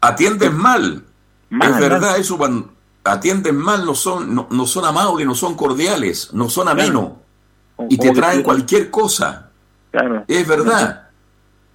atiendes 0.07 0.53
mal. 0.53 1.05
Mal, 1.51 1.73
es 1.73 1.81
verdad 1.81 2.11
mal. 2.13 2.21
eso 2.21 2.37
cuando 2.39 2.73
atienden 3.05 3.57
mal, 3.57 3.85
no 3.85 3.95
son, 3.95 4.35
no, 4.35 4.49
no 4.51 4.67
son 4.67 4.85
amables, 4.85 5.27
no 5.27 5.35
son 5.35 5.55
cordiales, 5.55 6.31
no 6.33 6.49
son 6.49 6.69
amenos. 6.69 7.13
Y 7.89 7.99
te 7.99 8.11
traen 8.13 8.43
cualquier 8.43 8.91
cosa. 8.91 9.51
Claro. 9.91 10.25
Es 10.27 10.47
verdad. 10.47 11.09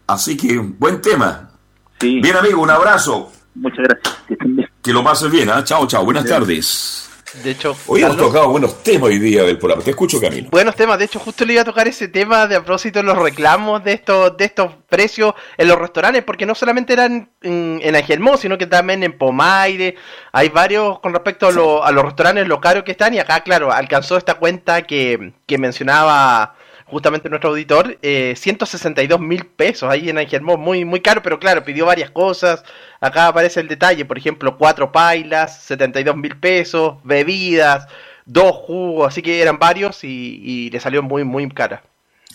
Así 0.08 0.36
que, 0.36 0.58
buen 0.58 1.02
tema. 1.02 1.52
Sí. 2.00 2.20
Bien, 2.20 2.36
amigo, 2.36 2.62
un 2.62 2.70
abrazo. 2.70 3.32
Muchas 3.56 3.86
gracias. 3.88 4.70
Que 4.82 4.94
lo 4.94 5.04
pases 5.04 5.32
bien, 5.32 5.50
¿ah? 5.50 5.64
Chao, 5.64 5.88
chao. 5.88 6.04
Buenas 6.04 6.26
tardes. 6.26 7.11
De 7.44 7.52
hecho, 7.52 7.78
Hoy 7.88 8.02
hemos 8.02 8.16
Carlos- 8.16 8.34
tocado 8.34 8.50
buenos 8.50 8.84
temas 8.84 9.04
hoy 9.10 9.18
día 9.18 9.44
del 9.44 9.58
programa. 9.58 9.82
Te 9.84 9.92
escucho, 9.92 10.20
Camilo. 10.20 10.50
Buenos 10.50 10.76
temas, 10.76 11.00
de 11.00 11.06
hecho 11.06 11.18
justo 11.18 11.46
le 11.46 11.54
iba 11.54 11.62
a 11.62 11.66
tocar 11.66 11.88
ese 11.88 12.10
tema 12.10 12.46
de 12.46 12.58
a 12.58 12.64
propósito 12.64 13.00
de 13.00 13.04
los 13.04 13.18
reclamos 13.18 13.82
de 13.86 13.94
estos 13.94 14.36
de 14.36 14.44
estos 14.46 14.74
precios 14.90 15.34
en 15.58 15.70
los 15.70 15.80
restaurantes, 15.80 16.24
porque 16.26 16.46
no 16.46 16.54
solamente 16.56 16.92
eran 16.92 17.30
en, 17.42 17.80
en 17.82 17.96
Angelmó, 17.96 18.36
sino 18.36 18.58
que 18.58 18.68
también 18.68 19.02
en 19.04 19.18
Pomaire, 19.18 19.96
hay 20.34 20.50
varios 20.50 21.00
con 21.00 21.14
respecto 21.14 21.48
a, 21.48 21.52
lo- 21.52 21.84
a 21.86 21.92
los 21.92 22.04
restaurantes 22.04 22.48
lo 22.50 22.60
caros 22.60 22.84
que 22.84 22.92
están 22.92 23.14
y 23.14 23.20
acá 23.20 23.40
claro, 23.42 23.72
alcanzó 23.72 24.18
esta 24.18 24.34
cuenta 24.34 24.82
que, 24.82 25.32
que 25.48 25.58
mencionaba 25.58 26.56
justamente 26.92 27.30
nuestro 27.30 27.50
auditor, 27.52 27.98
eh, 28.02 28.34
162 28.38 29.20
mil 29.20 29.46
pesos 29.46 29.90
ahí 29.90 30.10
en 30.10 30.18
Angelmó, 30.18 30.58
muy, 30.58 30.86
muy 30.86 31.00
caro, 31.00 31.24
pero 31.24 31.40
claro, 31.40 31.64
pidió 31.64 31.86
varias 31.88 32.12
cosas, 32.12 32.64
acá 33.00 33.28
aparece 33.28 33.62
el 33.62 33.68
detalle, 33.68 34.06
por 34.06 34.18
ejemplo, 34.18 34.58
cuatro 34.58 34.92
pailas, 34.92 35.64
72 35.64 36.16
mil 36.16 36.38
pesos, 36.38 36.98
bebidas, 37.04 37.88
dos 38.26 38.52
jugos, 38.52 39.08
así 39.08 39.22
que 39.22 39.42
eran 39.42 39.58
varios 39.58 40.04
y, 40.04 40.42
y 40.44 40.70
le 40.70 40.80
salió 40.80 41.02
muy, 41.02 41.24
muy 41.24 41.50
cara. 41.50 41.82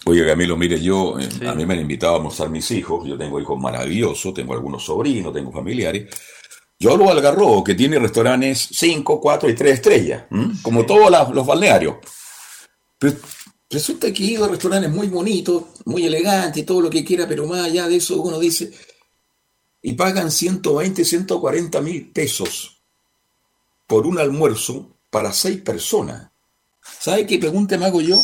Oye, 0.09 0.25
Camilo, 0.25 0.57
mire, 0.57 0.81
yo, 0.81 1.19
eh, 1.19 1.29
a 1.49 1.55
mí 1.55 1.67
me 1.67 1.75
han 1.75 1.81
invitado 1.81 2.15
a 2.15 2.17
almorzar 2.17 2.49
mis 2.49 2.71
hijos. 2.71 3.09
Yo 3.09 3.19
tengo 3.19 3.41
hijos 3.41 3.59
maravillosos, 3.59 4.33
tengo 4.33 4.55
algunos 4.55 4.85
sobrinos, 4.85 5.33
tengo 5.33 5.51
familiares. 5.51 6.09
Yo 6.79 6.93
hablo 6.93 7.11
al 7.11 7.17
Algarrobo, 7.17 7.65
que 7.65 7.75
tiene 7.75 7.99
restaurantes 7.99 8.69
5, 8.71 9.21
4 9.21 9.49
y 9.49 9.55
3 9.55 9.73
estrellas, 9.73 10.25
¿m? 10.31 10.53
como 10.63 10.87
todos 10.87 11.11
los 11.35 11.47
balnearios. 11.47 11.97
Pero 12.99 13.17
resulta 13.71 14.13
que 14.13 14.23
he 14.23 14.27
ido 14.33 14.45
a 14.45 14.49
restaurantes 14.49 14.91
muy 14.91 15.09
bonitos, 15.09 15.65
muy 15.85 16.05
elegantes 16.05 16.63
y 16.63 16.67
todo 16.67 16.81
lo 16.81 16.91
que 16.91 17.05
quiera, 17.05 17.27
pero 17.27 17.47
más 17.47 17.65
allá 17.65 17.89
de 17.89 17.97
eso 17.97 18.21
uno 18.21 18.39
dice, 18.39 18.73
y 19.83 19.93
pagan 19.93 20.31
120, 20.31 21.05
140 21.05 21.81
mil 21.81 22.11
pesos 22.11 22.83
por 23.87 24.07
un 24.07 24.19
almuerzo 24.19 24.97
para 25.11 25.33
seis 25.33 25.61
personas. 25.61 26.31
¿Sabe 26.99 27.27
qué 27.27 27.39
pregunta 27.39 27.79
me 27.79 27.87
hago 27.87 28.01
yo? 28.01 28.23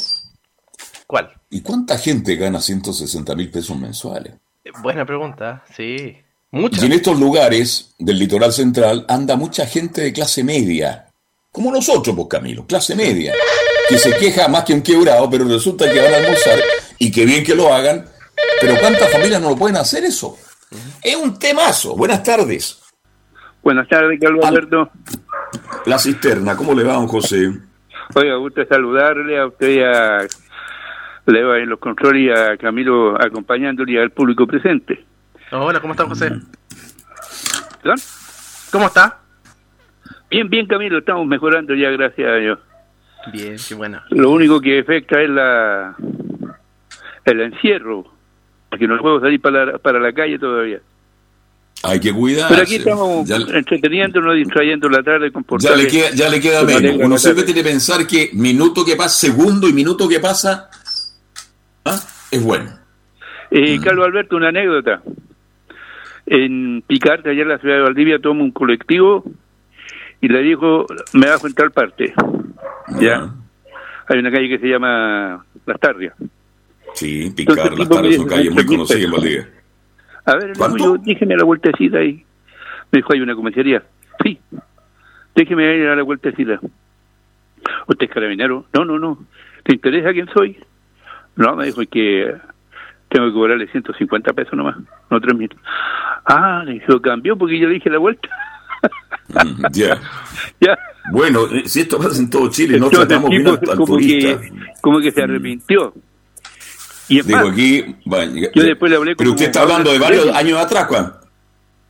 ¿Cuál? 1.07 1.30
¿Y 1.51 1.61
cuánta 1.61 1.99
gente 1.99 2.36
gana 2.36 2.61
160 2.61 3.34
mil 3.34 3.51
pesos 3.51 3.78
mensuales? 3.78 4.34
Buena 4.82 5.05
pregunta, 5.05 5.64
sí. 5.76 6.16
Muchas. 6.51 6.82
Y 6.82 6.86
en 6.86 6.93
estos 6.93 7.18
lugares 7.18 7.95
del 7.99 8.18
litoral 8.18 8.53
central 8.53 9.05
anda 9.09 9.36
mucha 9.36 9.66
gente 9.66 10.03
de 10.03 10.12
clase 10.12 10.45
media, 10.45 11.09
como 11.51 11.70
nosotros, 11.70 12.14
pues 12.16 12.28
Camilo, 12.28 12.66
clase 12.66 12.95
media, 12.95 13.34
que 13.93 13.99
se 13.99 14.16
queja 14.16 14.49
más 14.49 14.64
que 14.64 14.72
un 14.72 14.82
quebrado, 14.82 15.28
pero 15.28 15.45
resulta 15.47 15.90
que 15.90 16.01
van 16.01 16.14
a 16.14 16.16
almorzar 16.16 16.59
y 16.99 17.12
que 17.12 17.26
bien 17.26 17.45
que 17.45 17.55
lo 17.55 17.72
hagan, 17.72 18.07
pero 18.61 18.74
¿cuántas 18.80 19.11
familias 19.11 19.40
no 19.40 19.51
lo 19.51 19.57
pueden 19.57 19.76
hacer 19.76 20.03
eso? 20.05 20.38
Es 21.03 21.14
un 21.16 21.38
temazo. 21.38 21.95
Buenas 21.95 22.22
tardes. 22.22 22.80
Buenas 23.62 23.86
tardes, 23.88 24.18
Carlos 24.18 24.45
Alberto. 24.45 24.90
La 25.84 25.99
cisterna, 25.99 26.57
¿cómo 26.57 26.74
le 26.74 26.84
va, 26.84 26.95
don 26.95 27.07
José? 27.07 27.53
Oiga, 28.14 28.36
gusto 28.36 28.64
saludarle 28.66 29.38
a 29.38 29.47
usted 29.47 29.68
y 29.68 29.80
a 29.80 30.26
Leva 31.26 31.59
en 31.59 31.68
los 31.68 31.78
controles 31.78 32.22
y 32.22 32.30
a 32.30 32.57
Camilo 32.57 33.20
acompañándole 33.22 33.93
y 33.93 33.99
al 33.99 34.11
público 34.11 34.47
presente. 34.47 35.05
Hola, 35.51 35.80
¿cómo 35.80 35.93
está 35.93 36.07
José? 36.07 36.30
¿Perdón? 37.82 37.99
¿Cómo 38.70 38.86
está? 38.86 39.18
Bien, 40.30 40.49
bien, 40.49 40.66
Camilo, 40.66 40.99
estamos 40.99 41.26
mejorando 41.26 41.74
ya, 41.74 41.90
gracias 41.90 42.26
a 42.26 42.36
Dios. 42.36 42.59
Bien, 43.31 43.57
qué 43.68 43.75
bueno. 43.75 44.01
Lo 44.11 44.31
único 44.31 44.61
que 44.61 44.81
afecta 44.81 45.20
es 45.20 45.31
la 45.31 45.95
el 47.25 47.41
encierro, 47.41 48.05
porque 48.68 48.89
no 48.89 48.99
puedo 48.99 49.20
salir 49.20 49.41
para 49.41 49.64
la, 49.66 49.79
para 49.79 50.01
la 50.01 50.12
calle 50.12 50.39
todavía. 50.39 50.81
Hay 51.85 52.01
que 52.01 52.12
cuidarse. 52.12 52.49
Pero 52.55 52.62
aquí 52.62 52.75
estamos 52.77 53.29
Ya- 53.29 53.37
entreteniéndonos, 53.37 54.35
distrayendo 54.37 54.89
la 54.89 55.03
tarde 55.03 55.31
con 55.33 55.45
Ya 55.59 55.77
le 55.77 55.87
queda, 55.87 56.11
ya 56.14 56.29
le 56.29 56.41
queda 56.41 56.66
que 56.66 56.73
nos 56.75 56.83
menos. 56.83 57.07
Uno 57.07 57.18
siempre 57.18 57.45
tiene 57.45 57.62
que 57.62 57.68
pensar 57.70 58.07
que 58.07 58.31
minuto 58.35 58.85
que 58.85 58.97
pasa, 58.97 59.27
segundo 59.29 59.68
y 59.68 59.73
minuto 59.73 60.09
que 60.09 60.20
pasa, 60.20 60.68
¿ah? 61.85 62.01
es 62.31 62.43
bueno. 62.43 62.70
Eh, 63.51 63.79
Carlos 63.83 64.07
Alberto, 64.07 64.37
una 64.37 64.49
anécdota. 64.49 65.03
En 66.27 66.83
Picarte, 66.87 67.31
allá 67.31 67.43
en 67.43 67.49
la 67.49 67.59
ciudad 67.59 67.77
de 67.77 67.83
Valdivia, 67.83 68.18
toma 68.20 68.43
un 68.45 68.53
colectivo 68.53 69.25
y 70.20 70.29
le 70.29 70.41
dijo, 70.41 70.87
me 71.12 71.27
bajo 71.29 71.47
en 71.49 71.55
tal 71.55 71.73
parte. 71.73 72.14
Ya. 73.01 73.30
Hay 74.09 74.18
una 74.18 74.30
calle 74.30 74.49
que 74.49 74.59
se 74.59 74.66
llama 74.68 75.45
Las 75.66 75.80
Tarrias. 75.80 76.14
Sí, 76.95 77.32
picar 77.34 77.57
las 77.78 77.88
tardes 77.88 78.16
son 78.16 78.26
me- 78.26 78.30
calles 78.30 78.53
muy 78.53 78.66
conocidas 78.66 79.03
en 79.05 79.11
Valdivia. 79.11 79.49
A 80.26 80.36
ver, 80.36 80.53
¿Cuánto? 80.57 80.78
yo, 80.78 80.97
déjeme 80.99 81.36
la 81.36 81.45
vueltecita 81.45 81.99
ahí. 81.99 82.24
Me 82.90 82.99
dijo, 82.99 83.12
hay 83.12 83.20
una 83.20 83.34
comisaría. 83.34 83.82
Sí, 84.22 84.38
déjeme 85.34 85.76
ir 85.76 85.88
a 85.88 85.97
la 85.97 86.03
vueltecita. 86.03 86.61
¿Usted 87.86 88.07
es 88.07 88.11
carabinero? 88.12 88.66
No, 88.74 88.84
no, 88.84 88.99
no. 88.99 89.18
¿Te 89.64 89.74
interesa 89.74 90.12
quién 90.12 90.28
soy? 90.34 90.59
No, 91.36 91.57
me 91.57 91.66
dijo 91.66 91.80
"Es 91.80 91.88
que 91.88 92.34
tengo 93.09 93.26
que 93.28 93.32
cobrarle 93.32 93.66
150 93.68 94.32
pesos 94.32 94.53
nomás, 94.55 94.76
no 95.11 95.20
3 95.20 95.34
mil. 95.36 95.55
Ah, 96.26 96.62
le 96.66 96.74
dijo, 96.74 97.01
cambió 97.01 97.36
porque 97.36 97.59
yo 97.59 97.68
le 97.68 97.74
dije 97.74 97.88
la 97.90 97.99
vuelta. 97.99 98.28
Mm, 99.28 99.62
Ya. 99.72 99.99
Ya. 100.61 100.78
Bueno, 101.11 101.47
eh, 101.53 101.62
si 101.66 101.80
esto 101.80 101.99
pasa 101.99 102.18
en 102.20 102.30
todo 102.30 102.49
Chile, 102.51 102.78
no 102.78 102.89
tratamos 102.91 103.30
bien 103.30 103.45
tipo 103.45 103.59
al, 103.64 103.70
al 103.70 103.76
como 103.76 103.87
turista. 103.87 104.41
que, 104.41 104.53
como 104.80 105.01
que 105.01 105.11
se 105.11 105.22
arrepintió. 105.22 105.95
Y 107.09 107.18
es 107.18 107.26
Digo 107.26 107.39
más, 107.41 107.53
aquí, 107.53 107.97
bueno, 108.05 108.33
yo 108.55 108.62
después 108.62 108.91
le 108.91 108.97
hablé 108.97 109.16
pero 109.16 109.30
usted 109.30 109.47
está 109.47 109.62
hablando 109.62 109.93
de 109.93 109.99
varios 109.99 110.28
años 110.35 110.59
atrás, 110.59 110.87
¿cuán- 110.87 111.12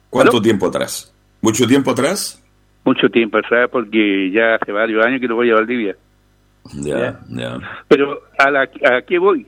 ¿cuánto 0.08 0.40
tiempo 0.40 0.66
atrás? 0.68 1.12
¿Mucho 1.40 1.66
tiempo 1.66 1.90
atrás? 1.90 2.38
mucho 2.84 3.08
tiempo 3.10 3.38
atrás 3.38 3.68
porque 3.70 4.30
ya 4.32 4.56
hace 4.56 4.72
varios 4.72 5.04
años 5.06 5.20
que 5.20 5.28
no 5.28 5.36
voy 5.36 5.48
a 5.50 5.54
Valdivia. 5.54 5.94
Ya, 6.74 7.20
ya. 7.28 7.58
Pero 7.86 8.22
¿a, 8.38 8.50
la, 8.50 8.62
¿a 8.62 9.02
qué 9.06 9.18
voy? 9.18 9.46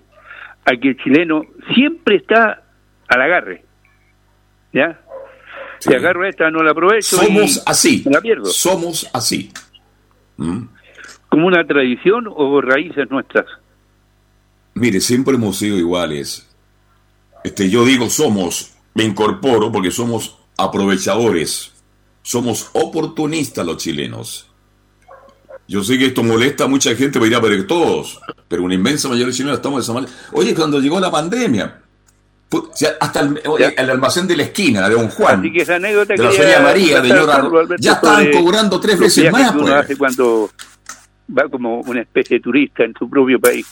A 0.64 0.70
que 0.76 0.90
el 0.90 0.97
chileno 0.99 1.42
siempre 1.74 2.16
está 2.16 2.62
al 3.09 3.20
agarre. 3.22 3.64
¿Ya? 4.72 5.01
Si 5.85 5.93
agarro 5.93 6.26
esta, 6.26 6.51
no 6.51 6.62
la 6.62 6.70
aprovecho. 6.70 7.18
Somos 7.18 7.57
y 7.59 7.61
así. 7.66 8.05
la 8.07 8.22
pierdo. 8.22 8.47
Somos 8.47 9.07
así. 9.12 9.53
¿Mm? 10.39 10.62
¿Como 11.28 11.47
una 11.47 11.66
tradición 11.66 12.24
o 12.26 12.62
raíces 12.62 13.11
nuestras? 13.11 13.45
Mire, 14.72 15.03
siempre 15.03 15.35
hemos 15.35 15.59
sido 15.59 15.76
iguales. 15.76 16.49
Este, 17.45 17.68
yo 17.68 17.85
digo 17.85 18.09
somos, 18.09 18.72
me 18.95 19.05
incorporo 19.05 19.70
porque 19.70 19.91
somos 19.91 20.39
aprovechadores, 20.57 21.74
somos 22.22 22.70
oportunistas 22.72 23.66
los 23.66 23.76
chilenos. 23.76 24.51
Yo 25.68 25.85
sé 25.85 25.99
que 25.99 26.07
esto 26.07 26.22
molesta 26.22 26.64
a 26.64 26.68
mucha 26.68 26.97
gente, 26.97 27.18
ir 27.26 27.35
a 27.35 27.41
ver 27.41 27.66
todos, 27.66 28.20
pero 28.49 28.62
una 28.62 28.74
inmensa 28.74 29.09
mayoría 29.09 29.26
de 29.26 29.32
chilenos 29.35 29.59
estamos 29.59 29.80
de 29.80 29.82
esa 29.82 29.93
manera. 29.93 30.12
Oye, 30.32 30.55
cuando 30.55 30.80
llegó 30.80 30.99
la 30.99 31.11
pandemia, 31.11 31.82
hasta 33.00 33.20
el, 33.20 33.40
el 33.76 33.90
almacén 33.90 34.26
de 34.26 34.36
la 34.36 34.42
esquina 34.44 34.88
de 34.88 34.94
Don 34.94 35.09
Juan, 35.09 35.40
Así 35.40 35.52
que 35.52 35.62
esa 35.62 35.76
anécdota 35.76 36.14
de 36.14 36.22
la 36.22 36.30
Feria 36.30 36.61
María, 36.61 37.00
de 37.00 37.12
Alberto, 37.12 37.76
ya 37.78 37.92
estaban 37.92 38.30
cobrando 38.32 38.80
tres 38.80 38.98
veces 38.98 39.30
más, 39.32 39.52
que 39.52 39.59
uno 39.59 39.66
pues. 39.66 39.74
hace 39.74 39.96
cuando 39.96 40.50
va 41.36 41.48
como 41.48 41.80
una 41.80 42.02
especie 42.02 42.38
de 42.38 42.42
turista 42.42 42.84
en 42.84 42.94
su 42.98 43.09
propio 43.09 43.40
país. 43.40 43.66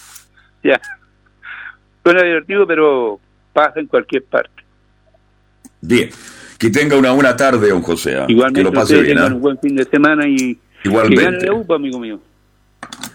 Ya. 0.62 0.80
Suena 2.02 2.22
divertido, 2.22 2.66
pero 2.66 3.20
pasa 3.52 3.80
en 3.80 3.86
cualquier 3.86 4.24
parte. 4.24 4.62
Bien, 5.80 6.10
que 6.58 6.70
tenga 6.70 6.96
una 6.96 7.12
buena 7.12 7.36
tarde, 7.36 7.68
don 7.68 7.82
José. 7.82 8.16
¿ah? 8.16 8.26
Igualmente, 8.28 8.60
que 8.60 8.64
lo 8.64 8.72
pase 8.72 9.00
bien. 9.02 9.18
¿ah? 9.18 9.26
un 9.26 9.40
buen 9.40 9.58
fin 9.58 9.76
de 9.76 9.84
semana 9.84 10.26
y 10.26 10.58
Igualmente. 10.84 11.24
que 11.24 11.30
gane 11.30 11.46
la 11.46 11.54
UPA, 11.54 11.74
amigo 11.74 11.98
mío. 11.98 12.20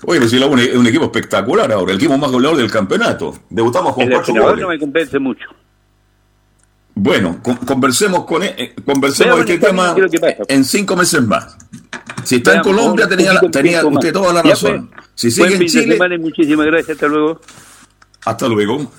Oye, 0.05 0.19
pero 0.19 0.29
si 0.29 0.39
la 0.39 0.47
UNE 0.47 0.63
es 0.65 0.75
un 0.75 0.87
equipo 0.87 1.05
espectacular 1.05 1.71
ahora, 1.71 1.91
el 1.91 1.97
equipo 1.97 2.17
más 2.17 2.31
goleador 2.31 2.57
del 2.57 2.71
campeonato. 2.71 3.37
Debutamos 3.49 3.93
con 3.93 4.03
El 4.03 4.11
cuatro 4.13 4.33
goles. 4.33 4.61
no 4.61 4.67
me 4.69 4.79
convence 4.79 5.19
mucho. 5.19 5.45
Bueno, 6.95 7.39
con- 7.43 7.57
conversemos 7.57 8.25
con 8.25 8.41
eh, 8.43 8.73
conversemos 8.83 9.35
Veamos 9.35 9.45
de 9.45 9.53
este 9.53 9.65
el 9.67 9.71
tema 9.71 9.95
en 10.47 10.65
cinco 10.65 10.95
meses 10.95 11.21
más. 11.21 11.55
Si 12.23 12.37
está 12.37 12.55
en 12.55 12.61
Colombia, 12.63 13.07
tenía, 13.07 13.39
tenía 13.51 13.85
usted 13.85 14.11
toda 14.11 14.33
la 14.33 14.41
razón. 14.41 14.89
Si 15.13 15.29
sigue 15.31 15.55
en 15.55 15.65
Chile, 15.67 15.93
semana 15.93 16.17
muchísimas 16.17 16.65
gracias. 16.65 16.95
Hasta 16.95 17.07
luego. 17.07 17.39
hasta 18.25 18.47
luego. 18.47 18.91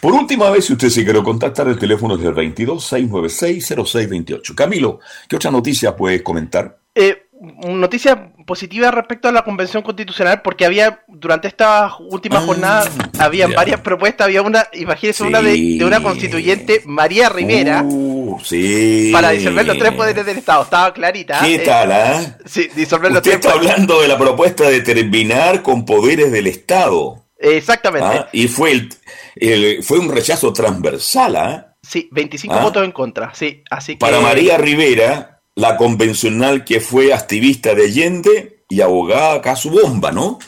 Por 0.00 0.12
última 0.12 0.50
vez, 0.50 0.64
si 0.66 0.72
usted 0.72 0.88
se 0.88 1.04
quiere 1.04 1.22
contactar, 1.22 1.68
el 1.68 1.78
teléfono 1.78 2.16
es 2.16 2.24
el 2.24 2.34
22-696-0628. 2.34 4.54
Camilo, 4.54 4.98
¿qué 5.28 5.36
otra 5.36 5.50
noticia 5.50 5.94
puedes 5.96 6.22
comentar? 6.22 6.78
Eh, 6.94 7.28
noticia 7.68 8.32
positiva 8.46 8.90
respecto 8.90 9.28
a 9.28 9.32
la 9.32 9.42
convención 9.42 9.82
constitucional, 9.82 10.40
porque 10.42 10.64
había, 10.64 11.02
durante 11.08 11.48
esta 11.48 11.94
última 11.98 12.40
jornada, 12.40 12.88
había 13.18 13.48
ya. 13.48 13.56
varias 13.56 13.80
propuestas, 13.80 14.26
había 14.26 14.42
una, 14.42 14.66
imagínese 14.72 15.24
una 15.24 15.42
de, 15.42 15.78
una 15.84 16.02
constituyente, 16.02 16.82
María 16.86 17.28
Rivera, 17.28 17.82
Uh, 17.84 18.40
sí. 18.42 19.10
Para 19.12 19.30
disolver 19.30 19.66
los 19.66 19.78
tres 19.78 19.92
poderes 19.92 20.24
del 20.26 20.38
Estado. 20.38 20.62
Estaba 20.64 20.92
clarita. 20.92 21.40
¿Qué 21.40 21.56
eh, 21.56 21.58
tal, 21.60 21.92
ah? 21.92 22.38
Sí, 22.44 22.68
disolver 22.74 23.10
los 23.12 23.18
Usted 23.18 23.32
tres 23.32 23.40
está 23.40 23.52
poderes. 23.52 23.70
hablando 23.72 24.00
de 24.00 24.08
la 24.08 24.18
propuesta 24.18 24.68
de 24.68 24.80
terminar 24.80 25.62
con 25.62 25.84
poderes 25.84 26.32
del 26.32 26.46
Estado. 26.46 27.24
Exactamente. 27.38 28.06
¿ah? 28.08 28.28
Y 28.32 28.48
fue, 28.48 28.72
el, 28.72 28.88
el- 29.36 29.82
fue 29.82 29.98
un 29.98 30.10
rechazo 30.10 30.52
transversal, 30.52 31.36
¿ah? 31.36 31.74
Sí, 31.82 32.08
25 32.10 32.54
¿Ah? 32.54 32.62
votos 32.62 32.84
en 32.84 32.92
contra. 32.92 33.32
Sí, 33.34 33.62
así 33.70 33.92
que. 33.94 33.98
Para 33.98 34.20
María 34.20 34.56
Rivera, 34.58 35.35
la 35.56 35.76
convencional 35.76 36.64
que 36.64 36.80
fue 36.80 37.12
activista 37.12 37.74
de 37.74 37.84
Allende 37.84 38.64
y 38.68 38.80
abogada 38.80 39.34
acá 39.34 39.52
a 39.52 39.56
su 39.56 39.70
bomba, 39.70 40.12
¿no? 40.12 40.38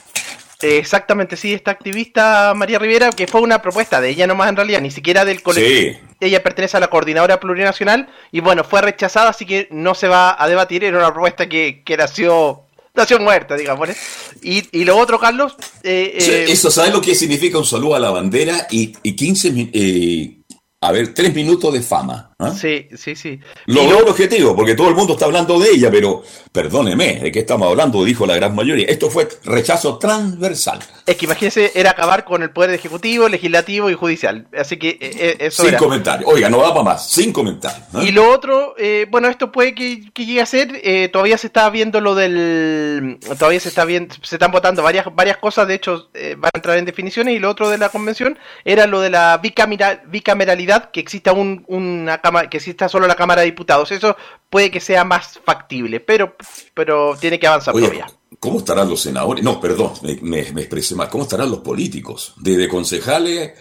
Exactamente, 0.60 1.36
sí, 1.36 1.52
esta 1.54 1.70
activista 1.70 2.52
María 2.54 2.78
Rivera, 2.80 3.10
que 3.10 3.26
fue 3.28 3.40
una 3.40 3.62
propuesta 3.62 4.00
de 4.00 4.10
ella 4.10 4.26
nomás 4.26 4.48
en 4.48 4.56
realidad, 4.56 4.80
ni 4.80 4.90
siquiera 4.90 5.24
del 5.24 5.40
colectivo. 5.42 5.92
Sí. 6.00 6.06
Ella 6.20 6.42
pertenece 6.42 6.76
a 6.76 6.80
la 6.80 6.88
coordinadora 6.90 7.38
plurinacional 7.38 8.08
y 8.32 8.40
bueno, 8.40 8.64
fue 8.64 8.82
rechazada, 8.82 9.30
así 9.30 9.46
que 9.46 9.68
no 9.70 9.94
se 9.94 10.08
va 10.08 10.36
a 10.36 10.48
debatir. 10.48 10.82
Era 10.82 10.98
una 10.98 11.12
propuesta 11.12 11.48
que, 11.48 11.82
que 11.86 11.96
nació, 11.96 12.62
nació 12.92 13.20
muerta, 13.20 13.54
digamos. 13.56 13.88
¿eh? 13.90 13.96
Y, 14.42 14.80
y 14.80 14.84
lo 14.84 14.96
otro, 14.98 15.20
Carlos, 15.20 15.54
eh, 15.84 16.16
Sí, 16.18 16.30
eh, 16.32 16.46
Eso, 16.48 16.72
¿sabes 16.72 16.92
lo 16.92 17.00
que 17.00 17.14
significa 17.14 17.56
un 17.56 17.64
saludo 17.64 17.94
a 17.94 18.00
la 18.00 18.10
bandera 18.10 18.66
y, 18.68 18.92
y 19.04 19.14
15, 19.14 19.52
mi- 19.52 19.70
eh, 19.72 20.38
a 20.80 20.90
ver, 20.90 21.14
3 21.14 21.32
minutos 21.32 21.72
de 21.72 21.82
fama? 21.82 22.27
¿Ah? 22.38 22.52
sí, 22.52 22.88
sí, 22.96 23.16
sí. 23.16 23.40
Logró 23.66 24.00
el 24.00 24.08
objetivo, 24.08 24.54
porque 24.54 24.74
todo 24.74 24.88
el 24.88 24.94
mundo 24.94 25.14
está 25.14 25.24
hablando 25.26 25.58
de 25.58 25.70
ella, 25.70 25.90
pero 25.90 26.22
perdóneme, 26.52 27.20
¿de 27.20 27.32
qué 27.32 27.40
estamos 27.40 27.68
hablando? 27.68 28.04
Dijo 28.04 28.26
la 28.26 28.36
gran 28.36 28.54
mayoría. 28.54 28.86
Esto 28.88 29.10
fue 29.10 29.28
rechazo 29.44 29.98
transversal. 29.98 30.78
Es 31.06 31.16
que 31.16 31.24
imagínense, 31.26 31.72
era 31.74 31.90
acabar 31.90 32.24
con 32.24 32.42
el 32.42 32.50
poder 32.50 32.70
ejecutivo, 32.70 33.28
legislativo 33.28 33.90
y 33.90 33.94
judicial. 33.94 34.46
Así 34.56 34.76
que 34.76 34.90
eh, 34.90 34.98
eh, 35.00 35.36
eso 35.40 35.64
Sin 35.64 35.74
comentarios. 35.76 36.30
Oiga, 36.32 36.48
no 36.48 36.58
da 36.62 36.70
para 36.70 36.82
más. 36.82 37.10
Sin 37.10 37.32
comentarios. 37.32 37.82
¿ah? 37.94 38.02
Y 38.02 38.12
lo 38.12 38.30
otro, 38.30 38.74
eh, 38.78 39.06
bueno, 39.10 39.28
esto 39.28 39.50
puede 39.52 39.74
que, 39.74 40.10
que 40.12 40.26
llegue 40.26 40.40
a 40.40 40.46
ser, 40.46 40.80
eh, 40.82 41.08
todavía 41.12 41.38
se 41.38 41.46
está 41.48 41.68
viendo 41.70 42.00
lo 42.00 42.14
del, 42.14 43.18
todavía 43.38 43.60
se 43.60 43.68
está 43.68 43.84
viendo, 43.84 44.14
se 44.22 44.36
están 44.36 44.50
votando 44.52 44.82
varias 44.82 45.06
varias 45.14 45.38
cosas, 45.38 45.66
de 45.66 45.74
hecho 45.74 46.10
eh, 46.14 46.34
van 46.38 46.50
a 46.54 46.58
entrar 46.58 46.78
en 46.78 46.84
definiciones 46.84 47.34
y 47.34 47.38
lo 47.38 47.50
otro 47.50 47.68
de 47.70 47.78
la 47.78 47.88
convención 47.88 48.38
era 48.64 48.86
lo 48.86 49.00
de 49.00 49.10
la 49.10 49.40
bicamera- 49.40 50.02
bicameralidad, 50.06 50.90
que 50.90 51.00
exista 51.00 51.32
un, 51.32 51.64
una 51.66 52.18
cámara, 52.28 52.50
que 52.50 52.56
exista 52.58 52.88
solo 52.88 53.06
la 53.06 53.14
Cámara 53.16 53.40
de 53.42 53.46
Diputados, 53.46 53.90
eso 53.92 54.16
puede 54.50 54.70
que 54.70 54.80
sea 54.80 55.04
más 55.04 55.38
factible, 55.44 56.00
pero 56.00 56.36
pero 56.74 57.16
tiene 57.20 57.38
que 57.38 57.46
avanzar 57.46 57.74
Oye, 57.74 57.86
todavía. 57.88 58.06
¿cómo 58.38 58.58
estarán 58.58 58.88
los 58.88 59.00
senadores? 59.00 59.42
No, 59.44 59.60
perdón, 59.60 59.92
me, 60.02 60.14
me- 60.22 60.52
me 60.52 60.60
expresé 60.62 60.94
mal. 60.94 61.08
¿Cómo 61.08 61.24
estarán 61.24 61.50
los 61.50 61.60
políticos? 61.60 62.34
Desde 62.36 62.68
concejales 62.68 63.52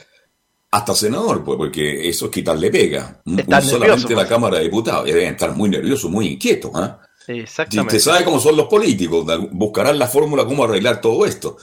hasta 0.70 0.93
senador, 0.93 1.43
pues, 1.43 1.57
porque 1.57 2.07
eso 2.09 2.26
es 2.26 2.32
quitarle 2.32 2.70
pega. 2.70 3.22
Están 3.26 3.63
un 3.63 3.70
solamente 3.70 4.13
la 4.15 4.28
Cámara 4.28 4.57
de 4.57 4.65
Diputados. 4.65 5.07
Y 5.07 5.13
Deben 5.13 5.34
estar 5.34 5.55
muy 5.55 5.70
nerviosos, 5.70 6.11
muy 6.11 6.28
inquietos. 6.28 6.72
¿ah? 6.76 6.99
Y 7.30 7.39
Exactamente. 7.39 7.97
usted 7.97 8.11
sabe 8.11 8.26
cómo 8.26 8.39
son 8.39 8.55
los 8.57 8.68
políticos, 8.68 9.26
buscarán 9.51 9.97
la 9.97 10.07
fórmula 10.07 10.45
cómo 10.45 10.65
arreglar 10.65 10.99
todo 11.01 11.26
esto. 11.26 11.57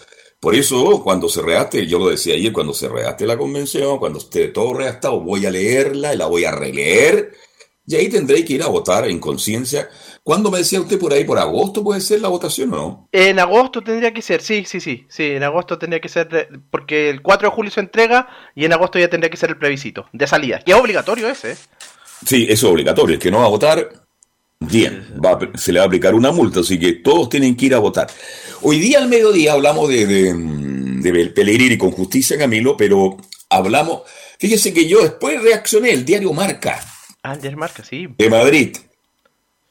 Por 0.45 0.55
eso, 0.55 1.03
cuando 1.03 1.26
se 1.30 1.40
redacte, 1.40 1.86
yo 1.86 1.99
lo 1.99 2.11
decía 2.11 2.34
ayer, 2.34 2.53
cuando 2.53 2.74
se 2.74 2.86
redacte 2.86 3.24
la 3.26 3.38
convención, 3.38 3.99
cuando 3.99 4.18
esté 4.18 4.49
todo 4.49 4.74
redactado, 4.74 5.18
voy 5.20 5.47
a 5.47 5.51
leerla 5.51 6.12
y 6.12 6.18
la 6.18 6.26
voy 6.26 6.45
a 6.45 6.51
releer, 6.51 7.32
y 7.86 7.95
ahí 7.97 8.11
tendré 8.11 8.45
que 8.45 8.53
ir 8.53 8.62
a 8.62 8.66
votar 8.68 9.09
en 9.09 9.18
conciencia. 9.20 9.88
¿Cuándo 10.22 10.51
me 10.51 10.59
decía 10.59 10.82
usted 10.82 10.99
por 10.99 11.14
ahí? 11.14 11.24
¿Por 11.24 11.38
agosto 11.38 11.82
puede 11.82 12.03
ser 12.03 12.20
la 12.20 12.28
votación 12.28 12.74
o 12.74 12.76
no? 12.76 13.09
En 13.11 13.38
agosto 13.38 13.82
tendría 13.82 14.12
que 14.12 14.20
ser, 14.20 14.42
sí, 14.42 14.64
sí, 14.66 14.80
sí, 14.80 15.07
sí, 15.09 15.22
en 15.30 15.42
agosto 15.45 15.78
tendría 15.78 16.01
que 16.01 16.11
ser, 16.11 16.49
porque 16.70 17.09
el 17.09 17.22
4 17.22 17.49
de 17.49 17.55
julio 17.55 17.70
se 17.72 17.80
entrega 17.80 18.28
y 18.55 18.66
en 18.66 18.74
agosto 18.74 18.99
ya 18.99 19.09
tendría 19.09 19.30
que 19.30 19.38
ser 19.38 19.49
el 19.49 19.57
plebiscito 19.59 20.05
de 20.12 20.26
salida. 20.26 20.61
Y 20.66 20.72
es 20.72 20.76
obligatorio 20.76 21.26
ese. 21.28 21.53
¿eh? 21.53 21.57
Sí, 22.26 22.45
eso 22.51 22.66
es 22.66 22.72
obligatorio. 22.72 23.14
El 23.14 23.20
que 23.20 23.30
no 23.30 23.38
va 23.38 23.47
a 23.47 23.49
votar, 23.49 23.90
bien, 24.61 25.07
va 25.24 25.32
a- 25.32 25.59
se 25.59 25.72
le 25.72 25.78
va 25.78 25.84
a 25.84 25.88
aplicar 25.88 26.14
una 26.14 26.32
multa, 26.32 26.61
así 26.61 26.78
que 26.78 26.92
todos 26.95 27.28
tienen 27.28 27.55
que 27.57 27.66
ir 27.66 27.74
a 27.74 27.78
votar. 27.78 28.07
Hoy 28.67 28.79
día 28.79 28.99
al 28.99 29.09
mediodía 29.09 29.53
hablamos 29.53 29.91
de, 29.91 30.07
de, 30.07 30.33
de 30.33 31.27
Pellegrini 31.27 31.77
con 31.77 31.91
justicia, 31.91 32.39
Camilo, 32.39 32.79
pero 32.79 33.19
hablamos, 33.51 34.03
fíjese 34.39 34.73
que 34.73 34.89
yo 34.89 35.03
después 35.03 35.43
reaccioné, 35.43 35.91
el 35.93 36.05
diario 36.05 36.33
Marca 36.33 36.81
Ah, 37.23 37.37
ya 37.41 37.51
es 37.51 37.57
marca, 37.57 37.85
sí. 37.85 38.09
de 38.17 38.31
Madrid. 38.31 38.77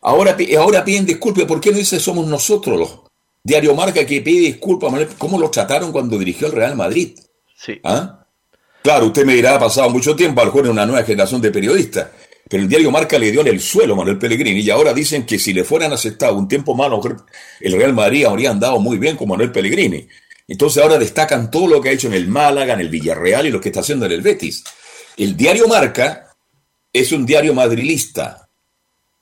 Ahora, 0.02 0.38
ahora 0.60 0.86
piden 0.86 1.08
disculpas, 1.08 1.46
¿por 1.46 1.60
qué 1.60 1.72
no 1.72 1.78
dice 1.78 2.00
somos 2.00 2.28
nosotros 2.28 2.80
los? 2.80 3.00
Diario 3.44 3.74
Marca 3.74 4.06
que 4.06 4.22
pide 4.22 4.42
disculpas, 4.48 4.94
¿cómo 5.18 5.40
lo 5.40 5.50
trataron 5.50 5.92
cuando 5.92 6.20
dirigió 6.20 6.48
el 6.48 6.54
Real 6.54 6.76
Madrid? 6.76 7.18
Sí. 7.58 7.80
¿Ah? 7.84 8.26
Claro, 8.84 9.08
usted 9.08 9.26
me 9.26 9.34
dirá, 9.34 9.56
ha 9.56 9.60
pasado 9.60 9.90
mucho 9.90 10.16
tiempo, 10.16 10.42
a 10.42 10.46
lo 10.46 10.52
mejor 10.52 10.66
en 10.66 10.72
una 10.72 10.86
nueva 10.86 11.04
generación 11.04 11.42
de 11.42 11.52
periodistas, 11.52 12.10
pero 12.54 12.62
el 12.62 12.70
diario 12.70 12.92
Marca 12.92 13.18
le 13.18 13.32
dio 13.32 13.42
en 13.42 13.48
el 13.48 13.60
suelo 13.60 13.96
Manuel 13.96 14.20
Pellegrini 14.20 14.60
y 14.60 14.70
ahora 14.70 14.94
dicen 14.94 15.26
que 15.26 15.40
si 15.40 15.56
le 15.56 15.64
fueran 15.64 15.92
aceptado 15.92 16.38
un 16.38 16.48
tiempo 16.48 16.76
más, 16.76 16.92
el 17.60 17.74
Real 17.74 17.94
Madrid 17.94 18.26
habría 18.26 18.52
andado 18.52 18.80
muy 18.80 19.00
bien 19.00 19.18
con 19.18 19.28
Manuel 19.28 19.52
Pellegrini. 19.52 20.08
Entonces 20.48 20.84
ahora 20.84 21.00
destacan 21.00 21.50
todo 21.50 21.66
lo 21.66 21.82
que 21.82 21.90
ha 21.90 21.94
hecho 21.94 22.06
en 22.10 22.14
el 22.14 22.28
Málaga, 22.28 22.76
en 22.76 22.82
el 22.82 22.90
Villarreal 22.90 23.48
y 23.48 23.50
lo 23.50 23.60
que 23.60 23.70
está 23.70 23.80
haciendo 23.80 24.06
en 24.06 24.12
el 24.12 24.22
Betis. 24.22 24.64
El 25.18 25.36
diario 25.36 25.68
Marca 25.68 26.28
es 26.94 27.12
un 27.12 27.26
diario 27.26 27.56
madrilista. 27.56 28.48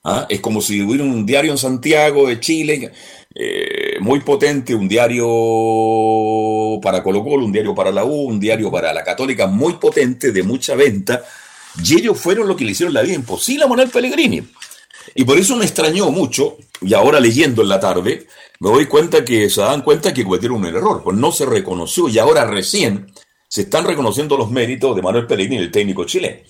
¿ah? 0.03 0.27
Es 0.29 0.41
como 0.41 0.59
si 0.59 0.81
hubiera 0.81 1.05
un 1.05 1.25
diario 1.25 1.53
en 1.53 1.57
Santiago 1.57 2.27
de 2.27 2.37
Chile, 2.41 2.91
eh, 3.33 3.95
muy 4.01 4.19
potente, 4.19 4.75
un 4.75 4.89
diario 4.89 6.81
para 6.81 7.01
Colo 7.01 7.23
Colo, 7.23 7.45
un 7.45 7.53
diario 7.53 7.73
para 7.73 7.93
la 7.93 8.03
U, 8.03 8.27
un 8.27 8.41
diario 8.41 8.69
para 8.69 8.91
la 8.91 9.05
Católica, 9.05 9.47
muy 9.47 9.75
potente, 9.75 10.33
de 10.33 10.43
mucha 10.43 10.75
venta. 10.75 11.23
Y 11.83 11.95
ellos 11.95 12.19
fueron 12.19 12.47
los 12.47 12.57
que 12.57 12.65
le 12.65 12.71
hicieron 12.71 12.93
la 12.93 13.01
vida 13.01 13.13
imposible 13.13 13.65
a 13.65 13.67
Manuel 13.67 13.89
Pellegrini. 13.89 14.43
Y 15.15 15.23
por 15.23 15.37
eso 15.37 15.55
me 15.55 15.65
extrañó 15.65 16.11
mucho, 16.11 16.57
y 16.81 16.93
ahora 16.93 17.19
leyendo 17.19 17.61
en 17.61 17.69
la 17.69 17.79
tarde, 17.79 18.27
me 18.59 18.69
doy 18.69 18.85
cuenta 18.85 19.25
que 19.25 19.49
se 19.49 19.61
dan 19.61 19.81
cuenta 19.81 20.13
que 20.13 20.23
cometieron 20.23 20.57
un 20.57 20.65
error, 20.65 21.01
pues 21.03 21.17
no 21.17 21.31
se 21.31 21.45
reconoció, 21.45 22.07
y 22.07 22.19
ahora 22.19 22.45
recién 22.45 23.11
se 23.47 23.61
están 23.61 23.85
reconociendo 23.85 24.37
los 24.37 24.51
méritos 24.51 24.95
de 24.95 25.01
Manuel 25.01 25.27
Pellegrini, 25.27 25.57
el 25.57 25.71
técnico 25.71 26.05
chileno. 26.05 26.41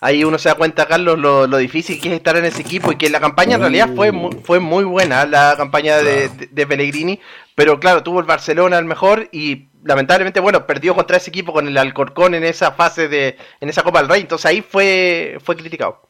Ahí 0.00 0.22
uno 0.22 0.38
se 0.38 0.48
da 0.48 0.54
cuenta, 0.54 0.86
Carlos, 0.86 1.18
lo, 1.18 1.46
lo 1.46 1.56
difícil 1.56 2.00
que 2.00 2.08
es 2.08 2.14
estar 2.14 2.36
en 2.36 2.44
ese 2.44 2.62
equipo 2.62 2.92
y 2.92 2.96
que 2.96 3.10
la 3.10 3.18
campaña 3.20 3.56
en 3.56 3.60
realidad 3.62 3.90
fue 3.96 4.12
muy, 4.12 4.36
fue 4.44 4.60
muy 4.60 4.84
buena, 4.84 5.26
la 5.26 5.54
campaña 5.56 5.96
de, 5.96 6.28
de- 6.28 6.46
de 6.46 6.66
Pellegrini, 6.66 7.18
pero 7.56 7.80
claro, 7.80 8.02
tuvo 8.04 8.20
el 8.20 8.26
Barcelona 8.26 8.78
el 8.78 8.84
mejor 8.84 9.28
y 9.32 9.66
lamentablemente, 9.82 10.38
bueno, 10.38 10.66
perdió 10.66 10.94
contra 10.94 11.16
ese 11.16 11.30
equipo 11.30 11.52
con 11.52 11.66
el 11.66 11.76
Alcorcón 11.76 12.34
en 12.34 12.44
esa 12.44 12.70
fase 12.72 13.08
de, 13.08 13.36
en 13.60 13.68
esa 13.68 13.82
Copa 13.82 13.98
del 14.00 14.08
Rey, 14.08 14.20
entonces 14.20 14.46
ahí 14.46 14.62
fue, 14.62 15.38
fue 15.44 15.56
criticado. 15.56 16.02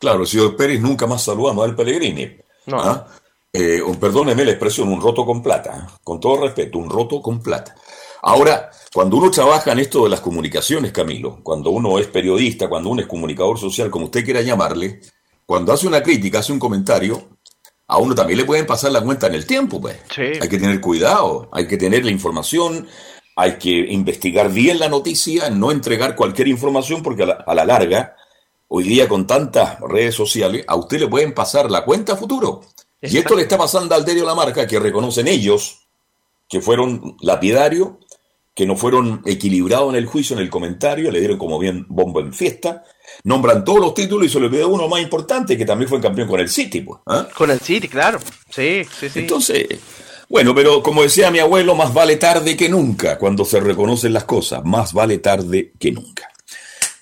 Claro, 0.00 0.20
el 0.22 0.26
señor 0.26 0.56
Pérez 0.56 0.80
nunca 0.80 1.06
más 1.06 1.22
saludó 1.24 1.50
a 1.50 1.54
Manuel 1.54 1.74
Pellegrini. 1.76 2.36
No. 2.66 2.80
¿Ah? 2.80 3.06
Eh, 3.52 3.80
perdóneme 4.00 4.44
la 4.44 4.52
expresión, 4.52 4.88
un 4.88 5.00
roto 5.00 5.24
con 5.24 5.42
plata. 5.42 5.76
¿eh? 5.76 5.98
Con 6.04 6.20
todo 6.20 6.42
respeto, 6.42 6.78
un 6.78 6.88
roto 6.90 7.20
con 7.20 7.42
plata. 7.42 7.74
Ahora, 8.22 8.70
cuando 8.92 9.16
uno 9.16 9.30
trabaja 9.30 9.72
en 9.72 9.78
esto 9.78 10.04
de 10.04 10.10
las 10.10 10.20
comunicaciones, 10.20 10.92
Camilo, 10.92 11.40
cuando 11.42 11.70
uno 11.70 11.98
es 11.98 12.06
periodista, 12.06 12.68
cuando 12.68 12.90
uno 12.90 13.00
es 13.00 13.06
comunicador 13.06 13.58
social, 13.58 13.90
como 13.90 14.06
usted 14.06 14.24
quiera 14.24 14.42
llamarle, 14.42 15.00
cuando 15.46 15.72
hace 15.72 15.86
una 15.86 16.02
crítica, 16.02 16.40
hace 16.40 16.52
un 16.52 16.58
comentario, 16.58 17.28
a 17.86 17.98
uno 17.98 18.14
también 18.14 18.38
le 18.38 18.44
pueden 18.44 18.66
pasar 18.66 18.92
la 18.92 19.00
cuenta 19.00 19.28
en 19.28 19.34
el 19.34 19.46
tiempo, 19.46 19.80
pues. 19.80 19.96
Hay 20.40 20.48
que 20.48 20.58
tener 20.58 20.80
cuidado, 20.80 21.48
hay 21.52 21.66
que 21.66 21.76
tener 21.76 22.04
la 22.04 22.10
información, 22.10 22.86
hay 23.36 23.56
que 23.56 23.70
investigar 23.70 24.50
bien 24.50 24.78
la 24.78 24.88
noticia, 24.88 25.48
no 25.48 25.70
entregar 25.70 26.16
cualquier 26.16 26.48
información, 26.48 27.02
porque 27.02 27.22
a 27.22 27.26
la, 27.26 27.34
a 27.46 27.54
la 27.54 27.64
larga, 27.64 28.16
hoy 28.66 28.84
día 28.84 29.08
con 29.08 29.26
tantas 29.26 29.80
redes 29.80 30.14
sociales, 30.14 30.64
a 30.66 30.76
usted 30.76 31.00
le 31.00 31.08
pueden 31.08 31.32
pasar 31.32 31.70
la 31.70 31.84
cuenta 31.84 32.14
a 32.14 32.16
futuro. 32.16 32.62
Y 33.00 33.16
esto 33.16 33.36
le 33.36 33.42
está 33.42 33.56
pasando 33.56 33.94
al 33.94 34.04
diario 34.04 34.26
La 34.26 34.34
Marca, 34.34 34.66
que 34.66 34.80
reconocen 34.80 35.28
ellos 35.28 35.86
que 36.48 36.60
fueron 36.60 37.16
lapidarios, 37.20 37.90
que 38.58 38.66
no 38.66 38.74
fueron 38.74 39.22
equilibrados 39.24 39.90
en 39.90 39.94
el 39.94 40.06
juicio, 40.06 40.34
en 40.34 40.42
el 40.42 40.50
comentario, 40.50 41.12
le 41.12 41.20
dieron 41.20 41.38
como 41.38 41.60
bien 41.60 41.86
bombo 41.88 42.18
en 42.18 42.34
fiesta, 42.34 42.82
nombran 43.22 43.64
todos 43.64 43.78
los 43.78 43.94
títulos 43.94 44.26
y 44.26 44.30
se 44.30 44.40
le 44.40 44.46
olvidó 44.46 44.66
uno 44.66 44.88
más 44.88 45.00
importante, 45.00 45.56
que 45.56 45.64
también 45.64 45.88
fue 45.88 46.00
campeón 46.00 46.26
con 46.26 46.40
el 46.40 46.48
City. 46.48 46.80
Pues, 46.80 46.98
¿ah? 47.06 47.28
Con 47.36 47.52
el 47.52 47.60
City, 47.60 47.86
claro. 47.86 48.18
Sí, 48.50 48.82
sí, 48.98 49.08
sí. 49.10 49.20
Entonces, 49.20 49.64
bueno, 50.28 50.56
pero 50.56 50.82
como 50.82 51.04
decía 51.04 51.30
mi 51.30 51.38
abuelo, 51.38 51.76
más 51.76 51.94
vale 51.94 52.16
tarde 52.16 52.56
que 52.56 52.68
nunca 52.68 53.16
cuando 53.16 53.44
se 53.44 53.60
reconocen 53.60 54.12
las 54.12 54.24
cosas, 54.24 54.64
más 54.64 54.92
vale 54.92 55.18
tarde 55.18 55.74
que 55.78 55.92
nunca. 55.92 56.28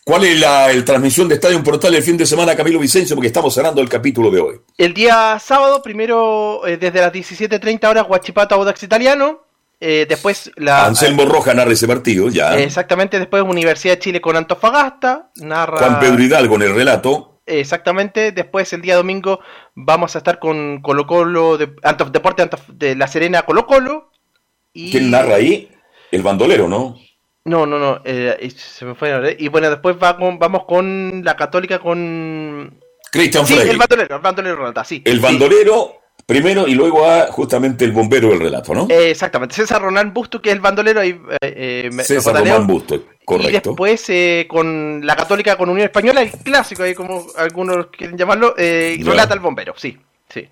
¿Cuál 0.04 0.24
es 0.24 0.38
la 0.38 0.70
el 0.70 0.84
transmisión 0.84 1.26
de 1.26 1.36
Estadio 1.36 1.64
Portal 1.64 1.94
el 1.94 2.02
fin 2.02 2.18
de 2.18 2.26
semana, 2.26 2.54
Camilo 2.54 2.78
Vicencio? 2.78 3.16
Porque 3.16 3.28
estamos 3.28 3.54
cerrando 3.54 3.80
el 3.80 3.88
capítulo 3.88 4.30
de 4.30 4.40
hoy. 4.40 4.60
El 4.76 4.92
día 4.92 5.38
sábado, 5.42 5.80
primero 5.80 6.66
eh, 6.66 6.76
desde 6.76 7.00
las 7.00 7.14
17.30 7.14 7.88
horas, 7.88 8.06
Guachipato 8.06 8.56
Audax 8.56 8.82
Italiano. 8.82 9.45
Eh, 9.78 10.06
después 10.08 10.50
la. 10.56 10.86
Anselmo 10.86 11.24
Roja 11.26 11.52
narra 11.52 11.72
ese 11.72 11.86
partido, 11.86 12.28
ya. 12.30 12.56
eh, 12.58 12.64
exactamente, 12.64 13.18
después 13.18 13.42
Universidad 13.42 13.94
de 13.94 14.00
Chile 14.00 14.20
con 14.20 14.36
Antofagasta. 14.36 15.30
Narra. 15.36 15.78
Juan 15.78 16.00
Pedro 16.00 16.22
Hidalgo 16.22 16.54
en 16.56 16.62
el 16.62 16.74
relato. 16.74 17.40
Exactamente, 17.44 18.32
después 18.32 18.72
el 18.72 18.82
día 18.82 18.96
domingo 18.96 19.38
vamos 19.74 20.14
a 20.14 20.18
estar 20.18 20.38
con 20.40 20.80
Colo 20.80 21.06
Colo, 21.06 21.56
de, 21.58 21.76
Antof- 21.76 22.10
Deporte 22.10 22.42
Antof- 22.42 22.66
de 22.72 22.96
La 22.96 23.06
Serena 23.06 23.42
Colo 23.42 23.66
Colo. 23.66 24.10
Y 24.72 24.90
¿Quién 24.90 25.10
narra 25.10 25.36
ahí? 25.36 25.70
El 26.10 26.22
bandolero, 26.22 26.68
¿no? 26.68 26.96
No, 27.44 27.64
no, 27.64 27.78
no, 27.78 28.00
eh, 28.04 28.50
se 28.56 28.84
me 28.84 28.94
fue. 28.96 29.36
Y 29.38 29.46
bueno, 29.48 29.70
después 29.70 29.96
va 30.02 30.16
con, 30.16 30.38
vamos 30.38 30.64
con 30.66 31.22
la 31.24 31.36
Católica 31.36 31.78
con. 31.78 32.80
Cristian 33.12 33.46
Sí, 33.46 33.54
el 33.56 33.76
bandolero, 33.78 34.16
el 34.16 34.22
bandolero 34.22 34.72
sí. 34.84 35.02
El 35.04 35.18
sí. 35.18 35.22
Primero 36.26 36.66
y 36.66 36.74
luego 36.74 37.06
a 37.08 37.28
justamente 37.30 37.84
el 37.84 37.92
bombero 37.92 38.28
del 38.30 38.40
relato, 38.40 38.74
¿no? 38.74 38.86
Eh, 38.90 39.10
exactamente, 39.10 39.54
César 39.54 39.80
Ronald 39.80 40.12
Busto, 40.12 40.42
que 40.42 40.50
es 40.50 40.56
el 40.56 40.60
bandolero, 40.60 41.00
ahí 41.00 41.18
eh, 41.40 41.88
eh, 41.90 42.02
César. 42.02 42.36
Román 42.36 42.66
Busto, 42.66 42.96
Y 42.96 43.00
correcto. 43.24 43.70
después 43.70 44.04
eh, 44.10 44.46
con 44.48 45.06
la 45.06 45.14
Católica 45.14 45.56
con 45.56 45.70
Unión 45.70 45.86
Española, 45.86 46.22
el 46.22 46.32
clásico, 46.32 46.82
ahí 46.82 46.94
como 46.94 47.24
algunos 47.36 47.86
quieren 47.96 48.18
llamarlo, 48.18 48.54
eh, 48.58 48.98
relata 49.02 49.34
el 49.34 49.40
bombero, 49.40 49.74
sí, 49.76 49.96
sí. 50.28 50.46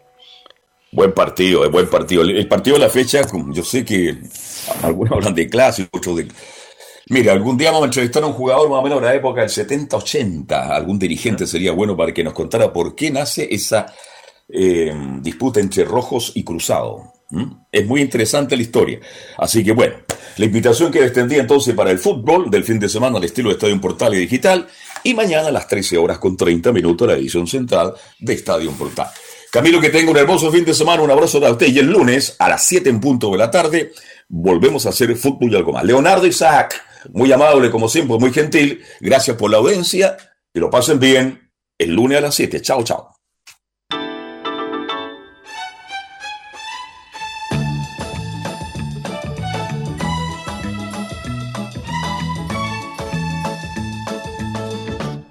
Buen 0.92 1.12
partido, 1.12 1.64
es 1.64 1.70
buen 1.72 1.88
partido. 1.90 2.22
El 2.22 2.46
partido 2.46 2.76
de 2.76 2.84
la 2.84 2.88
fecha, 2.88 3.22
yo 3.48 3.64
sé 3.64 3.84
que 3.84 4.16
algunos 4.82 5.12
hablan 5.12 5.34
de 5.34 5.48
clásico, 5.48 5.98
otros 5.98 6.18
de... 6.18 6.28
Mira, 7.08 7.32
algún 7.32 7.58
día 7.58 7.70
vamos 7.70 7.82
a 7.82 7.86
entrevistar 7.86 8.22
a 8.22 8.26
un 8.26 8.32
jugador 8.32 8.70
más 8.70 8.78
o 8.78 8.82
menos 8.82 9.00
de 9.00 9.06
la 9.08 9.14
época 9.14 9.40
del 9.40 9.50
70-80, 9.50 10.52
algún 10.70 10.98
dirigente 10.98 11.46
sería 11.48 11.72
bueno 11.72 11.96
para 11.96 12.14
que 12.14 12.22
nos 12.24 12.32
contara 12.32 12.72
por 12.72 12.94
qué 12.94 13.10
nace 13.10 13.46
esa 13.52 13.92
eh, 14.56 14.94
disputa 15.20 15.58
entre 15.58 15.84
rojos 15.84 16.32
y 16.34 16.44
cruzado. 16.44 17.12
¿m? 17.32 17.46
Es 17.72 17.84
muy 17.86 18.00
interesante 18.00 18.56
la 18.56 18.62
historia. 18.62 19.00
Así 19.36 19.64
que 19.64 19.72
bueno, 19.72 19.96
la 20.36 20.44
invitación 20.44 20.92
que 20.92 21.02
extendía 21.04 21.40
entonces 21.40 21.74
para 21.74 21.90
el 21.90 21.98
fútbol 21.98 22.50
del 22.50 22.62
fin 22.62 22.78
de 22.78 22.88
semana 22.88 23.18
al 23.18 23.24
estilo 23.24 23.48
de 23.48 23.54
Estadio 23.54 23.80
Portal 23.80 24.14
y 24.14 24.18
Digital 24.18 24.68
y 25.02 25.14
mañana 25.14 25.48
a 25.48 25.52
las 25.52 25.66
13 25.66 25.98
horas 25.98 26.18
con 26.18 26.36
30 26.36 26.72
minutos 26.72 27.08
la 27.08 27.14
edición 27.14 27.46
central 27.46 27.94
de 28.20 28.32
Estadio 28.32 28.70
Portal. 28.72 29.08
Camilo, 29.50 29.80
que 29.80 29.90
tenga 29.90 30.10
un 30.10 30.16
hermoso 30.16 30.50
fin 30.50 30.64
de 30.64 30.74
semana, 30.74 31.02
un 31.02 31.10
abrazo 31.10 31.44
a 31.44 31.50
usted 31.50 31.68
y 31.68 31.78
el 31.78 31.90
lunes 31.90 32.36
a 32.38 32.48
las 32.48 32.64
7 32.64 32.90
en 32.90 33.00
punto 33.00 33.30
de 33.30 33.38
la 33.38 33.50
tarde 33.50 33.92
volvemos 34.28 34.86
a 34.86 34.90
hacer 34.90 35.14
fútbol 35.16 35.52
y 35.52 35.56
algo 35.56 35.72
más. 35.72 35.84
Leonardo 35.84 36.26
Isaac, 36.26 36.82
muy 37.12 37.30
amable 37.32 37.70
como 37.70 37.88
siempre, 37.88 38.18
muy 38.18 38.32
gentil, 38.32 38.82
gracias 39.00 39.36
por 39.36 39.50
la 39.50 39.58
audiencia, 39.58 40.16
que 40.52 40.60
lo 40.60 40.70
pasen 40.70 40.98
bien 40.98 41.50
el 41.78 41.94
lunes 41.94 42.18
a 42.18 42.22
las 42.22 42.34
7. 42.34 42.60
Chao, 42.62 42.82
chao. 42.82 43.13